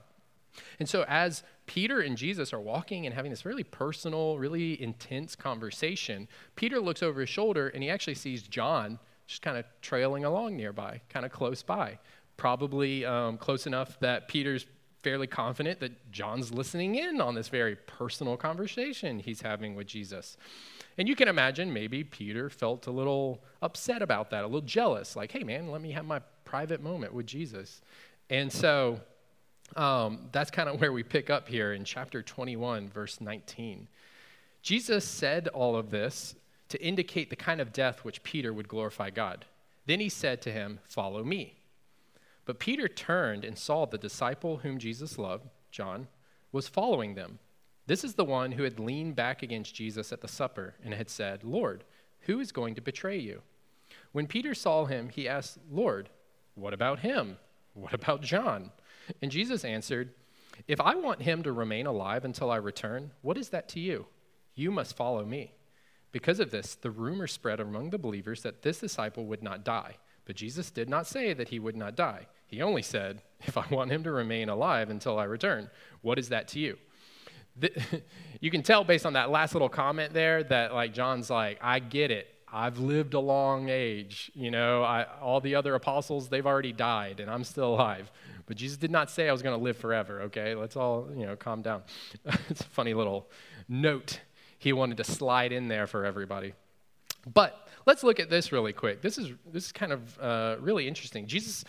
And 0.79 0.87
so, 0.87 1.05
as 1.07 1.43
Peter 1.65 1.99
and 2.01 2.17
Jesus 2.17 2.53
are 2.53 2.59
walking 2.59 3.05
and 3.05 3.15
having 3.15 3.31
this 3.31 3.45
really 3.45 3.63
personal, 3.63 4.37
really 4.37 4.81
intense 4.81 5.35
conversation, 5.35 6.27
Peter 6.55 6.79
looks 6.79 7.01
over 7.01 7.21
his 7.21 7.29
shoulder 7.29 7.69
and 7.69 7.81
he 7.81 7.89
actually 7.89 8.15
sees 8.15 8.43
John 8.43 8.99
just 9.27 9.41
kind 9.41 9.57
of 9.57 9.65
trailing 9.81 10.25
along 10.25 10.57
nearby, 10.57 11.01
kind 11.09 11.25
of 11.25 11.31
close 11.31 11.63
by 11.63 11.97
probably 12.37 13.05
um, 13.05 13.37
close 13.37 13.67
enough 13.67 13.99
that 13.99 14.27
Peter's 14.27 14.65
fairly 15.01 15.27
confident 15.27 15.79
that 15.81 16.11
John's 16.11 16.53
listening 16.53 16.95
in 16.95 17.19
on 17.19 17.35
this 17.35 17.49
very 17.49 17.75
personal 17.75 18.37
conversation 18.37 19.19
he's 19.19 19.41
having 19.41 19.75
with 19.75 19.87
Jesus. 19.87 20.37
And 20.97 21.07
you 21.07 21.15
can 21.15 21.27
imagine 21.27 21.73
maybe 21.73 22.03
Peter 22.03 22.49
felt 22.49 22.87
a 22.87 22.91
little 22.91 23.43
upset 23.61 24.01
about 24.01 24.29
that, 24.29 24.43
a 24.43 24.47
little 24.47 24.61
jealous, 24.61 25.15
like, 25.15 25.31
hey, 25.31 25.43
man, 25.43 25.71
let 25.71 25.81
me 25.81 25.91
have 25.91 26.05
my 26.05 26.19
private 26.45 26.81
moment 26.81 27.13
with 27.13 27.25
Jesus. 27.25 27.81
And 28.29 28.51
so 28.51 29.01
um, 29.75 30.29
that's 30.31 30.51
kind 30.51 30.69
of 30.69 30.79
where 30.79 30.93
we 30.93 31.03
pick 31.03 31.29
up 31.29 31.47
here 31.47 31.73
in 31.73 31.83
chapter 31.83 32.21
21, 32.21 32.89
verse 32.89 33.19
19. 33.19 33.87
Jesus 34.61 35.05
said 35.05 35.47
all 35.49 35.75
of 35.75 35.89
this 35.89 36.35
to 36.69 36.83
indicate 36.83 37.29
the 37.29 37.35
kind 37.35 37.59
of 37.59 37.73
death 37.73 38.03
which 38.03 38.23
Peter 38.23 38.53
would 38.53 38.67
glorify 38.67 39.09
God. 39.09 39.45
Then 39.85 39.99
he 39.99 40.09
said 40.09 40.41
to 40.43 40.51
him, 40.51 40.79
Follow 40.87 41.23
me. 41.23 41.55
But 42.45 42.59
Peter 42.59 42.87
turned 42.87 43.45
and 43.45 43.57
saw 43.57 43.85
the 43.85 43.97
disciple 43.97 44.57
whom 44.57 44.77
Jesus 44.77 45.17
loved, 45.17 45.47
John, 45.71 46.07
was 46.51 46.67
following 46.67 47.15
them. 47.15 47.39
This 47.85 48.03
is 48.03 48.13
the 48.13 48.25
one 48.25 48.53
who 48.53 48.63
had 48.63 48.79
leaned 48.79 49.15
back 49.15 49.43
against 49.43 49.75
Jesus 49.75 50.13
at 50.13 50.21
the 50.21 50.27
supper 50.27 50.75
and 50.83 50.93
had 50.93 51.09
said, 51.09 51.43
Lord, 51.43 51.83
who 52.21 52.39
is 52.39 52.51
going 52.51 52.75
to 52.75 52.81
betray 52.81 53.17
you? 53.17 53.41
When 54.13 54.27
Peter 54.27 54.53
saw 54.53 54.85
him, 54.85 55.09
he 55.09 55.27
asked, 55.27 55.57
Lord, 55.69 56.09
what 56.55 56.73
about 56.73 56.99
him? 56.99 57.37
What 57.73 57.93
about 57.93 58.21
John? 58.21 58.71
And 59.21 59.31
Jesus 59.31 59.65
answered, 59.65 60.13
If 60.67 60.79
I 60.81 60.95
want 60.95 61.21
him 61.21 61.43
to 61.43 61.51
remain 61.51 61.85
alive 61.85 62.25
until 62.25 62.51
I 62.51 62.57
return, 62.57 63.11
what 63.21 63.37
is 63.37 63.49
that 63.49 63.69
to 63.69 63.79
you? 63.79 64.07
You 64.55 64.71
must 64.71 64.95
follow 64.95 65.25
me. 65.25 65.53
Because 66.11 66.39
of 66.39 66.51
this, 66.51 66.75
the 66.75 66.91
rumor 66.91 67.27
spread 67.27 67.59
among 67.59 67.89
the 67.89 67.97
believers 67.97 68.43
that 68.43 68.61
this 68.61 68.79
disciple 68.79 69.25
would 69.25 69.41
not 69.41 69.65
die. 69.65 69.97
But 70.25 70.35
Jesus 70.35 70.71
did 70.71 70.89
not 70.89 71.07
say 71.07 71.33
that 71.33 71.49
he 71.49 71.59
would 71.59 71.75
not 71.75 71.95
die. 71.95 72.27
He 72.47 72.61
only 72.61 72.83
said, 72.83 73.21
If 73.41 73.57
I 73.57 73.65
want 73.69 73.91
him 73.91 74.03
to 74.03 74.11
remain 74.11 74.49
alive 74.49 74.89
until 74.89 75.19
I 75.19 75.23
return, 75.25 75.69
what 76.01 76.19
is 76.19 76.29
that 76.29 76.47
to 76.49 76.59
you? 76.59 76.77
The, 77.57 77.71
you 78.39 78.51
can 78.51 78.63
tell 78.63 78.83
based 78.83 79.05
on 79.05 79.13
that 79.13 79.29
last 79.29 79.53
little 79.53 79.69
comment 79.69 80.13
there 80.13 80.43
that, 80.43 80.73
like, 80.73 80.93
John's 80.93 81.29
like, 81.29 81.59
I 81.61 81.79
get 81.79 82.11
it. 82.11 82.27
I've 82.51 82.77
lived 82.77 83.15
a 83.15 83.19
long 83.19 83.69
age. 83.69 84.31
You 84.35 84.51
know, 84.51 84.83
I, 84.83 85.07
all 85.19 85.41
the 85.41 85.55
other 85.55 85.73
apostles, 85.73 86.29
they've 86.29 86.45
already 86.45 86.71
died, 86.71 87.19
and 87.19 87.29
I'm 87.29 87.43
still 87.43 87.73
alive. 87.73 88.11
But 88.45 88.57
Jesus 88.57 88.77
did 88.77 88.91
not 88.91 89.09
say 89.09 89.29
I 89.29 89.31
was 89.31 89.41
going 89.41 89.57
to 89.57 89.63
live 89.63 89.77
forever, 89.77 90.23
okay? 90.23 90.55
Let's 90.55 90.75
all, 90.75 91.07
you 91.15 91.25
know, 91.25 91.35
calm 91.35 91.61
down. 91.61 91.83
it's 92.49 92.61
a 92.61 92.65
funny 92.65 92.93
little 92.93 93.29
note 93.67 94.19
he 94.57 94.73
wanted 94.73 94.97
to 94.97 95.03
slide 95.03 95.51
in 95.51 95.67
there 95.67 95.87
for 95.87 96.05
everybody. 96.05 96.53
But 97.31 97.67
let's 97.85 98.03
look 98.03 98.19
at 98.19 98.29
this 98.29 98.51
really 98.51 98.73
quick. 98.73 99.01
This 99.01 99.17
is, 99.17 99.31
this 99.51 99.65
is 99.65 99.71
kind 99.71 99.91
of 99.91 100.19
uh, 100.19 100.55
really 100.59 100.87
interesting. 100.87 101.27
Jesus, 101.27 101.63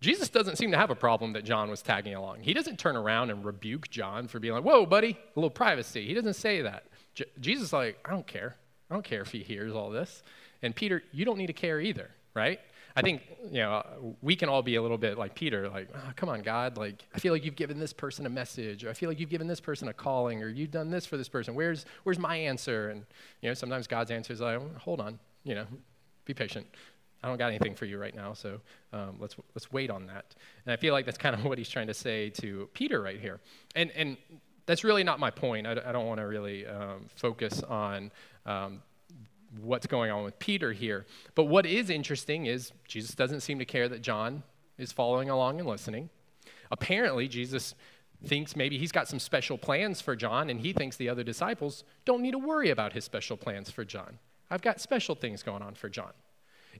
Jesus 0.00 0.28
doesn't 0.28 0.56
seem 0.56 0.70
to 0.70 0.76
have 0.76 0.90
a 0.90 0.94
problem 0.94 1.34
that 1.34 1.44
John 1.44 1.70
was 1.70 1.82
tagging 1.82 2.14
along. 2.14 2.40
He 2.40 2.54
doesn't 2.54 2.78
turn 2.78 2.96
around 2.96 3.30
and 3.30 3.44
rebuke 3.44 3.90
John 3.90 4.28
for 4.28 4.38
being 4.38 4.54
like, 4.54 4.64
whoa, 4.64 4.86
buddy, 4.86 5.10
a 5.10 5.38
little 5.38 5.50
privacy. 5.50 6.06
He 6.06 6.14
doesn't 6.14 6.34
say 6.34 6.62
that. 6.62 6.84
J- 7.14 7.26
Jesus 7.40 7.72
like, 7.72 7.98
I 8.04 8.10
don't 8.10 8.26
care. 8.26 8.56
I 8.90 8.94
don't 8.94 9.04
care 9.04 9.22
if 9.22 9.32
he 9.32 9.42
hears 9.42 9.74
all 9.74 9.90
this. 9.90 10.22
And 10.62 10.74
Peter, 10.74 11.02
you 11.12 11.24
don't 11.24 11.38
need 11.38 11.46
to 11.46 11.52
care 11.52 11.80
either, 11.80 12.10
right? 12.34 12.60
I 12.96 13.02
think, 13.02 13.22
you 13.44 13.60
know, 13.60 14.16
we 14.20 14.34
can 14.36 14.48
all 14.48 14.62
be 14.62 14.76
a 14.76 14.82
little 14.82 14.98
bit 14.98 15.16
like 15.18 15.34
Peter, 15.34 15.68
like, 15.68 15.88
oh, 15.94 16.12
come 16.16 16.28
on, 16.28 16.42
God, 16.42 16.76
like, 16.76 17.04
I 17.14 17.18
feel 17.18 17.32
like 17.32 17.44
you've 17.44 17.56
given 17.56 17.78
this 17.78 17.92
person 17.92 18.26
a 18.26 18.28
message, 18.28 18.84
or 18.84 18.90
I 18.90 18.92
feel 18.92 19.08
like 19.08 19.20
you've 19.20 19.30
given 19.30 19.46
this 19.46 19.60
person 19.60 19.88
a 19.88 19.92
calling, 19.92 20.42
or 20.42 20.48
you've 20.48 20.70
done 20.70 20.90
this 20.90 21.06
for 21.06 21.16
this 21.16 21.28
person. 21.28 21.54
Where's, 21.54 21.86
where's 22.02 22.18
my 22.18 22.36
answer? 22.36 22.90
And, 22.90 23.04
you 23.42 23.48
know, 23.48 23.54
sometimes 23.54 23.86
God's 23.86 24.10
answer 24.10 24.32
is 24.32 24.40
like, 24.40 24.60
hold 24.78 25.00
on, 25.00 25.18
you 25.44 25.54
know, 25.54 25.66
be 26.24 26.34
patient. 26.34 26.66
I 27.22 27.28
don't 27.28 27.36
got 27.36 27.48
anything 27.48 27.74
for 27.74 27.84
you 27.84 27.98
right 27.98 28.14
now, 28.14 28.32
so 28.32 28.60
um, 28.92 29.16
let's, 29.18 29.36
let's 29.54 29.70
wait 29.70 29.90
on 29.90 30.06
that. 30.06 30.34
And 30.64 30.72
I 30.72 30.76
feel 30.76 30.94
like 30.94 31.04
that's 31.04 31.18
kind 31.18 31.34
of 31.34 31.44
what 31.46 31.58
he's 31.58 31.68
trying 31.68 31.86
to 31.88 31.94
say 31.94 32.30
to 32.30 32.68
Peter 32.72 33.00
right 33.00 33.20
here. 33.20 33.40
And, 33.76 33.90
and 33.92 34.16
that's 34.66 34.84
really 34.84 35.04
not 35.04 35.20
my 35.20 35.30
point. 35.30 35.66
I, 35.66 35.72
I 35.72 35.92
don't 35.92 36.06
want 36.06 36.18
to 36.18 36.26
really 36.26 36.66
um, 36.66 37.06
focus 37.14 37.62
on 37.62 38.10
um, 38.46 38.82
what's 39.60 39.86
going 39.86 40.10
on 40.10 40.24
with 40.24 40.38
Peter 40.38 40.72
here. 40.72 41.06
But 41.34 41.44
what 41.44 41.66
is 41.66 41.90
interesting 41.90 42.46
is 42.46 42.72
Jesus 42.86 43.14
doesn't 43.14 43.40
seem 43.40 43.58
to 43.58 43.64
care 43.64 43.88
that 43.88 44.02
John 44.02 44.42
is 44.78 44.92
following 44.92 45.28
along 45.28 45.58
and 45.58 45.68
listening. 45.68 46.10
Apparently, 46.70 47.26
Jesus 47.28 47.74
thinks 48.24 48.54
maybe 48.54 48.78
he's 48.78 48.92
got 48.92 49.08
some 49.08 49.18
special 49.18 49.58
plans 49.58 50.00
for 50.00 50.14
John, 50.14 50.50
and 50.50 50.60
he 50.60 50.72
thinks 50.72 50.96
the 50.96 51.08
other 51.08 51.24
disciples 51.24 51.84
don't 52.04 52.22
need 52.22 52.32
to 52.32 52.38
worry 52.38 52.70
about 52.70 52.92
his 52.92 53.04
special 53.04 53.36
plans 53.36 53.70
for 53.70 53.84
John. 53.84 54.18
I've 54.50 54.62
got 54.62 54.80
special 54.80 55.14
things 55.14 55.42
going 55.42 55.62
on 55.62 55.74
for 55.74 55.88
John. 55.88 56.12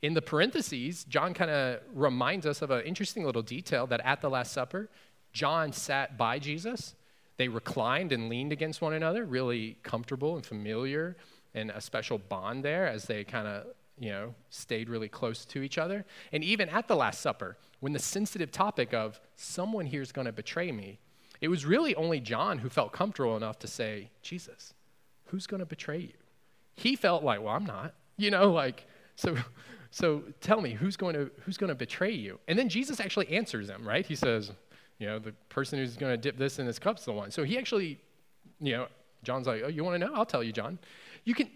In 0.02 0.14
the 0.14 0.22
parentheses, 0.22 1.04
John 1.04 1.35
kind 1.35 1.50
of 1.50 1.80
reminds 1.94 2.46
us 2.46 2.62
of 2.62 2.70
an 2.70 2.85
interesting 2.85 3.24
little 3.24 3.42
detail 3.42 3.87
that 3.88 4.00
at 4.04 4.20
the 4.20 4.30
Last 4.30 4.52
Supper, 4.52 4.88
John 5.33 5.72
sat 5.72 6.16
by 6.16 6.38
Jesus. 6.38 6.94
They 7.37 7.48
reclined 7.48 8.12
and 8.12 8.28
leaned 8.28 8.52
against 8.52 8.80
one 8.80 8.92
another, 8.92 9.24
really 9.24 9.78
comfortable 9.83 10.37
and 10.37 10.44
familiar 10.44 11.16
and 11.55 11.71
a 11.71 11.81
special 11.81 12.19
bond 12.19 12.65
there 12.65 12.87
as 12.87 13.05
they 13.05 13.25
kind 13.25 13.47
of 13.47 13.67
you 13.99 14.11
know 14.11 14.35
stayed 14.51 14.89
really 14.89 15.09
close 15.09 15.45
to 15.45 15.63
each 15.63 15.79
other. 15.79 16.05
And 16.33 16.43
even 16.45 16.69
at 16.69 16.89
the 16.89 16.97
last 16.97 17.21
supper 17.21 17.57
when 17.81 17.93
the 17.93 17.99
sensitive 17.99 18.53
topic 18.53 18.95
of 18.95 19.21
someone 19.37 19.87
here 19.87 20.03
is 20.03 20.13
going 20.13 20.27
to 20.27 20.33
betray 20.33 20.71
me 20.71 20.99
it 21.41 21.49
was 21.49 21.65
really 21.65 21.95
only 21.95 22.21
john 22.21 22.59
who 22.59 22.69
felt 22.69 22.93
comfortable 22.93 23.37
enough 23.37 23.59
to 23.59 23.67
say 23.67 24.11
jesus 24.23 24.75
who's 25.27 25.47
going 25.47 25.61
to 25.61 25.67
betray 25.67 25.99
you? 25.99 26.13
He 26.75 26.97
felt 26.97 27.23
like 27.25 27.43
well 27.43 27.55
i'm 27.55 27.67
not 27.67 27.95
you 28.17 28.31
know 28.31 28.51
like 28.53 28.87
so 29.17 29.37
so 29.91 30.23
tell 30.41 30.61
me 30.61 30.73
who's 30.73 30.97
going 30.97 31.15
to 31.15 31.31
who's 31.43 31.57
going 31.57 31.69
to 31.69 31.75
betray 31.75 32.13
you? 32.13 32.39
And 32.49 32.59
then 32.59 32.69
jesus 32.69 33.01
actually 33.01 33.29
answers 33.29 33.69
him 33.69 33.87
right? 33.87 34.07
He 34.07 34.15
says 34.15 34.53
you 34.99 35.07
know 35.07 35.19
the 35.19 35.33
person 35.49 35.79
who's 35.79 35.97
going 35.97 36.13
to 36.13 36.19
dip 36.19 36.37
this 36.37 36.59
in 36.59 36.67
his 36.67 36.79
cup's 36.79 37.05
the 37.05 37.13
one. 37.13 37.31
So 37.31 37.43
he 37.43 37.59
actually 37.59 38.01
you 38.61 38.73
know 38.73 38.87
john's 39.23 39.47
like 39.47 39.63
oh 39.65 39.69
you 39.69 39.85
want 39.85 40.01
to 40.01 40.07
know? 40.07 40.15
I'll 40.15 40.27
tell 40.27 40.43
you 40.43 40.53
john 40.53 40.79
you 41.24 41.35
can, 41.35 41.50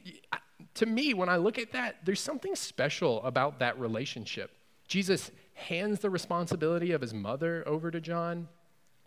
to 0.74 0.87
me, 0.87 1.14
when 1.14 1.29
I 1.29 1.37
look 1.37 1.59
at 1.59 1.72
that, 1.72 1.96
there's 2.05 2.20
something 2.20 2.55
special 2.55 3.22
about 3.22 3.59
that 3.61 3.79
relationship. 3.79 4.50
Jesus 4.88 5.31
hands 5.55 6.00
the 6.00 6.11
responsibility 6.11 6.92
of 6.92 7.00
his 7.00 7.14
mother 7.14 7.62
over 7.66 7.90
to 7.90 8.00
John. 8.00 8.48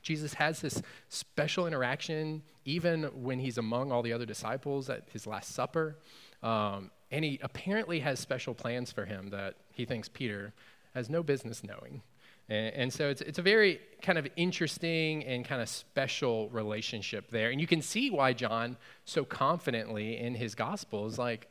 Jesus 0.02 0.36
has 0.36 0.62
this 0.62 0.82
special 1.10 1.68
interaction, 1.68 2.42
even 2.66 3.04
when 3.04 3.40
he's 3.40 3.58
among 3.58 3.92
all 3.92 4.02
the 4.02 4.14
other 4.14 4.26
disciples 4.26 4.90
at 4.90 5.04
his 5.12 5.28
Last 5.28 5.54
Supper. 5.54 5.98
Um, 6.42 6.92
and 7.12 7.26
he 7.26 7.40
apparently 7.42 8.00
has 8.00 8.20
special 8.20 8.54
plans 8.54 8.92
for 8.92 9.06
him 9.06 9.30
that 9.30 9.56
he 9.74 9.86
thinks 9.86 10.10
Peter 10.10 10.54
has 10.94 11.10
no 11.10 11.24
business 11.24 11.64
knowing. 11.64 12.02
And, 12.50 12.76
and, 12.76 12.94
so 12.94 13.10
it's, 13.10 13.22
it's 13.22 13.40
a 13.40 13.42
very 13.42 13.82
kind 14.02 14.18
of 14.18 14.28
interesting 14.36 15.26
and 15.26 15.44
kind 15.44 15.62
of 15.62 15.68
special 15.68 16.50
relationship 16.50 17.30
there. 17.30 17.50
And 17.50 17.60
you 17.60 17.68
can 17.68 17.82
see 17.82 18.10
why 18.10 18.34
John 18.34 18.78
so 19.06 19.26
confidently 19.26 20.18
in 20.18 20.36
his 20.36 20.56
gospel 20.56 21.08
is 21.08 21.18
like 21.18 21.48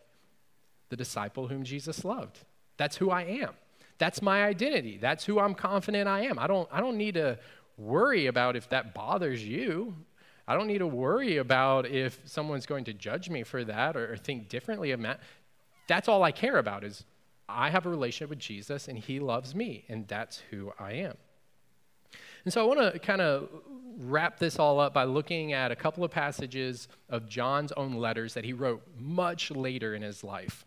the 0.89 0.97
disciple 0.97 1.49
whom 1.49 1.65
Jesus 1.65 2.05
loved. 2.05 2.39
That's 2.77 2.97
who 2.97 3.11
I 3.11 3.23
am. 3.23 3.51
That's 3.99 4.21
my 4.21 4.45
identity. 4.45 4.99
That's 4.99 5.25
who 5.25 5.39
I'm 5.39 5.55
confident 5.55 6.09
I 6.09 6.23
am. 6.23 6.39
I 6.39 6.47
don't, 6.47 6.69
I 6.71 6.81
don't 6.81 6.97
need 6.97 7.15
to 7.15 7.39
worry 7.79 8.27
about 8.27 8.57
if 8.57 8.69
that 8.71 8.95
bothers 8.95 9.45
you. 9.45 9.95
I 10.49 10.55
don't 10.55 10.67
need 10.67 10.79
to 10.79 10.87
worry 10.87 11.39
about 11.39 11.87
if 11.87 12.21
someone's 12.25 12.67
going 12.67 12.85
to 12.85 12.93
judge 12.93 13.29
me 13.29 13.43
for 13.43 13.65
that 13.65 13.97
or, 13.97 14.13
or 14.13 14.17
think 14.17 14.49
differently 14.49 14.93
of 14.93 15.03
that. 15.03 15.21
That's 15.89 16.09
all 16.09 16.23
I 16.23 16.33
care 16.33 16.59
about 16.59 16.85
is 16.85 17.05
I 17.49 17.71
have 17.71 17.87
a 17.87 17.89
relationship 17.89 18.31
with 18.31 18.39
Jesus 18.39 18.89
and 18.89 18.99
he 18.99 19.21
loves 19.21 19.55
me, 19.55 19.85
and 19.89 20.07
that's 20.09 20.43
who 20.51 20.73
I 20.79 20.93
am. 20.93 21.17
And 22.45 22.53
so 22.53 22.63
I 22.63 22.65
want 22.65 22.93
to 22.93 22.99
kind 23.01 23.21
of 23.21 23.49
wrap 23.99 24.39
this 24.39 24.59
all 24.59 24.79
up 24.79 24.95
by 24.95 25.05
looking 25.05 25.53
at 25.53 25.73
a 25.73 25.77
couple 25.77 26.05
of 26.05 26.11
passages 26.11 26.89
of 27.09 27.29
John's 27.29 27.73
own 27.73 27.95
letters 27.95 28.35
that 28.35 28.45
he 28.45 28.53
wrote 28.53 28.83
much 28.99 29.51
later 29.51 29.95
in 29.95 30.03
his 30.03 30.23
life, 30.23 30.65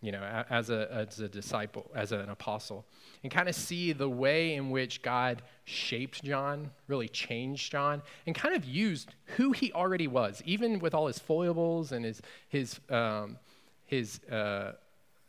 you 0.00 0.10
know, 0.10 0.44
as 0.50 0.70
a, 0.70 0.88
as 0.90 1.20
a 1.20 1.28
disciple, 1.28 1.90
as 1.94 2.10
an 2.12 2.28
apostle, 2.28 2.84
and 3.22 3.30
kind 3.30 3.48
of 3.48 3.54
see 3.54 3.92
the 3.92 4.08
way 4.08 4.54
in 4.54 4.70
which 4.70 5.02
God 5.02 5.42
shaped 5.64 6.24
John, 6.24 6.70
really 6.88 7.08
changed 7.08 7.70
John, 7.70 8.02
and 8.26 8.34
kind 8.34 8.56
of 8.56 8.64
used 8.64 9.14
who 9.36 9.52
he 9.52 9.72
already 9.72 10.08
was, 10.08 10.42
even 10.44 10.80
with 10.80 10.94
all 10.94 11.06
his 11.06 11.20
foibles 11.20 11.92
and 11.92 12.04
his, 12.04 12.20
his, 12.48 12.80
um, 12.90 13.38
his, 13.84 14.18
uh, 14.24 14.72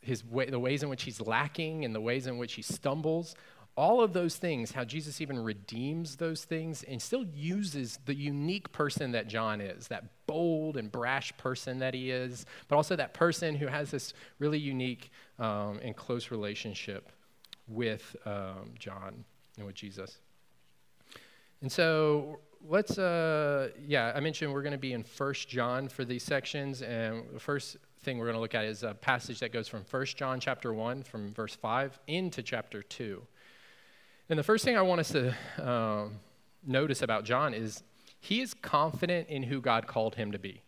his 0.04 0.26
way, 0.26 0.50
the 0.50 0.60
ways 0.60 0.84
in 0.84 0.90
which 0.90 1.04
he's 1.04 1.22
lacking 1.22 1.86
and 1.86 1.96
the 1.96 2.02
ways 2.02 2.28
in 2.28 2.38
which 2.38 2.54
he 2.54 2.62
stumbles, 2.62 3.36
all 3.76 4.02
of 4.02 4.14
those 4.14 4.36
things, 4.36 4.72
how 4.72 4.84
Jesus 4.84 5.20
even 5.20 5.40
redeems 5.40 6.18
those 6.18 6.44
things 6.44 6.84
and 6.84 7.02
still 7.02 7.26
uses 7.34 8.00
the 8.06 8.14
unique 8.14 8.72
person 8.72 9.12
that 9.14 9.28
John 9.28 9.62
is, 9.62 9.88
that 9.88 10.04
bold 10.28 10.78
and 10.78 10.92
brash 10.92 11.36
person 11.38 11.80
that 11.80 11.94
he 11.94 12.12
is, 12.12 12.46
but 12.68 12.76
also 12.76 12.96
that 12.96 13.14
person 13.14 13.56
who 13.56 13.68
has 13.68 13.90
this 13.90 14.14
really 14.38 14.60
unique 14.60 15.12
um, 15.40 15.80
and 15.82 15.96
close 15.96 16.30
relationship 16.30 17.12
with 17.68 18.16
um, 18.26 18.74
John 18.78 19.26
and 19.58 19.66
with 19.66 19.76
Jesus. 19.76 20.20
And 21.62 21.72
so 21.72 22.40
let's, 22.68 22.98
uh, 22.98 23.70
yeah, 23.88 24.12
I 24.16 24.20
mentioned 24.20 24.54
we're 24.54 24.62
going 24.62 24.74
to 24.74 24.78
be 24.78 24.94
in 24.94 25.04
First 25.04 25.50
John 25.50 25.88
for 25.88 26.06
these 26.06 26.24
sections, 26.24 26.82
and 26.82 27.24
the 27.34 27.40
first 27.40 27.78
thing 28.04 28.18
we're 28.18 28.26
going 28.26 28.36
to 28.36 28.42
look 28.42 28.56
at 28.56 28.66
is 28.66 28.84
a 28.84 28.94
passage 28.94 29.40
that 29.40 29.54
goes 29.54 29.68
from 29.68 29.84
1 29.90 30.06
John 30.06 30.40
chapter 30.40 30.74
1, 30.74 31.04
from 31.04 31.34
verse 31.34 31.56
5, 31.56 32.00
into 32.08 32.44
chapter 32.44 32.84
2. 32.84 33.22
And 34.30 34.38
the 34.38 34.44
first 34.44 34.66
thing 34.66 34.78
I 34.78 34.82
want 34.82 35.02
us 35.02 35.12
to 35.12 35.34
um, 35.60 36.20
notice 36.66 37.02
about 37.02 37.24
John 37.24 37.54
is 37.54 37.84
he 38.20 38.42
is 38.42 38.54
confident 38.54 39.30
in 39.30 39.44
who 39.44 39.62
God 39.62 39.88
called 39.88 40.16
him 40.16 40.32
to 40.32 40.40
be. 40.40 40.64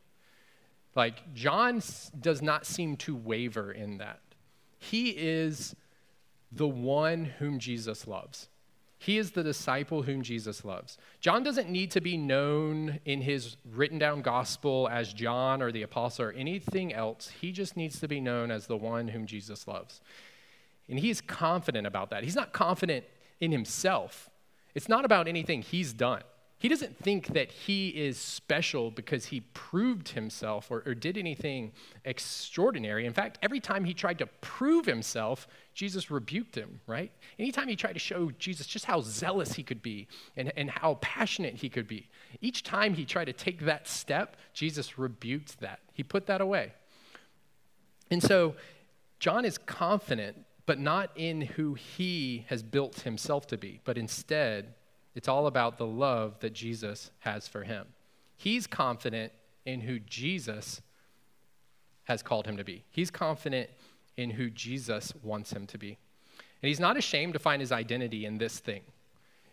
Like, 0.95 1.33
John 1.33 1.81
does 2.19 2.41
not 2.41 2.65
seem 2.65 2.95
to 2.97 3.15
waver 3.15 3.71
in 3.71 3.97
that. 3.97 4.21
He 4.77 5.09
is 5.09 5.75
the 6.51 6.67
one 6.67 7.25
whom 7.25 7.59
Jesus 7.59 8.07
loves. 8.07 8.47
He 8.97 9.17
is 9.17 9.31
the 9.31 9.43
disciple 9.43 10.03
whom 10.03 10.21
Jesus 10.21 10.63
loves. 10.63 10.97
John 11.19 11.43
doesn't 11.43 11.69
need 11.69 11.91
to 11.91 12.01
be 12.01 12.17
known 12.17 12.99
in 13.05 13.21
his 13.21 13.57
written 13.73 13.99
down 13.99 14.21
gospel 14.21 14.87
as 14.89 15.13
John 15.13 15.61
or 15.61 15.71
the 15.71 15.83
apostle 15.83 16.25
or 16.25 16.31
anything 16.31 16.93
else. 16.93 17.29
He 17.41 17.51
just 17.51 17.75
needs 17.75 17.99
to 17.99 18.07
be 18.07 18.19
known 18.19 18.51
as 18.51 18.67
the 18.67 18.77
one 18.77 19.09
whom 19.09 19.25
Jesus 19.25 19.67
loves. 19.67 20.01
And 20.87 20.99
he 20.99 21.09
is 21.09 21.19
confident 21.21 21.85
about 21.85 22.09
that. 22.11 22.23
He's 22.23 22.35
not 22.35 22.53
confident 22.53 23.05
in 23.41 23.51
himself, 23.51 24.29
it's 24.73 24.87
not 24.87 25.03
about 25.03 25.27
anything 25.27 25.61
he's 25.61 25.91
done. 25.93 26.23
He 26.57 26.69
doesn't 26.69 26.97
think 26.97 27.27
that 27.27 27.51
he 27.51 27.89
is 27.89 28.17
special 28.17 28.89
because 28.89 29.25
he 29.25 29.41
proved 29.41 30.09
himself 30.09 30.71
or, 30.71 30.83
or, 30.85 30.95
did 30.95 31.17
anything 31.17 31.73
extraordinary. 32.05 33.05
In 33.05 33.11
fact, 33.11 33.37
every 33.41 33.59
time 33.59 33.83
he 33.83 33.93
tried 33.93 34.19
to 34.19 34.25
prove 34.39 34.85
himself, 34.85 35.49
Jesus 35.73 36.09
rebuked 36.09 36.55
him, 36.55 36.79
right? 36.87 37.11
Anytime 37.37 37.67
he 37.67 37.75
tried 37.75 37.93
to 37.93 37.99
show 37.99 38.31
Jesus 38.39 38.67
just 38.67 38.85
how 38.85 39.01
zealous 39.01 39.53
he 39.53 39.63
could 39.63 39.81
be 39.81 40.07
and, 40.37 40.53
and 40.55 40.69
how 40.69 40.97
passionate 41.01 41.55
he 41.55 41.67
could 41.67 41.87
be, 41.87 42.07
each 42.39 42.63
time 42.63 42.93
he 42.93 43.03
tried 43.03 43.25
to 43.25 43.33
take 43.33 43.65
that 43.65 43.85
step, 43.85 44.37
Jesus 44.53 44.97
rebuked 44.97 45.59
that. 45.59 45.79
He 45.93 46.03
put 46.03 46.25
that 46.27 46.39
away. 46.39 46.71
And 48.09 48.23
so 48.23 48.55
John 49.19 49.43
is 49.43 49.57
confident, 49.57 50.37
but 50.65 50.79
not 50.79 51.11
in 51.17 51.41
who 51.41 51.73
he 51.73 52.45
has 52.47 52.63
built 52.63 53.01
himself 53.01 53.45
to 53.47 53.57
be, 53.57 53.81
but 53.83 53.97
instead, 53.97 54.73
it's 55.15 55.27
all 55.27 55.47
about 55.47 55.77
the 55.77 55.85
love 55.85 56.39
that 56.41 56.53
Jesus 56.53 57.09
has 57.19 57.47
for 57.47 57.63
him. 57.63 57.87
He's 58.37 58.67
confident 58.67 59.31
in 59.65 59.81
who 59.81 59.99
Jesus 59.99 60.81
has 62.03 62.21
called 62.21 62.45
him 62.45 62.57
to 62.57 62.63
be. 62.63 62.83
He's 62.91 63.09
confident 63.09 63.69
in 64.17 64.31
who 64.31 64.49
Jesus 64.49 65.13
wants 65.23 65.51
him 65.51 65.65
to 65.67 65.77
be. 65.77 65.97
And 66.61 66.67
he's 66.67 66.79
not 66.79 66.97
ashamed 66.97 67.33
to 67.33 67.39
find 67.39 67.61
his 67.61 67.71
identity 67.71 68.25
in 68.25 68.37
this 68.37 68.59
thing. 68.59 68.81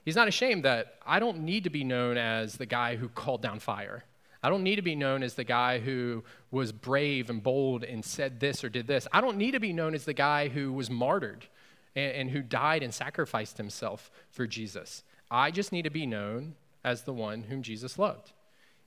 He's 0.04 0.16
not 0.16 0.28
ashamed 0.28 0.64
that 0.64 0.94
I 1.06 1.20
don't 1.20 1.40
need 1.40 1.64
to 1.64 1.70
be 1.70 1.84
known 1.84 2.16
as 2.16 2.56
the 2.56 2.66
guy 2.66 2.96
who 2.96 3.08
called 3.08 3.42
down 3.42 3.60
fire. 3.60 4.04
I 4.42 4.48
don't 4.48 4.64
need 4.64 4.76
to 4.76 4.82
be 4.82 4.96
known 4.96 5.22
as 5.22 5.34
the 5.34 5.44
guy 5.44 5.78
who 5.78 6.24
was 6.50 6.72
brave 6.72 7.30
and 7.30 7.40
bold 7.40 7.84
and 7.84 8.04
said 8.04 8.40
this 8.40 8.64
or 8.64 8.68
did 8.68 8.88
this. 8.88 9.06
I 9.12 9.20
don't 9.20 9.36
need 9.36 9.52
to 9.52 9.60
be 9.60 9.72
known 9.72 9.94
as 9.94 10.04
the 10.04 10.14
guy 10.14 10.48
who 10.48 10.72
was 10.72 10.90
martyred 10.90 11.46
and, 11.94 12.12
and 12.12 12.30
who 12.30 12.42
died 12.42 12.82
and 12.82 12.92
sacrificed 12.92 13.56
himself 13.56 14.10
for 14.30 14.46
Jesus. 14.48 15.04
I 15.32 15.50
just 15.50 15.72
need 15.72 15.82
to 15.82 15.90
be 15.90 16.04
known 16.04 16.56
as 16.84 17.02
the 17.02 17.12
one 17.14 17.44
whom 17.44 17.62
Jesus 17.62 17.98
loved. 17.98 18.32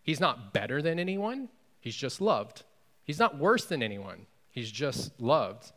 He's 0.03 0.19
not 0.19 0.53
better 0.53 0.79
than 0.79 0.99
anyone, 0.99 1.49
he's 1.79 1.95
just 1.95 2.21
loved. 2.21 2.63
He's 3.03 3.19
not 3.19 3.37
worse 3.37 3.65
than 3.65 3.81
anyone, 3.81 4.27
he's 4.51 4.71
just 4.71 5.19
loved. 5.19 5.71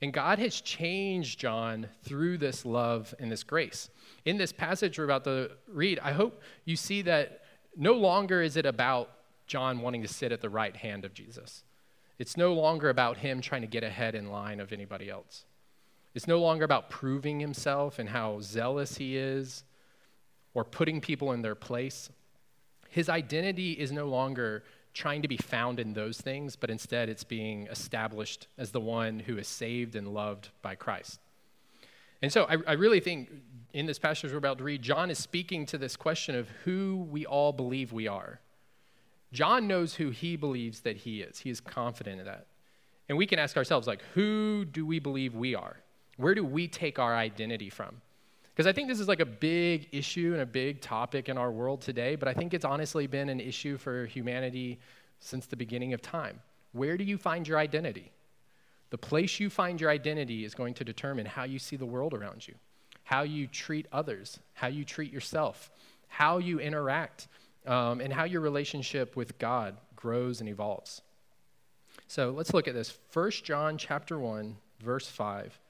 And 0.00 0.12
God 0.12 0.38
has 0.38 0.60
changed 0.60 1.38
John 1.38 1.88
through 2.04 2.38
this 2.38 2.64
love 2.64 3.14
and 3.18 3.30
this 3.30 3.42
grace. 3.42 3.90
In 4.24 4.38
this 4.38 4.52
passage 4.52 4.98
we're 4.98 5.04
about 5.04 5.24
to 5.24 5.50
read, 5.66 5.98
I 5.98 6.12
hope 6.12 6.40
you 6.64 6.76
see 6.76 7.02
that 7.02 7.42
no 7.76 7.92
longer 7.92 8.40
is 8.40 8.56
it 8.56 8.64
about 8.64 9.10
John 9.46 9.80
wanting 9.80 10.02
to 10.02 10.08
sit 10.08 10.32
at 10.32 10.40
the 10.40 10.48
right 10.48 10.76
hand 10.76 11.04
of 11.04 11.12
Jesus. 11.12 11.64
It's 12.18 12.36
no 12.36 12.54
longer 12.54 12.88
about 12.88 13.18
him 13.18 13.40
trying 13.42 13.62
to 13.62 13.68
get 13.68 13.84
ahead 13.84 14.14
in 14.14 14.30
line 14.30 14.60
of 14.60 14.72
anybody 14.72 15.10
else. 15.10 15.44
It's 16.14 16.26
no 16.26 16.40
longer 16.40 16.64
about 16.64 16.90
proving 16.90 17.40
himself 17.40 17.98
and 17.98 18.08
how 18.08 18.40
zealous 18.40 18.96
he 18.96 19.16
is 19.16 19.64
or 20.54 20.64
putting 20.64 21.00
people 21.00 21.32
in 21.32 21.42
their 21.42 21.54
place. 21.54 22.10
His 22.88 23.08
identity 23.08 23.72
is 23.72 23.92
no 23.92 24.06
longer 24.06 24.64
trying 24.94 25.22
to 25.22 25.28
be 25.28 25.36
found 25.36 25.78
in 25.78 25.92
those 25.92 26.20
things, 26.20 26.56
but 26.56 26.70
instead 26.70 27.08
it's 27.08 27.24
being 27.24 27.66
established 27.68 28.48
as 28.56 28.72
the 28.72 28.80
one 28.80 29.20
who 29.20 29.38
is 29.38 29.46
saved 29.46 29.94
and 29.94 30.08
loved 30.08 30.48
by 30.62 30.74
Christ. 30.74 31.20
And 32.20 32.32
so 32.32 32.44
I, 32.44 32.56
I, 32.66 32.72
really 32.72 32.98
think 32.98 33.30
in 33.72 33.86
this 33.86 33.98
passage 33.98 34.32
we're 34.32 34.38
about 34.38 34.58
to 34.58 34.64
read, 34.64 34.82
John 34.82 35.10
is 35.10 35.18
speaking 35.18 35.66
to 35.66 35.78
this 35.78 35.94
question 35.94 36.34
of 36.34 36.48
who 36.64 37.06
we 37.10 37.24
all 37.24 37.52
believe 37.52 37.92
we 37.92 38.08
are. 38.08 38.40
John 39.32 39.68
knows 39.68 39.94
who 39.94 40.10
he 40.10 40.34
believes 40.34 40.80
that 40.80 40.96
he 40.96 41.20
is, 41.20 41.38
he 41.38 41.50
is 41.50 41.60
confident 41.60 42.18
in 42.18 42.26
that. 42.26 42.46
And 43.08 43.16
we 43.16 43.26
can 43.26 43.38
ask 43.38 43.56
ourselves, 43.56 43.86
like, 43.86 44.02
who 44.14 44.64
do 44.64 44.84
we 44.84 44.98
believe 44.98 45.34
we 45.34 45.54
are? 45.54 45.76
Where 46.16 46.34
do 46.34 46.44
we 46.44 46.66
take 46.66 46.98
our 46.98 47.14
identity 47.14 47.70
from? 47.70 48.02
Because 48.58 48.68
I 48.68 48.72
think 48.72 48.88
this 48.88 48.98
is 48.98 49.06
like 49.06 49.20
a 49.20 49.24
big 49.24 49.86
issue 49.92 50.32
and 50.32 50.42
a 50.42 50.46
big 50.46 50.80
topic 50.80 51.28
in 51.28 51.38
our 51.38 51.52
world 51.52 51.80
today, 51.80 52.16
but 52.16 52.26
I 52.26 52.34
think 52.34 52.52
it's 52.52 52.64
honestly 52.64 53.06
been 53.06 53.28
an 53.28 53.38
issue 53.38 53.76
for 53.78 54.04
humanity 54.06 54.80
since 55.20 55.46
the 55.46 55.54
beginning 55.54 55.92
of 55.92 56.02
time. 56.02 56.40
Where 56.72 56.96
do 56.96 57.04
you 57.04 57.18
find 57.18 57.46
your 57.46 57.56
identity? 57.56 58.10
The 58.90 58.98
place 58.98 59.38
you 59.38 59.48
find 59.48 59.80
your 59.80 59.90
identity 59.90 60.44
is 60.44 60.56
going 60.56 60.74
to 60.74 60.82
determine 60.82 61.24
how 61.24 61.44
you 61.44 61.60
see 61.60 61.76
the 61.76 61.86
world 61.86 62.12
around 62.12 62.48
you, 62.48 62.54
how 63.04 63.22
you 63.22 63.46
treat 63.46 63.86
others, 63.92 64.40
how 64.54 64.66
you 64.66 64.84
treat 64.84 65.12
yourself, 65.12 65.70
how 66.08 66.38
you 66.38 66.58
interact, 66.58 67.28
um, 67.64 68.00
and 68.00 68.12
how 68.12 68.24
your 68.24 68.40
relationship 68.40 69.14
with 69.14 69.38
God 69.38 69.76
grows 69.94 70.40
and 70.40 70.48
evolves. 70.48 71.00
So 72.08 72.30
let's 72.30 72.52
look 72.52 72.66
at 72.66 72.74
this. 72.74 72.98
1 73.12 73.30
John 73.44 73.78
chapter 73.78 74.18
1, 74.18 74.56
verse 74.80 75.06
5 75.06 75.60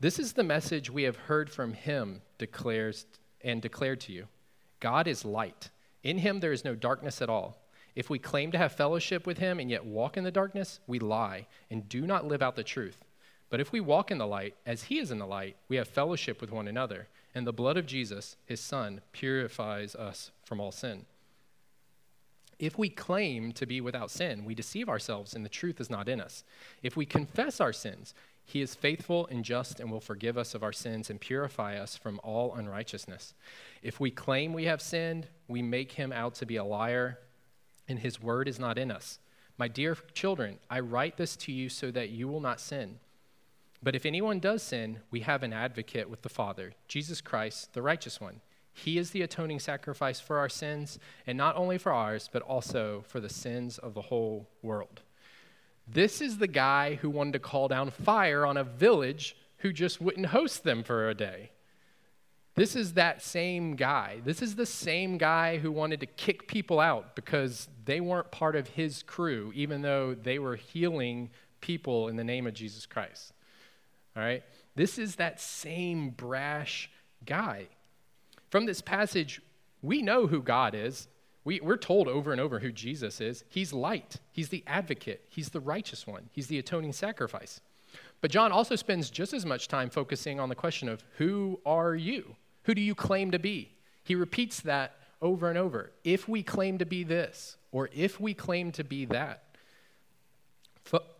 this 0.00 0.18
is 0.18 0.32
the 0.32 0.44
message 0.44 0.90
we 0.90 1.02
have 1.04 1.16
heard 1.16 1.50
from 1.50 1.72
him 1.72 2.22
declares 2.38 3.06
and 3.42 3.60
declared 3.60 4.00
to 4.02 4.12
you. 4.12 4.28
God 4.80 5.06
is 5.06 5.24
light. 5.24 5.70
In 6.02 6.18
him 6.18 6.40
there 6.40 6.52
is 6.52 6.64
no 6.64 6.74
darkness 6.74 7.20
at 7.20 7.28
all. 7.28 7.58
If 7.94 8.08
we 8.08 8.18
claim 8.20 8.52
to 8.52 8.58
have 8.58 8.72
fellowship 8.72 9.26
with 9.26 9.38
him 9.38 9.58
and 9.58 9.70
yet 9.70 9.84
walk 9.84 10.16
in 10.16 10.22
the 10.22 10.30
darkness, 10.30 10.78
we 10.86 11.00
lie 11.00 11.46
and 11.68 11.88
do 11.88 12.06
not 12.06 12.26
live 12.26 12.42
out 12.42 12.54
the 12.54 12.62
truth. 12.62 13.04
But 13.50 13.60
if 13.60 13.72
we 13.72 13.80
walk 13.80 14.10
in 14.10 14.18
the 14.18 14.26
light, 14.26 14.54
as 14.66 14.84
he 14.84 14.98
is 14.98 15.10
in 15.10 15.18
the 15.18 15.26
light, 15.26 15.56
we 15.68 15.76
have 15.76 15.88
fellowship 15.88 16.40
with 16.40 16.52
one 16.52 16.68
another, 16.68 17.08
and 17.34 17.46
the 17.46 17.52
blood 17.52 17.76
of 17.76 17.86
Jesus, 17.86 18.36
his 18.44 18.60
son, 18.60 19.00
purifies 19.12 19.96
us 19.96 20.30
from 20.44 20.60
all 20.60 20.70
sin. 20.70 21.06
If 22.58 22.76
we 22.76 22.88
claim 22.88 23.52
to 23.52 23.66
be 23.66 23.80
without 23.80 24.10
sin, 24.10 24.44
we 24.44 24.54
deceive 24.54 24.88
ourselves 24.88 25.34
and 25.34 25.44
the 25.44 25.48
truth 25.48 25.80
is 25.80 25.90
not 25.90 26.08
in 26.08 26.20
us. 26.20 26.44
If 26.82 26.96
we 26.96 27.06
confess 27.06 27.60
our 27.60 27.72
sins, 27.72 28.14
he 28.48 28.62
is 28.62 28.74
faithful 28.74 29.28
and 29.30 29.44
just 29.44 29.78
and 29.78 29.90
will 29.90 30.00
forgive 30.00 30.38
us 30.38 30.54
of 30.54 30.62
our 30.62 30.72
sins 30.72 31.10
and 31.10 31.20
purify 31.20 31.76
us 31.76 31.98
from 31.98 32.18
all 32.24 32.54
unrighteousness. 32.54 33.34
If 33.82 34.00
we 34.00 34.10
claim 34.10 34.54
we 34.54 34.64
have 34.64 34.80
sinned, 34.80 35.26
we 35.48 35.60
make 35.60 35.92
him 35.92 36.12
out 36.12 36.34
to 36.36 36.46
be 36.46 36.56
a 36.56 36.64
liar, 36.64 37.18
and 37.86 37.98
his 37.98 38.22
word 38.22 38.48
is 38.48 38.58
not 38.58 38.78
in 38.78 38.90
us. 38.90 39.18
My 39.58 39.68
dear 39.68 39.98
children, 40.14 40.60
I 40.70 40.80
write 40.80 41.18
this 41.18 41.36
to 41.36 41.52
you 41.52 41.68
so 41.68 41.90
that 41.90 42.08
you 42.08 42.26
will 42.26 42.40
not 42.40 42.58
sin. 42.58 43.00
But 43.82 43.94
if 43.94 44.06
anyone 44.06 44.38
does 44.38 44.62
sin, 44.62 45.00
we 45.10 45.20
have 45.20 45.42
an 45.42 45.52
advocate 45.52 46.08
with 46.08 46.22
the 46.22 46.30
Father, 46.30 46.72
Jesus 46.88 47.20
Christ, 47.20 47.74
the 47.74 47.82
righteous 47.82 48.18
one. 48.18 48.40
He 48.72 48.96
is 48.96 49.10
the 49.10 49.20
atoning 49.20 49.60
sacrifice 49.60 50.20
for 50.20 50.38
our 50.38 50.48
sins, 50.48 50.98
and 51.26 51.36
not 51.36 51.54
only 51.56 51.76
for 51.76 51.92
ours, 51.92 52.30
but 52.32 52.40
also 52.40 53.04
for 53.06 53.20
the 53.20 53.28
sins 53.28 53.76
of 53.76 53.92
the 53.92 54.02
whole 54.02 54.48
world. 54.62 55.02
This 55.90 56.20
is 56.20 56.38
the 56.38 56.46
guy 56.46 56.94
who 56.96 57.10
wanted 57.10 57.32
to 57.34 57.38
call 57.38 57.68
down 57.68 57.90
fire 57.90 58.44
on 58.44 58.56
a 58.56 58.64
village 58.64 59.36
who 59.58 59.72
just 59.72 60.00
wouldn't 60.00 60.26
host 60.26 60.62
them 60.62 60.82
for 60.82 61.08
a 61.08 61.14
day. 61.14 61.50
This 62.54 62.74
is 62.74 62.94
that 62.94 63.22
same 63.22 63.76
guy. 63.76 64.20
This 64.24 64.42
is 64.42 64.56
the 64.56 64.66
same 64.66 65.16
guy 65.16 65.58
who 65.58 65.70
wanted 65.70 66.00
to 66.00 66.06
kick 66.06 66.48
people 66.48 66.80
out 66.80 67.14
because 67.14 67.68
they 67.84 68.00
weren't 68.00 68.32
part 68.32 68.56
of 68.56 68.68
his 68.68 69.02
crew, 69.04 69.52
even 69.54 69.82
though 69.82 70.14
they 70.14 70.38
were 70.38 70.56
healing 70.56 71.30
people 71.60 72.08
in 72.08 72.16
the 72.16 72.24
name 72.24 72.46
of 72.46 72.54
Jesus 72.54 72.84
Christ. 72.84 73.32
All 74.16 74.22
right? 74.22 74.42
This 74.74 74.98
is 74.98 75.16
that 75.16 75.40
same 75.40 76.10
brash 76.10 76.90
guy. 77.24 77.68
From 78.50 78.66
this 78.66 78.80
passage, 78.80 79.40
we 79.80 80.02
know 80.02 80.26
who 80.26 80.42
God 80.42 80.74
is. 80.74 81.06
We, 81.48 81.60
we're 81.60 81.78
told 81.78 82.08
over 82.08 82.30
and 82.30 82.42
over 82.42 82.58
who 82.58 82.70
Jesus 82.70 83.22
is. 83.22 83.42
He's 83.48 83.72
light, 83.72 84.16
He's 84.32 84.50
the 84.50 84.62
advocate, 84.66 85.24
He's 85.30 85.48
the 85.48 85.60
righteous 85.60 86.06
one, 86.06 86.28
He's 86.30 86.48
the 86.48 86.58
atoning 86.58 86.92
sacrifice. 86.92 87.62
But 88.20 88.30
John 88.30 88.52
also 88.52 88.76
spends 88.76 89.08
just 89.08 89.32
as 89.32 89.46
much 89.46 89.66
time 89.66 89.88
focusing 89.88 90.38
on 90.38 90.50
the 90.50 90.54
question 90.54 90.90
of 90.90 91.02
who 91.16 91.58
are 91.64 91.94
you? 91.94 92.36
Who 92.64 92.74
do 92.74 92.82
you 92.82 92.94
claim 92.94 93.30
to 93.30 93.38
be? 93.38 93.70
He 94.04 94.14
repeats 94.14 94.60
that 94.60 94.96
over 95.22 95.48
and 95.48 95.56
over. 95.56 95.90
If 96.04 96.28
we 96.28 96.42
claim 96.42 96.76
to 96.76 96.84
be 96.84 97.02
this, 97.02 97.56
or 97.72 97.88
if 97.94 98.20
we 98.20 98.34
claim 98.34 98.70
to 98.72 98.84
be 98.84 99.06
that, 99.06 99.44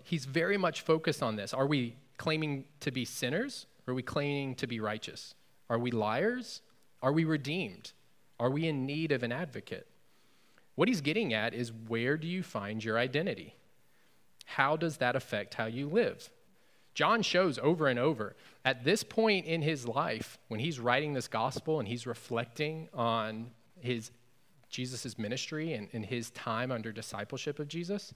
he's 0.04 0.26
very 0.26 0.58
much 0.58 0.82
focused 0.82 1.22
on 1.22 1.36
this. 1.36 1.54
Are 1.54 1.66
we 1.66 1.96
claiming 2.18 2.66
to 2.80 2.90
be 2.90 3.06
sinners, 3.06 3.64
or 3.86 3.92
are 3.92 3.94
we 3.94 4.02
claiming 4.02 4.56
to 4.56 4.66
be 4.66 4.78
righteous? 4.78 5.34
Are 5.70 5.78
we 5.78 5.90
liars? 5.90 6.60
Are 7.00 7.12
we 7.12 7.24
redeemed? 7.24 7.92
Are 8.38 8.50
we 8.50 8.68
in 8.68 8.84
need 8.84 9.10
of 9.10 9.22
an 9.22 9.32
advocate? 9.32 9.87
What 10.78 10.86
he's 10.86 11.00
getting 11.00 11.34
at 11.34 11.54
is 11.54 11.72
where 11.72 12.16
do 12.16 12.28
you 12.28 12.44
find 12.44 12.84
your 12.84 13.00
identity? 13.00 13.56
How 14.44 14.76
does 14.76 14.98
that 14.98 15.16
affect 15.16 15.54
how 15.54 15.66
you 15.66 15.88
live? 15.88 16.30
John 16.94 17.22
shows 17.22 17.58
over 17.58 17.88
and 17.88 17.98
over 17.98 18.36
at 18.64 18.84
this 18.84 19.02
point 19.02 19.46
in 19.46 19.62
his 19.62 19.88
life, 19.88 20.38
when 20.46 20.60
he's 20.60 20.78
writing 20.78 21.14
this 21.14 21.26
gospel 21.26 21.80
and 21.80 21.88
he's 21.88 22.06
reflecting 22.06 22.88
on 22.94 23.50
his 23.80 24.12
Jesus' 24.70 25.18
ministry 25.18 25.72
and, 25.72 25.88
and 25.92 26.06
his 26.06 26.30
time 26.30 26.70
under 26.70 26.92
discipleship 26.92 27.58
of 27.58 27.66
Jesus, 27.66 28.14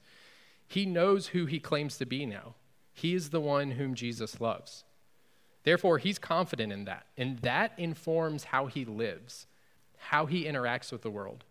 he 0.68 0.86
knows 0.86 1.26
who 1.26 1.46
he 1.46 1.58
claims 1.58 1.98
to 1.98 2.06
be 2.06 2.24
now. 2.24 2.54
He 2.92 3.12
is 3.12 3.30
the 3.30 3.40
one 3.40 3.72
whom 3.72 3.96
Jesus 3.96 4.40
loves. 4.40 4.84
Therefore, 5.64 5.98
he's 5.98 6.20
confident 6.20 6.72
in 6.72 6.84
that. 6.84 7.06
And 7.18 7.40
that 7.40 7.72
informs 7.76 8.44
how 8.44 8.66
he 8.66 8.84
lives, 8.84 9.48
how 9.96 10.26
he 10.26 10.44
interacts 10.44 10.92
with 10.92 11.02
the 11.02 11.10
world 11.10 11.42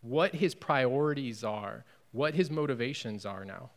what 0.00 0.34
his 0.34 0.54
priorities 0.54 1.44
are, 1.44 1.84
what 2.12 2.34
his 2.34 2.50
motivations 2.50 3.26
are 3.26 3.44
now. 3.44 3.70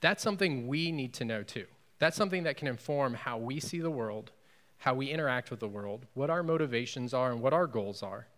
That's 0.00 0.22
something 0.22 0.68
we 0.68 0.92
need 0.92 1.12
to 1.14 1.24
know 1.24 1.42
too. 1.42 1.66
That's 1.98 2.16
something 2.16 2.44
that 2.44 2.56
can 2.56 2.68
inform 2.68 3.14
how 3.14 3.38
we 3.38 3.58
see 3.58 3.80
the 3.80 3.90
world, 3.90 4.30
how 4.78 4.94
we 4.94 5.10
interact 5.10 5.50
with 5.50 5.60
the 5.60 5.68
world, 5.68 6.06
what 6.14 6.30
our 6.30 6.42
motivations 6.42 7.12
are, 7.12 7.32
and 7.32 7.42
what 7.42 7.52
our 7.52 7.66
goals 7.66 8.02
are. 8.02 8.28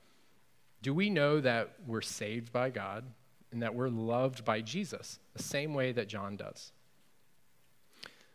Do 0.83 0.95
we 0.95 1.11
know 1.11 1.41
that 1.41 1.75
we're 1.87 2.01
saved 2.01 2.53
by 2.53 2.71
God 2.71 3.05
and 3.53 3.63
that 3.63 3.75
we're 3.75 3.91
loved 3.91 4.45
by 4.45 4.63
Jesus 4.63 5.19
the 5.35 5.43
same 5.43 5.75
way 5.75 5.93
that 5.93 6.09
John 6.09 6.37
does? 6.37 6.73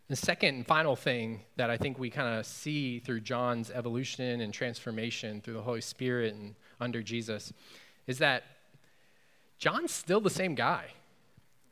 The 0.08 0.14
second 0.14 0.54
and 0.54 0.66
final 0.66 0.94
thing 0.94 1.40
that 1.56 1.68
I 1.68 1.76
think 1.76 1.98
we 1.98 2.10
kind 2.10 2.38
of 2.38 2.46
see 2.46 3.00
through 3.00 3.20
John's 3.22 3.72
evolution 3.72 4.40
and 4.40 4.54
transformation 4.54 5.40
through 5.40 5.54
the 5.54 5.62
Holy 5.62 5.80
Spirit 5.80 6.34
and 6.34 6.54
under 6.80 7.02
Jesus 7.02 7.52
is 8.06 8.18
that 8.18 8.44
John's 9.58 9.92
still 9.92 10.20
the 10.20 10.30
same 10.30 10.54
guy. 10.54 10.86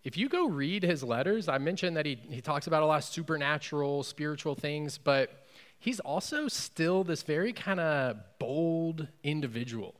If 0.03 0.17
you 0.19 0.29
go 0.29 0.47
read 0.49 0.83
his 0.83 1.03
letters, 1.03 1.49
I 1.49 1.59
mentioned 1.59 1.97
that 1.97 2.05
he, 2.07 2.19
he 2.29 2.41
talks 2.41 2.67
about 2.67 2.83
a 2.83 2.87
lot 2.87 2.99
of 2.99 3.05
supernatural, 3.05 4.03
spiritual 4.03 4.55
things, 4.55 4.99
but 4.99 5.47
he's 5.79 6.01
also 6.01 6.49
still 6.49 7.05
this 7.05 7.23
very 7.23 7.53
kind 7.53 7.81
of 7.81 8.17
bold 8.39 9.09
individual, 9.23 9.95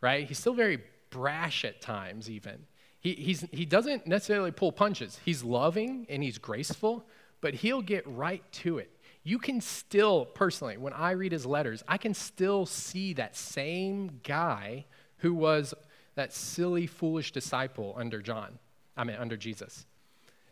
right? 0.00 0.26
He's 0.26 0.38
still 0.38 0.54
very 0.54 0.82
brash 1.10 1.64
at 1.64 1.80
times, 1.80 2.30
even. 2.30 2.66
He, 3.00 3.14
he's, 3.14 3.40
he 3.52 3.64
doesn't 3.64 4.06
necessarily 4.06 4.50
pull 4.50 4.72
punches. 4.72 5.18
He's 5.24 5.42
loving 5.42 6.06
and 6.08 6.22
he's 6.22 6.38
graceful, 6.38 7.06
but 7.40 7.54
he'll 7.54 7.82
get 7.82 8.06
right 8.06 8.42
to 8.52 8.78
it. 8.78 8.90
You 9.28 9.38
can 9.38 9.60
still, 9.60 10.24
personally, 10.24 10.78
when 10.78 10.94
I 10.94 11.10
read 11.10 11.32
his 11.32 11.44
letters, 11.44 11.84
I 11.86 11.98
can 11.98 12.14
still 12.14 12.64
see 12.64 13.12
that 13.12 13.36
same 13.36 14.20
guy 14.24 14.86
who 15.18 15.34
was 15.34 15.74
that 16.14 16.32
silly, 16.32 16.86
foolish 16.86 17.30
disciple 17.32 17.94
under 17.98 18.22
John, 18.22 18.58
I 18.96 19.04
mean, 19.04 19.16
under 19.16 19.36
Jesus. 19.36 19.84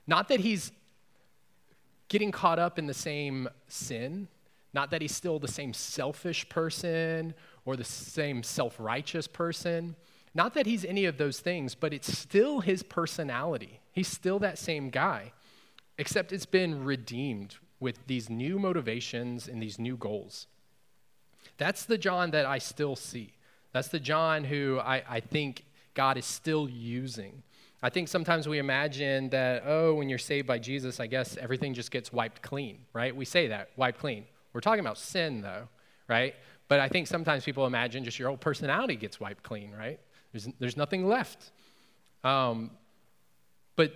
Not 0.06 0.28
that 0.28 0.40
he's 0.40 0.72
getting 2.08 2.30
caught 2.30 2.58
up 2.58 2.78
in 2.78 2.86
the 2.86 2.92
same 2.92 3.48
sin, 3.66 4.28
not 4.74 4.90
that 4.90 5.00
he's 5.00 5.16
still 5.16 5.38
the 5.38 5.48
same 5.48 5.72
selfish 5.72 6.46
person 6.50 7.32
or 7.64 7.76
the 7.76 7.84
same 7.84 8.42
self 8.42 8.76
righteous 8.78 9.26
person. 9.26 9.96
Not 10.34 10.52
that 10.52 10.66
he's 10.66 10.84
any 10.84 11.06
of 11.06 11.16
those 11.16 11.40
things, 11.40 11.74
but 11.74 11.94
it's 11.94 12.12
still 12.12 12.60
his 12.60 12.82
personality. 12.82 13.80
He's 13.92 14.08
still 14.08 14.38
that 14.40 14.58
same 14.58 14.90
guy, 14.90 15.32
except 15.96 16.30
it's 16.30 16.44
been 16.44 16.84
redeemed 16.84 17.56
with 17.80 18.06
these 18.06 18.30
new 18.30 18.58
motivations 18.58 19.48
and 19.48 19.62
these 19.62 19.78
new 19.78 19.96
goals. 19.96 20.46
That's 21.58 21.84
the 21.84 21.98
John 21.98 22.30
that 22.32 22.46
I 22.46 22.58
still 22.58 22.96
see. 22.96 23.32
That's 23.72 23.88
the 23.88 24.00
John 24.00 24.44
who 24.44 24.80
I, 24.80 25.02
I 25.08 25.20
think 25.20 25.64
God 25.94 26.16
is 26.16 26.24
still 26.24 26.68
using. 26.68 27.42
I 27.82 27.90
think 27.90 28.08
sometimes 28.08 28.48
we 28.48 28.58
imagine 28.58 29.28
that, 29.30 29.64
oh, 29.66 29.94
when 29.94 30.08
you're 30.08 30.18
saved 30.18 30.46
by 30.46 30.58
Jesus, 30.58 30.98
I 30.98 31.06
guess 31.06 31.36
everything 31.36 31.74
just 31.74 31.90
gets 31.90 32.12
wiped 32.12 32.42
clean, 32.42 32.78
right? 32.92 33.14
We 33.14 33.24
say 33.24 33.48
that, 33.48 33.70
wiped 33.76 34.00
clean. 34.00 34.24
We're 34.52 34.60
talking 34.60 34.80
about 34.80 34.98
sin, 34.98 35.42
though, 35.42 35.68
right? 36.08 36.34
But 36.68 36.80
I 36.80 36.88
think 36.88 37.06
sometimes 37.06 37.44
people 37.44 37.66
imagine 37.66 38.02
just 38.02 38.18
your 38.18 38.28
whole 38.28 38.38
personality 38.38 38.96
gets 38.96 39.20
wiped 39.20 39.42
clean, 39.42 39.72
right? 39.78 40.00
There's, 40.32 40.48
there's 40.58 40.76
nothing 40.76 41.06
left. 41.06 41.52
Um, 42.24 42.70
but 43.76 43.92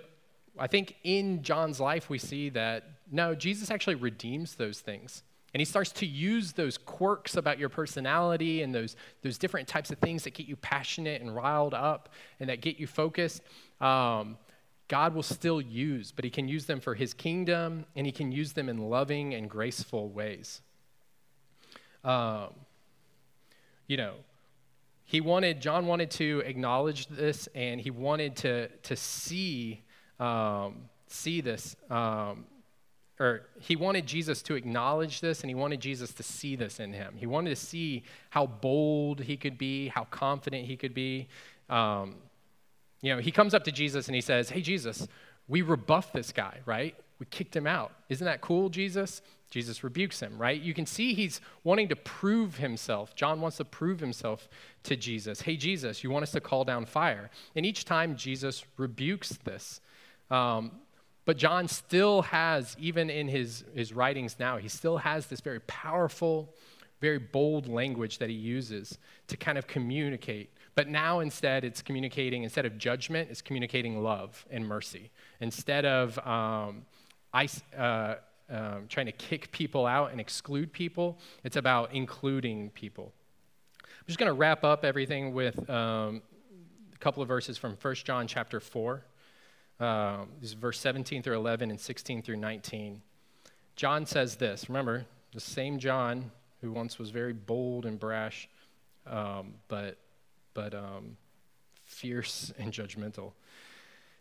I 0.58 0.66
think 0.66 0.96
in 1.02 1.42
John's 1.42 1.80
life, 1.80 2.10
we 2.10 2.18
see 2.18 2.50
that 2.50 2.84
no, 3.10 3.34
Jesus 3.34 3.70
actually 3.70 3.96
redeems 3.96 4.54
those 4.54 4.80
things. 4.80 5.22
And 5.52 5.60
he 5.60 5.64
starts 5.64 5.90
to 5.92 6.06
use 6.06 6.52
those 6.52 6.78
quirks 6.78 7.36
about 7.36 7.58
your 7.58 7.68
personality 7.68 8.62
and 8.62 8.72
those, 8.72 8.94
those 9.22 9.36
different 9.36 9.66
types 9.66 9.90
of 9.90 9.98
things 9.98 10.22
that 10.24 10.34
get 10.34 10.46
you 10.46 10.54
passionate 10.54 11.20
and 11.20 11.34
riled 11.34 11.74
up 11.74 12.08
and 12.38 12.48
that 12.48 12.60
get 12.60 12.78
you 12.78 12.86
focused. 12.86 13.42
Um, 13.80 14.38
God 14.86 15.14
will 15.14 15.24
still 15.24 15.60
use, 15.60 16.12
but 16.12 16.24
he 16.24 16.30
can 16.30 16.46
use 16.46 16.66
them 16.66 16.80
for 16.80 16.94
his 16.94 17.14
kingdom 17.14 17.84
and 17.96 18.06
he 18.06 18.12
can 18.12 18.30
use 18.30 18.52
them 18.52 18.68
in 18.68 18.90
loving 18.90 19.34
and 19.34 19.50
graceful 19.50 20.08
ways. 20.08 20.60
Um, 22.04 22.54
you 23.88 23.96
know, 23.96 24.14
he 25.04 25.20
wanted, 25.20 25.60
John 25.60 25.86
wanted 25.86 26.12
to 26.12 26.42
acknowledge 26.46 27.08
this 27.08 27.48
and 27.56 27.80
he 27.80 27.90
wanted 27.90 28.36
to, 28.36 28.68
to 28.68 28.94
see, 28.94 29.82
um, 30.20 30.88
see 31.08 31.40
this, 31.40 31.74
um, 31.90 32.44
or 33.20 33.42
he 33.60 33.76
wanted 33.76 34.06
Jesus 34.06 34.40
to 34.42 34.54
acknowledge 34.54 35.20
this 35.20 35.42
and 35.42 35.50
he 35.50 35.54
wanted 35.54 35.78
Jesus 35.78 36.12
to 36.14 36.22
see 36.22 36.56
this 36.56 36.80
in 36.80 36.94
him. 36.94 37.14
He 37.16 37.26
wanted 37.26 37.50
to 37.50 37.56
see 37.56 38.02
how 38.30 38.46
bold 38.46 39.20
he 39.20 39.36
could 39.36 39.58
be, 39.58 39.88
how 39.88 40.04
confident 40.04 40.66
he 40.66 40.74
could 40.74 40.94
be. 40.94 41.28
Um, 41.68 42.16
you 43.02 43.14
know, 43.14 43.20
he 43.20 43.30
comes 43.30 43.52
up 43.52 43.64
to 43.64 43.72
Jesus 43.72 44.08
and 44.08 44.14
he 44.14 44.22
says, 44.22 44.48
Hey, 44.48 44.62
Jesus, 44.62 45.06
we 45.48 45.60
rebuffed 45.60 46.14
this 46.14 46.32
guy, 46.32 46.60
right? 46.64 46.94
We 47.18 47.26
kicked 47.26 47.54
him 47.54 47.66
out. 47.66 47.92
Isn't 48.08 48.24
that 48.24 48.40
cool, 48.40 48.70
Jesus? 48.70 49.20
Jesus 49.50 49.84
rebukes 49.84 50.20
him, 50.20 50.38
right? 50.38 50.58
You 50.58 50.72
can 50.72 50.86
see 50.86 51.12
he's 51.12 51.42
wanting 51.62 51.88
to 51.88 51.96
prove 51.96 52.56
himself. 52.56 53.14
John 53.14 53.42
wants 53.42 53.58
to 53.58 53.64
prove 53.66 54.00
himself 54.00 54.48
to 54.84 54.96
Jesus. 54.96 55.42
Hey, 55.42 55.56
Jesus, 55.56 56.02
you 56.02 56.10
want 56.10 56.22
us 56.22 56.32
to 56.32 56.40
call 56.40 56.64
down 56.64 56.86
fire. 56.86 57.30
And 57.54 57.66
each 57.66 57.84
time 57.84 58.16
Jesus 58.16 58.64
rebukes 58.78 59.30
this. 59.44 59.82
Um, 60.30 60.70
but 61.30 61.36
John 61.36 61.68
still 61.68 62.22
has, 62.22 62.76
even 62.80 63.08
in 63.08 63.28
his, 63.28 63.62
his 63.72 63.92
writings 63.92 64.34
now, 64.40 64.56
he 64.56 64.66
still 64.66 64.96
has 64.96 65.28
this 65.28 65.40
very 65.40 65.60
powerful, 65.60 66.52
very 67.00 67.20
bold 67.20 67.68
language 67.68 68.18
that 68.18 68.28
he 68.28 68.34
uses 68.34 68.98
to 69.28 69.36
kind 69.36 69.56
of 69.56 69.68
communicate. 69.68 70.50
But 70.74 70.88
now 70.88 71.20
instead, 71.20 71.62
it's 71.62 71.82
communicating, 71.82 72.42
instead 72.42 72.66
of 72.66 72.78
judgment, 72.78 73.28
it's 73.30 73.42
communicating 73.42 74.02
love 74.02 74.44
and 74.50 74.66
mercy. 74.66 75.12
Instead 75.40 75.84
of 75.86 76.18
um, 76.26 76.82
ice, 77.32 77.62
uh, 77.78 78.16
um, 78.50 78.86
trying 78.88 79.06
to 79.06 79.12
kick 79.12 79.52
people 79.52 79.86
out 79.86 80.10
and 80.10 80.20
exclude 80.20 80.72
people. 80.72 81.16
It's 81.44 81.54
about 81.54 81.94
including 81.94 82.70
people. 82.70 83.12
I'm 83.84 84.06
just 84.08 84.18
going 84.18 84.30
to 84.30 84.36
wrap 84.36 84.64
up 84.64 84.84
everything 84.84 85.32
with 85.32 85.70
um, 85.70 86.22
a 86.92 86.98
couple 86.98 87.22
of 87.22 87.28
verses 87.28 87.56
from 87.56 87.78
1 87.80 87.94
John 87.94 88.26
chapter 88.26 88.58
4. 88.58 89.04
Um, 89.80 90.28
this 90.40 90.50
is 90.50 90.54
verse 90.54 90.78
17 90.78 91.22
through 91.22 91.36
11 91.36 91.70
and 91.70 91.80
16 91.80 92.22
through 92.22 92.36
19. 92.36 93.00
John 93.76 94.04
says 94.04 94.36
this. 94.36 94.68
Remember, 94.68 95.06
the 95.32 95.40
same 95.40 95.78
John 95.78 96.30
who 96.60 96.70
once 96.70 96.98
was 96.98 97.08
very 97.10 97.32
bold 97.32 97.86
and 97.86 97.98
brash, 97.98 98.48
um, 99.06 99.54
but, 99.68 99.96
but 100.52 100.74
um, 100.74 101.16
fierce 101.86 102.52
and 102.58 102.72
judgmental. 102.72 103.32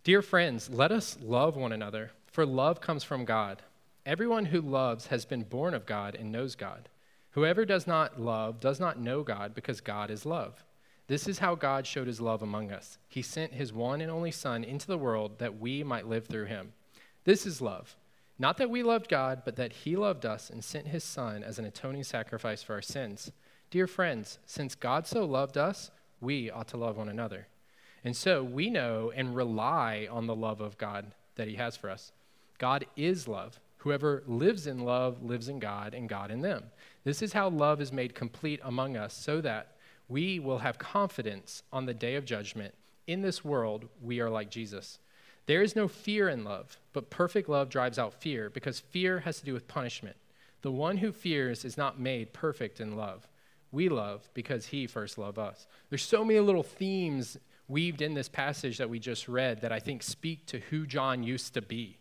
Dear 0.05 0.21
friends, 0.21 0.69
let 0.69 0.93
us 0.93 1.17
love 1.21 1.57
one 1.57 1.73
another, 1.73 2.11
for 2.31 2.45
love 2.45 2.79
comes 2.79 3.03
from 3.03 3.25
God. 3.25 3.61
Everyone 4.05 4.45
who 4.45 4.61
loves 4.61 5.07
has 5.07 5.25
been 5.25 5.43
born 5.43 5.73
of 5.73 5.85
God 5.85 6.15
and 6.15 6.31
knows 6.31 6.55
God. 6.55 6.87
Whoever 7.31 7.65
does 7.65 7.85
not 7.85 8.19
love 8.19 8.61
does 8.61 8.79
not 8.79 8.99
know 8.99 9.23
God 9.23 9.53
because 9.53 9.81
God 9.81 10.09
is 10.09 10.25
love. 10.25 10.63
This 11.09 11.27
is 11.27 11.39
how 11.39 11.55
God 11.55 11.87
showed 11.87 12.05
his 12.05 12.21
love 12.21 12.43
among 12.43 12.71
us. 12.71 12.99
He 13.07 13.23
sent 13.23 13.53
his 13.53 13.73
one 13.73 13.99
and 13.99 14.11
only 14.11 14.29
Son 14.29 14.63
into 14.63 14.85
the 14.85 14.97
world 14.97 15.39
that 15.39 15.59
we 15.59 15.83
might 15.83 16.07
live 16.07 16.27
through 16.27 16.45
him. 16.45 16.73
This 17.23 17.47
is 17.47 17.61
love. 17.61 17.95
Not 18.37 18.57
that 18.57 18.69
we 18.69 18.83
loved 18.83 19.09
God, 19.09 19.41
but 19.43 19.55
that 19.55 19.73
he 19.73 19.95
loved 19.95 20.23
us 20.23 20.51
and 20.51 20.63
sent 20.63 20.89
his 20.89 21.03
Son 21.03 21.43
as 21.43 21.57
an 21.57 21.65
atoning 21.65 22.03
sacrifice 22.03 22.61
for 22.61 22.75
our 22.75 22.83
sins. 22.83 23.31
Dear 23.71 23.87
friends, 23.87 24.37
since 24.45 24.75
God 24.75 25.07
so 25.07 25.25
loved 25.25 25.57
us, 25.57 25.89
we 26.21 26.51
ought 26.51 26.67
to 26.67 26.77
love 26.77 26.97
one 26.97 27.09
another. 27.09 27.47
And 28.03 28.15
so 28.15 28.43
we 28.43 28.69
know 28.69 29.11
and 29.15 29.35
rely 29.35 30.07
on 30.11 30.27
the 30.27 30.35
love 30.35 30.61
of 30.61 30.77
God 30.77 31.07
that 31.37 31.47
he 31.47 31.55
has 31.55 31.75
for 31.75 31.89
us. 31.89 32.11
God 32.59 32.85
is 32.95 33.27
love. 33.27 33.59
Whoever 33.77 34.21
lives 34.27 34.67
in 34.67 34.81
love 34.81 35.23
lives 35.23 35.49
in 35.49 35.57
God 35.57 35.95
and 35.95 36.07
God 36.07 36.29
in 36.29 36.41
them. 36.41 36.65
This 37.03 37.23
is 37.23 37.33
how 37.33 37.49
love 37.49 37.81
is 37.81 37.91
made 37.91 38.13
complete 38.13 38.59
among 38.63 38.95
us, 38.95 39.15
so 39.15 39.41
that 39.41 39.75
we 40.09 40.39
will 40.39 40.57
have 40.57 40.79
confidence 40.79 41.63
on 41.71 41.85
the 41.85 41.93
day 41.93 42.15
of 42.15 42.25
judgment. 42.25 42.73
In 43.07 43.21
this 43.21 43.45
world, 43.45 43.87
we 44.01 44.19
are 44.19 44.29
like 44.29 44.49
Jesus. 44.49 44.99
There 45.45 45.61
is 45.61 45.75
no 45.75 45.87
fear 45.87 46.27
in 46.27 46.43
love, 46.43 46.77
but 46.93 47.09
perfect 47.09 47.47
love 47.47 47.69
drives 47.69 47.97
out 47.97 48.13
fear, 48.13 48.49
because 48.49 48.79
fear 48.79 49.19
has 49.21 49.39
to 49.39 49.45
do 49.45 49.53
with 49.53 49.67
punishment. 49.67 50.17
The 50.61 50.71
one 50.71 50.97
who 50.97 51.11
fears 51.11 51.63
is 51.63 51.77
not 51.77 51.99
made 51.99 52.33
perfect 52.33 52.81
in 52.81 52.97
love. 52.97 53.27
We 53.71 53.87
love 53.87 54.29
because 54.33 54.67
he 54.67 54.87
first 54.87 55.17
loved 55.17 55.37
us. 55.37 55.67
There's 55.89 56.03
so 56.03 56.25
many 56.25 56.39
little 56.39 56.63
themes 56.63 57.37
weaved 57.67 58.01
in 58.01 58.15
this 58.15 58.27
passage 58.27 58.79
that 58.79 58.89
we 58.89 58.99
just 58.99 59.27
read 59.27 59.61
that 59.61 59.71
I 59.71 59.79
think 59.79 60.01
speak 60.01 60.47
to 60.47 60.59
who 60.59 60.87
John 60.87 61.23
used 61.23 61.53
to 61.53 61.61
be. 61.61 61.97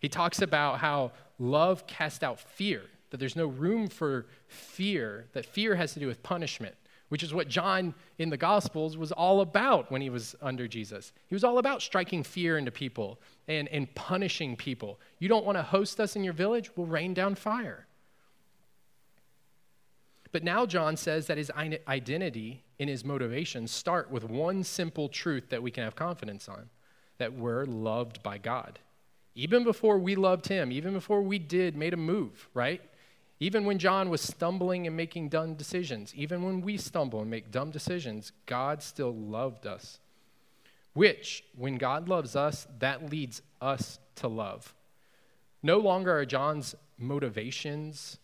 He 0.00 0.08
talks 0.08 0.40
about 0.42 0.78
how 0.78 1.12
love 1.38 1.86
casts 1.86 2.22
out 2.22 2.40
fear, 2.40 2.82
that 3.10 3.20
there's 3.20 3.36
no 3.36 3.46
room 3.46 3.88
for 3.88 4.26
fear, 4.48 5.26
that 5.34 5.44
fear 5.44 5.76
has 5.76 5.92
to 5.94 6.00
do 6.00 6.06
with 6.06 6.22
punishment, 6.22 6.74
which 7.12 7.22
is 7.22 7.34
what 7.34 7.46
John 7.46 7.92
in 8.16 8.30
the 8.30 8.38
Gospels 8.38 8.96
was 8.96 9.12
all 9.12 9.42
about 9.42 9.92
when 9.92 10.00
he 10.00 10.08
was 10.08 10.34
under 10.40 10.66
Jesus. 10.66 11.12
He 11.28 11.34
was 11.34 11.44
all 11.44 11.58
about 11.58 11.82
striking 11.82 12.22
fear 12.22 12.56
into 12.56 12.70
people 12.70 13.20
and, 13.46 13.68
and 13.68 13.94
punishing 13.94 14.56
people. 14.56 14.98
You 15.18 15.28
don't 15.28 15.44
want 15.44 15.58
to 15.58 15.62
host 15.62 16.00
us 16.00 16.16
in 16.16 16.24
your 16.24 16.32
village? 16.32 16.70
We'll 16.74 16.86
rain 16.86 17.12
down 17.12 17.34
fire. 17.34 17.86
But 20.32 20.42
now 20.42 20.64
John 20.64 20.96
says 20.96 21.26
that 21.26 21.36
his 21.36 21.50
identity 21.54 22.64
and 22.80 22.88
his 22.88 23.04
motivations 23.04 23.70
start 23.72 24.10
with 24.10 24.24
one 24.24 24.64
simple 24.64 25.10
truth 25.10 25.50
that 25.50 25.62
we 25.62 25.70
can 25.70 25.84
have 25.84 25.94
confidence 25.94 26.48
on 26.48 26.70
that 27.18 27.34
we're 27.34 27.66
loved 27.66 28.22
by 28.22 28.38
God 28.38 28.78
even 29.34 29.64
before 29.64 29.98
we 29.98 30.14
loved 30.14 30.48
him, 30.48 30.70
even 30.70 30.92
before 30.92 31.22
we 31.22 31.38
did, 31.38 31.76
made 31.76 31.94
a 31.94 31.96
move, 31.96 32.48
right? 32.54 32.82
Even 33.42 33.64
when 33.64 33.80
John 33.80 34.08
was 34.08 34.20
stumbling 34.20 34.86
and 34.86 34.96
making 34.96 35.28
dumb 35.28 35.54
decisions, 35.54 36.14
even 36.14 36.44
when 36.44 36.60
we 36.60 36.76
stumble 36.76 37.22
and 37.22 37.28
make 37.28 37.50
dumb 37.50 37.72
decisions, 37.72 38.30
God 38.46 38.84
still 38.84 39.12
loved 39.12 39.66
us. 39.66 39.98
Which, 40.92 41.42
when 41.56 41.76
God 41.76 42.08
loves 42.08 42.36
us, 42.36 42.68
that 42.78 43.10
leads 43.10 43.42
us 43.60 43.98
to 44.14 44.28
love. 44.28 44.76
No 45.60 45.78
longer 45.78 46.16
are 46.16 46.24
John's 46.24 46.76
motivations 46.96 48.20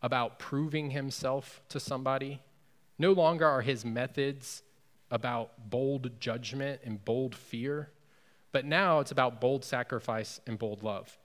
about 0.00 0.38
proving 0.38 0.88
himself 0.88 1.60
to 1.68 1.78
somebody. 1.78 2.40
No 2.98 3.12
longer 3.12 3.44
are 3.46 3.60
his 3.60 3.84
methods 3.84 4.62
about 5.10 5.68
bold 5.68 6.18
judgment 6.18 6.80
and 6.82 7.04
bold 7.04 7.34
fear. 7.34 7.90
But 8.52 8.64
now 8.64 9.00
it's 9.00 9.12
about 9.12 9.38
bold 9.38 9.66
sacrifice 9.66 10.40
and 10.46 10.58
bold 10.58 10.82
love. 10.82 11.18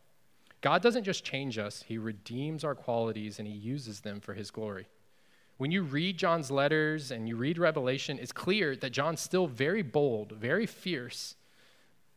God 0.61 0.81
doesn't 0.81 1.03
just 1.03 1.25
change 1.25 1.57
us, 1.57 1.83
He 1.87 1.97
redeems 1.97 2.63
our 2.63 2.75
qualities 2.75 3.39
and 3.39 3.47
He 3.47 3.53
uses 3.53 4.01
them 4.01 4.19
for 4.19 4.33
His 4.33 4.51
glory. 4.51 4.87
When 5.57 5.71
you 5.71 5.83
read 5.83 6.17
John's 6.17 6.49
letters 6.49 7.11
and 7.11 7.27
you 7.27 7.35
read 7.35 7.57
Revelation, 7.57 8.17
it's 8.19 8.31
clear 8.31 8.75
that 8.77 8.91
John's 8.91 9.21
still 9.21 9.47
very 9.47 9.81
bold, 9.83 10.31
very 10.31 10.65
fierce, 10.65 11.35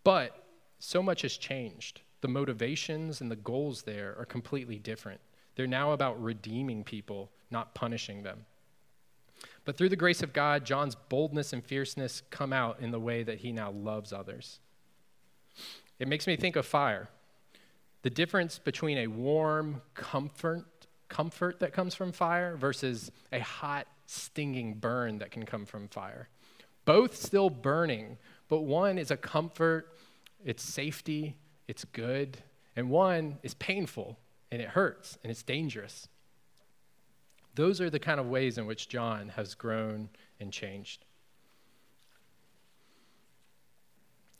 but 0.02 0.46
so 0.78 1.02
much 1.02 1.22
has 1.22 1.36
changed. 1.36 2.00
The 2.20 2.28
motivations 2.28 3.20
and 3.20 3.30
the 3.30 3.36
goals 3.36 3.82
there 3.82 4.16
are 4.18 4.24
completely 4.24 4.78
different. 4.78 5.20
They're 5.56 5.66
now 5.66 5.92
about 5.92 6.22
redeeming 6.22 6.84
people, 6.84 7.30
not 7.50 7.74
punishing 7.74 8.22
them. 8.22 8.46
But 9.64 9.76
through 9.76 9.90
the 9.90 9.96
grace 9.96 10.22
of 10.22 10.32
God, 10.32 10.64
John's 10.64 10.94
boldness 10.94 11.52
and 11.52 11.64
fierceness 11.64 12.22
come 12.30 12.52
out 12.52 12.80
in 12.80 12.90
the 12.90 13.00
way 13.00 13.22
that 13.22 13.38
he 13.38 13.52
now 13.52 13.70
loves 13.70 14.12
others. 14.12 14.60
It 15.98 16.08
makes 16.08 16.26
me 16.26 16.36
think 16.36 16.56
of 16.56 16.66
fire. 16.66 17.08
The 18.04 18.10
difference 18.10 18.58
between 18.58 18.98
a 18.98 19.06
warm 19.06 19.80
comfort, 19.94 20.66
comfort 21.08 21.60
that 21.60 21.72
comes 21.72 21.94
from 21.94 22.12
fire 22.12 22.54
versus 22.54 23.10
a 23.32 23.40
hot, 23.40 23.86
stinging 24.04 24.74
burn 24.74 25.20
that 25.20 25.30
can 25.30 25.46
come 25.46 25.64
from 25.64 25.88
fire. 25.88 26.28
Both 26.84 27.16
still 27.16 27.48
burning, 27.48 28.18
but 28.50 28.60
one 28.60 28.98
is 28.98 29.10
a 29.10 29.16
comfort, 29.16 29.96
it's 30.44 30.62
safety, 30.62 31.38
it's 31.66 31.86
good, 31.86 32.36
and 32.76 32.90
one 32.90 33.38
is 33.42 33.54
painful 33.54 34.18
and 34.52 34.60
it 34.60 34.68
hurts 34.68 35.16
and 35.22 35.30
it's 35.30 35.42
dangerous. 35.42 36.06
Those 37.54 37.80
are 37.80 37.88
the 37.88 37.98
kind 37.98 38.20
of 38.20 38.26
ways 38.26 38.58
in 38.58 38.66
which 38.66 38.90
John 38.90 39.30
has 39.30 39.54
grown 39.54 40.10
and 40.38 40.52
changed. 40.52 41.06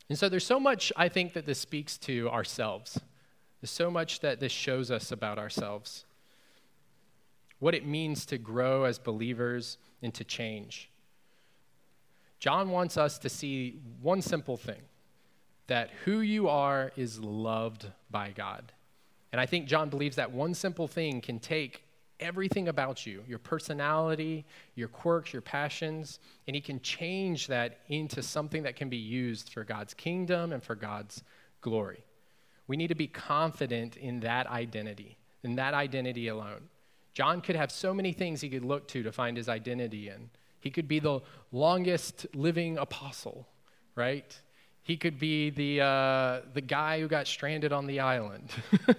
And 0.07 0.19
so 0.19 0.29
there's 0.29 0.45
so 0.45 0.59
much 0.59 0.93
I 0.95 1.09
think 1.09 1.33
that 1.33 1.47
this 1.47 1.57
speaks 1.57 1.97
to 1.97 2.29
ourselves. 2.29 2.99
There's 3.65 3.71
so 3.71 3.89
much 3.89 4.19
that 4.19 4.39
this 4.39 4.51
shows 4.51 4.91
us 4.91 5.11
about 5.11 5.39
ourselves. 5.39 6.05
What 7.57 7.73
it 7.73 7.83
means 7.83 8.23
to 8.27 8.37
grow 8.37 8.83
as 8.83 8.99
believers 8.99 9.79
and 10.03 10.13
to 10.13 10.23
change. 10.23 10.91
John 12.37 12.69
wants 12.69 12.95
us 12.95 13.17
to 13.17 13.27
see 13.27 13.79
one 14.03 14.21
simple 14.21 14.55
thing 14.55 14.83
that 15.65 15.89
who 16.03 16.19
you 16.19 16.47
are 16.47 16.91
is 16.95 17.19
loved 17.19 17.87
by 18.11 18.33
God. 18.35 18.71
And 19.31 19.41
I 19.41 19.47
think 19.47 19.65
John 19.65 19.89
believes 19.89 20.17
that 20.17 20.31
one 20.31 20.53
simple 20.53 20.87
thing 20.87 21.19
can 21.19 21.39
take 21.39 21.81
everything 22.19 22.67
about 22.67 23.07
you 23.07 23.23
your 23.27 23.39
personality, 23.39 24.45
your 24.75 24.89
quirks, 24.89 25.33
your 25.33 25.41
passions 25.41 26.19
and 26.45 26.53
he 26.53 26.61
can 26.61 26.79
change 26.81 27.47
that 27.47 27.79
into 27.89 28.21
something 28.21 28.61
that 28.61 28.75
can 28.75 28.89
be 28.89 28.97
used 28.97 29.49
for 29.49 29.63
God's 29.63 29.95
kingdom 29.95 30.53
and 30.53 30.61
for 30.61 30.75
God's 30.75 31.23
glory. 31.61 32.04
We 32.67 32.77
need 32.77 32.87
to 32.87 32.95
be 32.95 33.07
confident 33.07 33.97
in 33.97 34.21
that 34.21 34.47
identity, 34.47 35.17
in 35.43 35.55
that 35.55 35.73
identity 35.73 36.27
alone. 36.27 36.69
John 37.13 37.41
could 37.41 37.55
have 37.55 37.71
so 37.71 37.93
many 37.93 38.11
things 38.11 38.41
he 38.41 38.49
could 38.49 38.65
look 38.65 38.87
to 38.89 39.03
to 39.03 39.11
find 39.11 39.37
his 39.37 39.47
identity 39.47 40.09
in. 40.09 40.29
He 40.59 40.69
could 40.71 40.87
be 40.87 40.99
the 40.99 41.21
longest 41.51 42.25
living 42.33 42.77
apostle, 42.77 43.47
right? 43.95 44.37
He 44.81 44.97
could 44.97 45.17
be 45.17 45.49
the, 45.49 45.81
uh, 45.81 46.41
the 46.53 46.61
guy 46.61 46.99
who 46.99 47.07
got 47.07 47.27
stranded 47.27 47.71
on 47.71 47.87
the 47.87 47.99
island. 47.99 48.51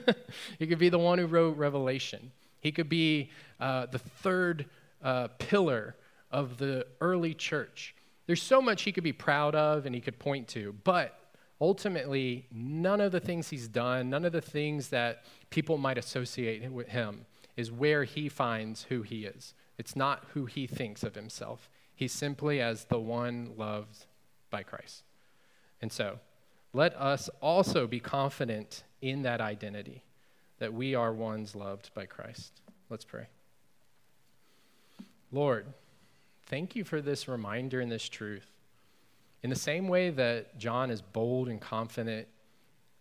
he 0.58 0.66
could 0.66 0.78
be 0.78 0.88
the 0.88 0.98
one 0.98 1.18
who 1.18 1.26
wrote 1.26 1.56
Revelation. 1.56 2.32
He 2.60 2.72
could 2.72 2.88
be 2.88 3.30
uh, 3.60 3.86
the 3.86 3.98
third 3.98 4.66
uh, 5.02 5.28
pillar 5.38 5.94
of 6.30 6.56
the 6.58 6.86
early 7.00 7.34
church. 7.34 7.94
There's 8.26 8.42
so 8.42 8.60
much 8.60 8.82
he 8.82 8.92
could 8.92 9.04
be 9.04 9.12
proud 9.12 9.54
of 9.54 9.86
and 9.86 9.94
he 9.94 10.00
could 10.00 10.18
point 10.18 10.48
to, 10.48 10.74
but 10.84 11.18
ultimately, 11.60 12.46
none 12.52 13.00
of 13.00 13.12
the 13.12 13.20
things 13.20 13.50
he's 13.50 13.68
done, 13.68 14.10
none 14.10 14.24
of 14.24 14.32
the 14.32 14.40
things 14.40 14.88
that 14.88 15.24
people 15.50 15.78
might 15.78 15.98
associate 15.98 16.70
with 16.70 16.88
him, 16.88 17.26
is 17.56 17.72
where 17.72 18.04
he 18.04 18.28
finds 18.28 18.84
who 18.84 19.02
he 19.02 19.24
is. 19.24 19.54
It's 19.78 19.96
not 19.96 20.24
who 20.34 20.46
he 20.46 20.66
thinks 20.66 21.02
of 21.02 21.14
himself. 21.14 21.68
He's 21.94 22.12
simply 22.12 22.60
as 22.60 22.84
the 22.84 23.00
one 23.00 23.52
loved 23.56 24.06
by 24.50 24.62
Christ. 24.62 25.02
And 25.80 25.92
so, 25.92 26.18
let 26.72 26.94
us 27.00 27.30
also 27.40 27.86
be 27.86 28.00
confident 28.00 28.84
in 29.00 29.22
that 29.22 29.40
identity 29.40 30.02
that 30.58 30.74
we 30.74 30.94
are 30.94 31.12
ones 31.12 31.54
loved 31.54 31.90
by 31.94 32.06
Christ. 32.06 32.60
Let's 32.88 33.04
pray. 33.04 33.28
Lord, 35.32 35.66
thank 36.46 36.76
you 36.76 36.84
for 36.84 37.00
this 37.00 37.28
reminder 37.28 37.80
and 37.80 37.90
this 37.90 38.08
truth. 38.08 38.55
In 39.46 39.50
the 39.50 39.54
same 39.54 39.86
way 39.86 40.10
that 40.10 40.58
John 40.58 40.90
is 40.90 41.00
bold 41.00 41.48
and 41.48 41.60
confident 41.60 42.26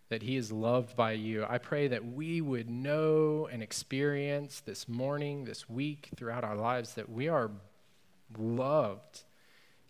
that 0.10 0.22
he 0.22 0.36
is 0.36 0.52
loved 0.52 0.96
by 0.96 1.14
you, 1.14 1.44
I 1.44 1.58
pray 1.58 1.88
that 1.88 2.06
we 2.06 2.40
would 2.40 2.70
know 2.70 3.50
and 3.52 3.64
experience 3.64 4.60
this 4.60 4.88
morning, 4.88 5.46
this 5.46 5.68
week, 5.68 6.10
throughout 6.16 6.44
our 6.44 6.56
lives, 6.56 6.94
that 6.94 7.10
we 7.10 7.30
are 7.30 7.50
loved, 8.38 9.24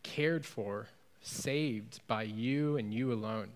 cared 0.02 0.46
for, 0.46 0.88
saved 1.20 2.00
by 2.08 2.24
you 2.24 2.78
and 2.78 2.94
you 2.94 3.12
alone. 3.12 3.50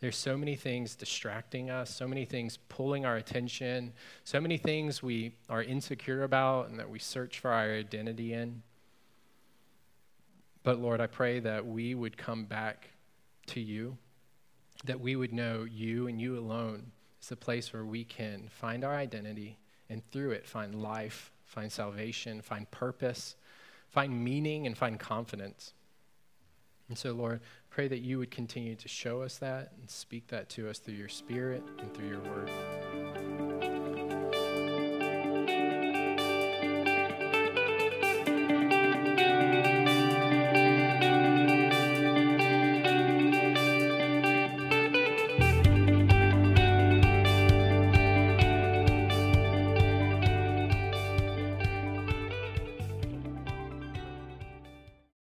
There's 0.00 0.16
so 0.16 0.38
many 0.38 0.56
things 0.56 0.96
distracting 0.96 1.68
us, 1.68 1.94
so 1.94 2.08
many 2.08 2.24
things 2.24 2.56
pulling 2.70 3.04
our 3.04 3.16
attention, 3.16 3.92
so 4.24 4.40
many 4.40 4.56
things 4.56 5.02
we 5.02 5.34
are 5.50 5.62
insecure 5.62 6.22
about 6.22 6.70
and 6.70 6.78
that 6.78 6.88
we 6.88 6.98
search 6.98 7.40
for 7.40 7.52
our 7.52 7.74
identity 7.74 8.32
in. 8.32 8.62
But 10.64 10.80
Lord, 10.80 11.00
I 11.00 11.06
pray 11.06 11.40
that 11.40 11.66
we 11.66 11.94
would 11.94 12.16
come 12.16 12.46
back 12.46 12.90
to 13.48 13.60
you, 13.60 13.98
that 14.84 14.98
we 14.98 15.14
would 15.14 15.32
know 15.32 15.64
you 15.64 16.08
and 16.08 16.20
you 16.20 16.38
alone 16.38 16.90
is 17.22 17.28
the 17.28 17.36
place 17.36 17.72
where 17.72 17.84
we 17.84 18.02
can 18.02 18.48
find 18.48 18.82
our 18.82 18.96
identity 18.96 19.58
and 19.88 20.02
through 20.10 20.32
it 20.32 20.46
find 20.46 20.74
life, 20.74 21.30
find 21.44 21.70
salvation, 21.70 22.40
find 22.40 22.68
purpose, 22.70 23.36
find 23.90 24.24
meaning, 24.24 24.66
and 24.66 24.76
find 24.76 24.98
confidence. 24.98 25.74
And 26.88 26.98
so, 26.98 27.12
Lord, 27.12 27.40
pray 27.70 27.86
that 27.88 28.00
you 28.00 28.18
would 28.18 28.30
continue 28.30 28.74
to 28.74 28.88
show 28.88 29.22
us 29.22 29.36
that 29.38 29.72
and 29.78 29.88
speak 29.90 30.28
that 30.28 30.48
to 30.50 30.68
us 30.68 30.78
through 30.78 30.94
your 30.94 31.08
Spirit 31.08 31.62
and 31.78 31.92
through 31.94 32.08
your 32.08 32.20
word. 32.20 33.43